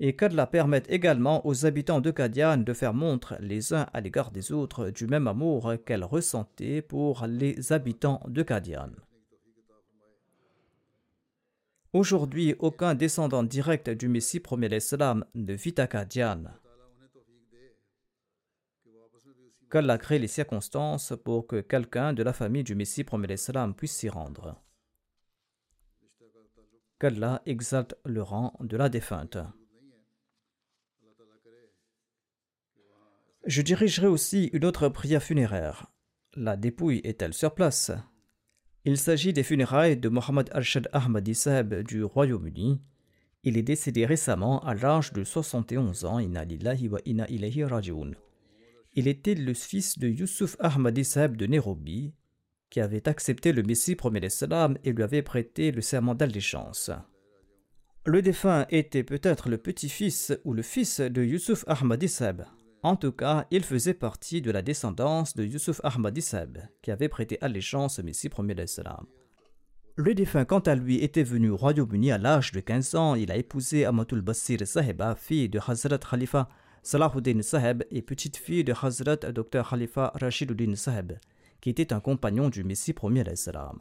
et 0.00 0.16
qu'Allah 0.16 0.46
permette 0.46 0.90
également 0.90 1.46
aux 1.46 1.66
habitants 1.66 2.00
de 2.00 2.10
Kadian 2.10 2.58
de 2.58 2.72
faire 2.72 2.94
montre 2.94 3.36
les 3.40 3.72
uns 3.72 3.86
à 3.92 4.00
l'égard 4.00 4.30
des 4.30 4.52
autres 4.52 4.90
du 4.90 5.06
même 5.06 5.28
amour 5.28 5.72
qu'elle 5.86 6.04
ressentait 6.04 6.82
pour 6.82 7.26
les 7.26 7.72
habitants 7.72 8.20
de 8.26 8.42
Kadian. 8.42 8.90
Aujourd'hui, 11.92 12.56
aucun 12.58 12.96
descendant 12.96 13.44
direct 13.44 13.88
du 13.88 14.08
Messie 14.08 14.40
premier 14.40 14.68
l'Islam 14.68 15.24
ne 15.34 15.54
vit 15.54 15.74
à 15.78 15.86
Kadian. 15.86 16.42
Qu'Allah 19.70 19.98
crée 19.98 20.18
les 20.18 20.28
circonstances 20.28 21.12
pour 21.24 21.46
que 21.46 21.60
quelqu'un 21.60 22.12
de 22.12 22.24
la 22.24 22.32
famille 22.32 22.64
du 22.64 22.74
Messie 22.74 23.04
premier 23.04 23.28
l'Islam 23.28 23.74
puisse 23.74 23.96
s'y 23.96 24.08
rendre. 24.08 24.60
Qu'Allah 26.98 27.42
exalte 27.46 27.94
le 28.04 28.22
rang 28.22 28.54
de 28.60 28.76
la 28.76 28.88
défunte. 28.88 29.38
Je 33.46 33.60
dirigerai 33.60 34.06
aussi 34.06 34.48
une 34.54 34.64
autre 34.64 34.88
prière 34.88 35.22
funéraire. 35.22 35.92
La 36.34 36.56
dépouille 36.56 37.02
est-elle 37.04 37.34
sur 37.34 37.54
place? 37.54 37.92
Il 38.86 38.96
s'agit 38.96 39.34
des 39.34 39.42
funérailles 39.42 39.98
de 39.98 40.08
Mohamed 40.08 40.48
Arshad 40.52 40.88
Ahmadi 40.92 41.34
Saheb 41.34 41.74
du 41.82 42.04
Royaume-Uni. 42.04 42.80
Il 43.42 43.58
est 43.58 43.62
décédé 43.62 44.06
récemment 44.06 44.64
à 44.64 44.74
l'âge 44.74 45.12
de 45.12 45.24
71 45.24 46.06
ans. 46.06 46.18
Il 46.18 46.34
était 49.08 49.34
le 49.34 49.54
fils 49.54 49.98
de 49.98 50.08
Yusuf 50.08 50.56
Ahmadi 50.58 51.04
Saheb 51.04 51.36
de 51.36 51.46
Nairobi, 51.46 52.14
qui 52.70 52.80
avait 52.80 53.08
accepté 53.08 53.52
le 53.52 53.62
Messie 53.62 53.94
premier 53.94 54.20
l'Islam 54.20 54.78
et 54.84 54.92
lui 54.92 55.02
avait 55.02 55.20
prêté 55.20 55.70
le 55.70 55.82
serment 55.82 56.14
d'allégeance. 56.14 56.90
Le 58.06 58.22
défunt 58.22 58.64
était 58.70 59.04
peut-être 59.04 59.50
le 59.50 59.58
petit-fils 59.58 60.32
ou 60.44 60.54
le 60.54 60.62
fils 60.62 61.00
de 61.00 61.22
Yusuf 61.22 61.64
Ahmadi 61.66 62.08
Saheb. 62.08 62.42
En 62.84 62.96
tout 62.96 63.12
cas, 63.12 63.46
il 63.50 63.64
faisait 63.64 63.94
partie 63.94 64.42
de 64.42 64.50
la 64.50 64.60
descendance 64.60 65.34
de 65.34 65.42
Yusuf 65.42 65.80
Ahmad 65.84 66.20
Seb, 66.20 66.58
qui 66.82 66.90
avait 66.90 67.08
prêté 67.08 67.38
allégeance 67.40 67.98
au 67.98 68.02
Messie 68.02 68.28
premier 68.28 68.54
d'Islam. 68.54 69.06
Le 69.96 70.14
défunt, 70.14 70.44
quant 70.44 70.58
à 70.60 70.74
lui, 70.74 71.02
était 71.02 71.22
venu 71.22 71.48
au 71.48 71.56
Royaume-Uni 71.56 72.12
à 72.12 72.18
l'âge 72.18 72.52
de 72.52 72.60
15 72.60 72.94
ans. 72.94 73.14
Il 73.14 73.32
a 73.32 73.38
épousé 73.38 73.86
Amatul 73.86 74.20
Basir 74.20 74.58
Sahiba, 74.66 75.14
fille 75.14 75.48
de 75.48 75.58
Hazrat 75.66 75.96
Khalifa 75.96 76.50
Salahuddin 76.82 77.40
Saheb 77.40 77.84
et 77.90 78.02
petite-fille 78.02 78.64
de 78.64 78.74
Hazrat 78.74 79.16
Dr 79.16 79.66
Khalifa 79.66 80.12
Rashiduddin 80.20 80.74
Saheb, 80.74 81.14
qui 81.62 81.70
était 81.70 81.94
un 81.94 82.00
compagnon 82.00 82.50
du 82.50 82.64
Messie 82.64 82.92
premier 82.92 83.24
d'Islam. 83.24 83.78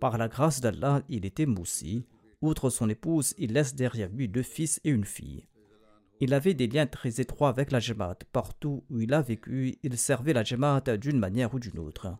Par 0.00 0.16
la 0.16 0.28
grâce 0.28 0.62
d'Allah, 0.62 1.02
il 1.10 1.26
était 1.26 1.44
moussi. 1.44 2.06
Outre 2.40 2.70
son 2.70 2.88
épouse, 2.88 3.34
il 3.36 3.52
laisse 3.52 3.74
derrière 3.74 4.08
lui 4.08 4.26
deux 4.26 4.42
fils 4.42 4.80
et 4.84 4.90
une 4.90 5.04
fille. 5.04 5.44
Il 6.24 6.34
avait 6.34 6.54
des 6.54 6.68
liens 6.68 6.86
très 6.86 7.20
étroits 7.20 7.48
avec 7.48 7.72
la 7.72 7.80
Jamaat. 7.80 8.18
Partout 8.32 8.84
où 8.88 9.00
il 9.00 9.12
a 9.12 9.22
vécu, 9.22 9.76
il 9.82 9.98
servait 9.98 10.32
la 10.32 10.44
Jamaat 10.44 10.96
d'une 10.96 11.18
manière 11.18 11.52
ou 11.52 11.58
d'une 11.58 11.80
autre. 11.80 12.16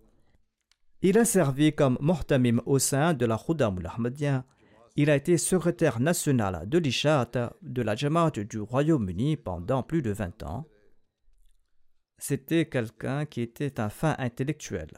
Il 1.03 1.17
a 1.19 1.25
servi 1.25 1.73
comme 1.73 1.99
Mortamim 2.01 2.61
au 2.67 2.81
sein 2.81 3.15
de 3.15 3.25
la 3.25 3.39
Khudam 3.39 3.79
Ahmadiyya. 3.87 4.45
Il 4.97 5.09
a 5.09 5.15
été 5.15 5.39
secrétaire 5.39 6.01
national 6.01 6.69
de 6.69 6.79
l'Ishat 6.79 7.31
de 7.63 7.83
la 7.83 7.95
Jamaat 7.95 8.33
du 8.33 8.59
Royaume-Uni 8.59 9.37
pendant 9.37 9.85
plus 9.85 10.03
de 10.03 10.11
20 10.11 10.43
ans. 10.43 10.67
C'était 12.19 12.67
quelqu'un 12.67 13.25
qui 13.25 13.41
était 13.41 13.79
un 13.79 13.89
fin 13.89 14.17
intellectuel. 14.19 14.91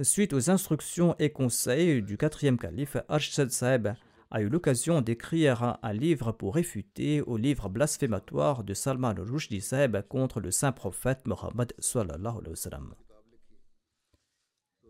Suite 0.00 0.32
aux 0.32 0.48
instructions 0.48 1.14
et 1.18 1.28
conseils 1.28 2.02
du 2.02 2.16
quatrième 2.16 2.58
calife 2.58 2.96
Arshad 3.10 3.50
Saeb, 3.50 3.88
a 4.30 4.40
eu 4.40 4.48
l'occasion 4.48 5.00
d'écrire 5.00 5.78
un 5.82 5.92
livre 5.92 6.32
pour 6.32 6.54
réfuter 6.54 7.20
au 7.22 7.36
livre 7.36 7.68
blasphématoire 7.68 8.64
de 8.64 8.74
Salman 8.74 9.08
al-Rushdie 9.08 9.64
contre 10.08 10.40
le 10.40 10.50
saint 10.50 10.72
prophète 10.72 11.26
Mohammed 11.26 11.72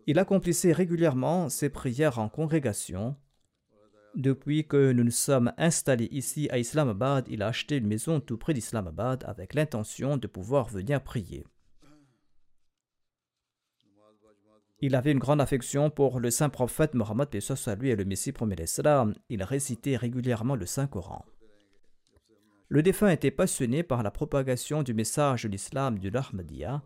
Il 0.07 0.19
accomplissait 0.19 0.71
régulièrement 0.71 1.49
ses 1.49 1.69
prières 1.69 2.17
en 2.17 2.29
congrégation. 2.29 3.15
Depuis 4.15 4.65
que 4.65 4.91
nous 4.93 5.03
nous 5.03 5.11
sommes 5.11 5.53
installés 5.57 6.09
ici 6.11 6.49
à 6.49 6.57
Islamabad, 6.57 7.27
il 7.29 7.43
a 7.43 7.47
acheté 7.47 7.77
une 7.77 7.87
maison 7.87 8.19
tout 8.19 8.37
près 8.37 8.53
d'Islamabad 8.53 9.23
avec 9.27 9.53
l'intention 9.53 10.17
de 10.17 10.25
pouvoir 10.25 10.69
venir 10.69 11.03
prier. 11.03 11.45
Il 14.79 14.95
avait 14.95 15.11
une 15.11 15.19
grande 15.19 15.41
affection 15.41 15.89
pour 15.89 16.19
le 16.19 16.29
saint 16.29 16.49
prophète 16.49 16.93
Mohammed 16.93 17.39
soit 17.39 17.75
lui 17.75 17.89
et 17.89 17.95
le 17.95 18.05
Messie 18.05 18.31
premier 18.31 18.55
d'Islam. 18.55 19.15
Il 19.29 19.41
récitait 19.41 19.95
régulièrement 19.95 20.55
le 20.55 20.67
Saint-Coran. 20.67 21.25
Le 22.69 22.83
défunt 22.83 23.09
était 23.09 23.31
passionné 23.31 23.81
par 23.81 24.03
la 24.03 24.11
propagation 24.11 24.83
du 24.83 24.93
message 24.93 25.43
de 25.43 25.49
l'islam 25.49 25.97
de 25.97 26.09
l'Ahmadiyya. 26.09 26.83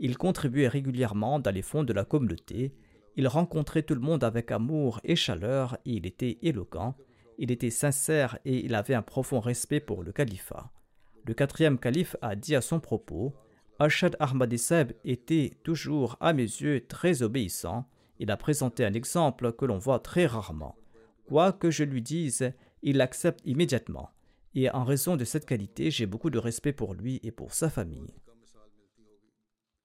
Il 0.00 0.18
contribuait 0.18 0.68
régulièrement 0.68 1.38
dans 1.38 1.54
les 1.54 1.62
fonds 1.62 1.84
de 1.84 1.92
la 1.92 2.04
communauté. 2.04 2.74
Il 3.16 3.26
rencontrait 3.26 3.84
tout 3.84 3.94
le 3.94 4.00
monde 4.00 4.24
avec 4.24 4.50
amour 4.50 5.00
et 5.04 5.16
chaleur, 5.16 5.78
et 5.86 5.92
il 5.92 6.06
était 6.06 6.38
éloquent, 6.42 6.94
il 7.38 7.50
était 7.50 7.70
sincère 7.70 8.38
et 8.44 8.64
il 8.64 8.74
avait 8.74 8.94
un 8.94 9.02
profond 9.02 9.40
respect 9.40 9.80
pour 9.80 10.02
le 10.02 10.12
califat. 10.12 10.70
Le 11.24 11.32
quatrième 11.32 11.78
calife 11.78 12.16
a 12.20 12.36
dit 12.36 12.54
à 12.54 12.60
son 12.60 12.80
propos 12.80 13.34
Ashad 13.82 14.14
Ahmadi 14.20 14.58
Seb 14.58 14.92
était 15.06 15.52
toujours, 15.62 16.18
à 16.20 16.34
mes 16.34 16.42
yeux, 16.42 16.86
très 16.86 17.22
obéissant. 17.22 17.88
Il 18.18 18.30
a 18.30 18.36
présenté 18.36 18.84
un 18.84 18.92
exemple 18.92 19.54
que 19.54 19.64
l'on 19.64 19.78
voit 19.78 20.00
très 20.00 20.26
rarement. 20.26 20.76
Quoi 21.26 21.54
que 21.54 21.70
je 21.70 21.84
lui 21.84 22.02
dise, 22.02 22.52
il 22.82 22.98
l'accepte 22.98 23.40
immédiatement. 23.46 24.10
Et 24.54 24.68
en 24.70 24.84
raison 24.84 25.16
de 25.16 25.24
cette 25.24 25.46
qualité, 25.46 25.90
j'ai 25.90 26.04
beaucoup 26.04 26.28
de 26.28 26.38
respect 26.38 26.74
pour 26.74 26.92
lui 26.92 27.20
et 27.22 27.30
pour 27.30 27.54
sa 27.54 27.70
famille. 27.70 28.12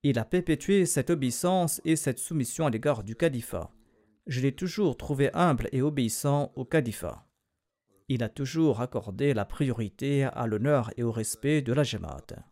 Il 0.04 0.20
a 0.20 0.26
perpétué 0.26 0.86
cette 0.86 1.10
obéissance 1.10 1.80
et 1.86 1.96
cette 1.96 2.20
soumission 2.20 2.66
à 2.66 2.72
l'égard 2.72 3.02
du 3.02 3.16
califat. 3.16 3.72
Je 4.28 4.42
l'ai 4.42 4.52
toujours 4.52 4.98
trouvé 4.98 5.30
humble 5.34 5.70
et 5.72 5.82
obéissant 5.82 6.52
au 6.58 6.66
califat. 6.66 7.26
Il 8.10 8.24
a 8.24 8.30
toujours 8.30 8.82
accordé 8.82 9.34
la 9.34 9.46
priorité 9.46 10.26
à 10.26 10.48
l'honneur 10.48 10.92
et 10.98 11.04
au 11.04 11.14
respect 11.14 11.62
de 11.62 11.72
la 11.72 11.84
Jamaat. 11.84 12.44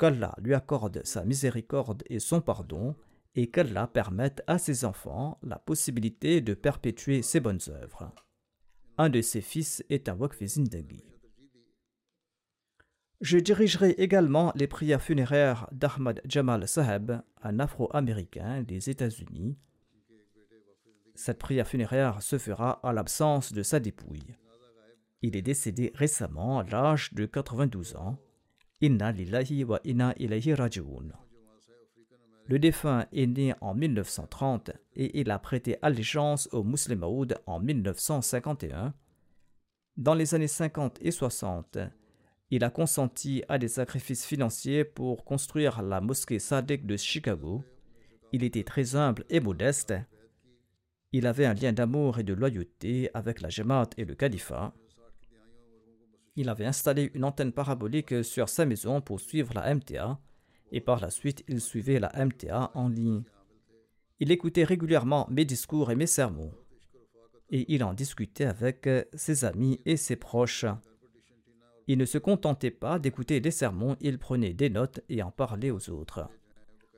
Qu'Allah 0.00 0.34
lui 0.38 0.54
accorde 0.54 1.02
sa 1.04 1.26
miséricorde 1.26 2.04
et 2.06 2.20
son 2.20 2.40
pardon, 2.40 2.96
et 3.34 3.50
qu'Allah 3.50 3.86
permette 3.86 4.42
à 4.46 4.56
ses 4.56 4.86
enfants 4.86 5.38
la 5.42 5.58
possibilité 5.58 6.40
de 6.40 6.54
perpétuer 6.54 7.20
ses 7.20 7.38
bonnes 7.38 7.60
œuvres. 7.68 8.10
Un 8.96 9.10
de 9.10 9.20
ses 9.20 9.42
fils 9.42 9.84
est 9.90 10.08
un 10.08 10.16
Waqf 10.16 10.42
Zindagi. 10.42 11.04
Je 13.20 13.36
dirigerai 13.36 13.90
également 13.90 14.52
les 14.54 14.66
prières 14.66 15.02
funéraires 15.02 15.68
d'Ahmad 15.70 16.22
Jamal 16.24 16.66
Saheb, 16.66 17.12
un 17.42 17.58
Afro-Américain 17.60 18.62
des 18.62 18.88
États-Unis. 18.88 19.58
Cette 21.14 21.38
prière 21.38 21.68
funéraire 21.68 22.22
se 22.22 22.38
fera 22.38 22.80
à 22.82 22.94
l'absence 22.94 23.52
de 23.52 23.62
sa 23.62 23.80
dépouille. 23.80 24.34
Il 25.20 25.36
est 25.36 25.42
décédé 25.42 25.92
récemment 25.94 26.60
à 26.60 26.64
l'âge 26.64 27.12
de 27.12 27.26
92 27.26 27.96
ans. 27.96 28.16
Inna 28.82 29.12
lillahi 29.12 29.64
wa 29.64 29.78
inna 29.84 30.14
ilayhi 30.18 30.54
raji'un. 30.54 31.12
Le 32.46 32.58
défunt 32.58 33.06
est 33.12 33.26
né 33.26 33.54
en 33.60 33.74
1930 33.74 34.70
et 34.96 35.20
il 35.20 35.30
a 35.30 35.38
prêté 35.38 35.76
allégeance 35.82 36.48
au 36.52 36.64
Muslim 36.64 37.04
en 37.04 37.60
1951. 37.60 38.94
Dans 39.96 40.14
les 40.14 40.34
années 40.34 40.48
50 40.48 40.98
et 41.02 41.10
60, 41.10 41.78
il 42.50 42.64
a 42.64 42.70
consenti 42.70 43.44
à 43.48 43.58
des 43.58 43.68
sacrifices 43.68 44.24
financiers 44.24 44.84
pour 44.84 45.24
construire 45.24 45.82
la 45.82 46.00
mosquée 46.00 46.38
Sadek 46.38 46.86
de 46.86 46.96
Chicago. 46.96 47.62
Il 48.32 48.42
était 48.42 48.64
très 48.64 48.96
humble 48.96 49.24
et 49.28 49.40
modeste. 49.40 49.92
Il 51.12 51.26
avait 51.26 51.46
un 51.46 51.54
lien 51.54 51.72
d'amour 51.72 52.18
et 52.18 52.24
de 52.24 52.32
loyauté 52.32 53.10
avec 53.12 53.42
la 53.42 53.50
Jamaat 53.50 53.90
et 53.98 54.06
le 54.06 54.14
califat. 54.14 54.72
Il 56.36 56.48
avait 56.48 56.66
installé 56.66 57.10
une 57.14 57.24
antenne 57.24 57.52
parabolique 57.52 58.24
sur 58.24 58.48
sa 58.48 58.66
maison 58.66 59.00
pour 59.00 59.20
suivre 59.20 59.52
la 59.54 59.74
MTA 59.74 60.18
et 60.72 60.80
par 60.80 61.00
la 61.00 61.10
suite 61.10 61.44
il 61.48 61.60
suivait 61.60 61.98
la 61.98 62.12
MTA 62.24 62.70
en 62.74 62.88
ligne. 62.88 63.22
Il 64.20 64.30
écoutait 64.30 64.64
régulièrement 64.64 65.26
mes 65.30 65.44
discours 65.44 65.90
et 65.90 65.96
mes 65.96 66.06
sermons 66.06 66.52
et 67.50 67.72
il 67.72 67.84
en 67.84 67.94
discutait 67.94 68.44
avec 68.44 68.88
ses 69.14 69.44
amis 69.44 69.80
et 69.84 69.96
ses 69.96 70.16
proches. 70.16 70.66
Il 71.86 71.98
ne 71.98 72.04
se 72.04 72.18
contentait 72.18 72.70
pas 72.70 72.98
d'écouter 72.98 73.40
des 73.40 73.50
sermons, 73.50 73.96
il 74.00 74.18
prenait 74.18 74.54
des 74.54 74.70
notes 74.70 75.00
et 75.08 75.22
en 75.22 75.30
parlait 75.30 75.70
aux 75.70 75.90
autres. 75.90 76.28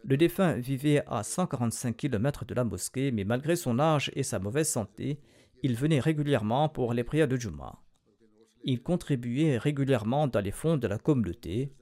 Le 0.05 0.17
défunt 0.17 0.55
vivait 0.55 1.03
à 1.07 1.23
145 1.23 1.97
km 1.97 2.45
de 2.45 2.55
la 2.55 2.65
mosquée, 2.65 3.13
mais 3.13 3.25
malgré 3.25 3.57
son 3.57 3.79
âge 3.79 4.11
et 4.15 4.23
sa 4.23 4.39
mauvaise 4.39 4.69
santé, 4.69 5.19
il 5.63 5.77
venait 5.77 6.01
régulièrement 6.01 6.69
pour 6.69 6.93
les 6.93 7.05
prières 7.05 7.29
de 7.29 7.37
Juma. 7.37 7.79
Il 8.65 8.83
contribuait 8.83 9.59
régulièrement 9.59 10.29
dans 10.29 10.41
les 10.41 10.53
fonds 10.53 10.77
de 10.77 10.87
la 10.87 10.99
communauté 10.99 11.73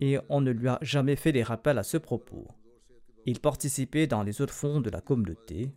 et 0.00 0.18
on 0.28 0.40
ne 0.40 0.50
lui 0.50 0.68
a 0.68 0.78
jamais 0.82 1.16
fait 1.16 1.32
des 1.32 1.42
rappels 1.42 1.78
à 1.78 1.82
ce 1.82 1.96
propos. 1.96 2.48
Il 3.26 3.40
participait 3.40 4.06
dans 4.06 4.22
les 4.22 4.40
autres 4.40 4.54
fonds 4.54 4.80
de 4.80 4.90
la 4.90 5.00
communauté. 5.00 5.72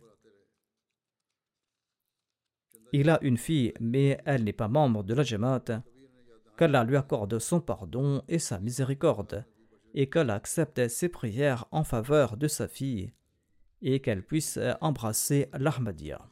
Il 2.92 3.10
a 3.10 3.18
une 3.22 3.38
fille, 3.38 3.72
mais 3.80 4.18
elle 4.24 4.44
n'est 4.44 4.52
pas 4.52 4.68
membre 4.68 5.02
de 5.02 5.14
la 5.14 5.22
Jamaat 5.22 5.82
qu'Allah 6.56 6.84
lui 6.84 6.96
accorde 6.96 7.38
son 7.38 7.60
pardon 7.60 8.22
et 8.28 8.38
sa 8.38 8.60
miséricorde, 8.60 9.44
et 9.94 10.08
qu'elle 10.08 10.30
accepte 10.30 10.88
ses 10.88 11.08
prières 11.08 11.66
en 11.70 11.84
faveur 11.84 12.36
de 12.36 12.48
sa 12.48 12.68
fille, 12.68 13.12
et 13.80 14.00
qu'elle 14.00 14.22
puisse 14.22 14.58
embrasser 14.80 15.48
l'Ahmadiyya. 15.54 16.31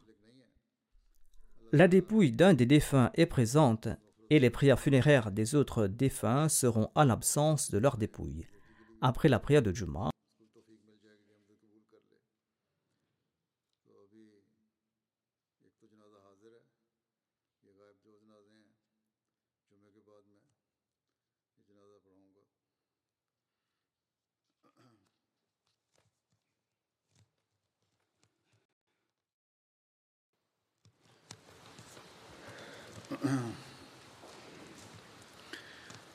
La 1.73 1.87
dépouille 1.87 2.33
d'un 2.33 2.53
des 2.53 2.65
défunts 2.65 3.11
est 3.13 3.25
présente, 3.25 3.87
et 4.29 4.39
les 4.39 4.49
prières 4.49 4.79
funéraires 4.79 5.31
des 5.31 5.55
autres 5.55 5.87
défunts 5.87 6.49
seront 6.49 6.89
à 6.95 7.05
l'absence 7.05 7.71
de 7.71 7.77
leur 7.77 7.95
dépouille. 7.95 8.45
Après 8.99 9.29
la 9.29 9.39
prière 9.39 9.61
de 9.61 9.73
Juma, 9.73 10.09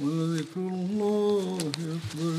ولذكر 0.00 0.56
الله 0.56 1.58
أكبر 1.58 2.34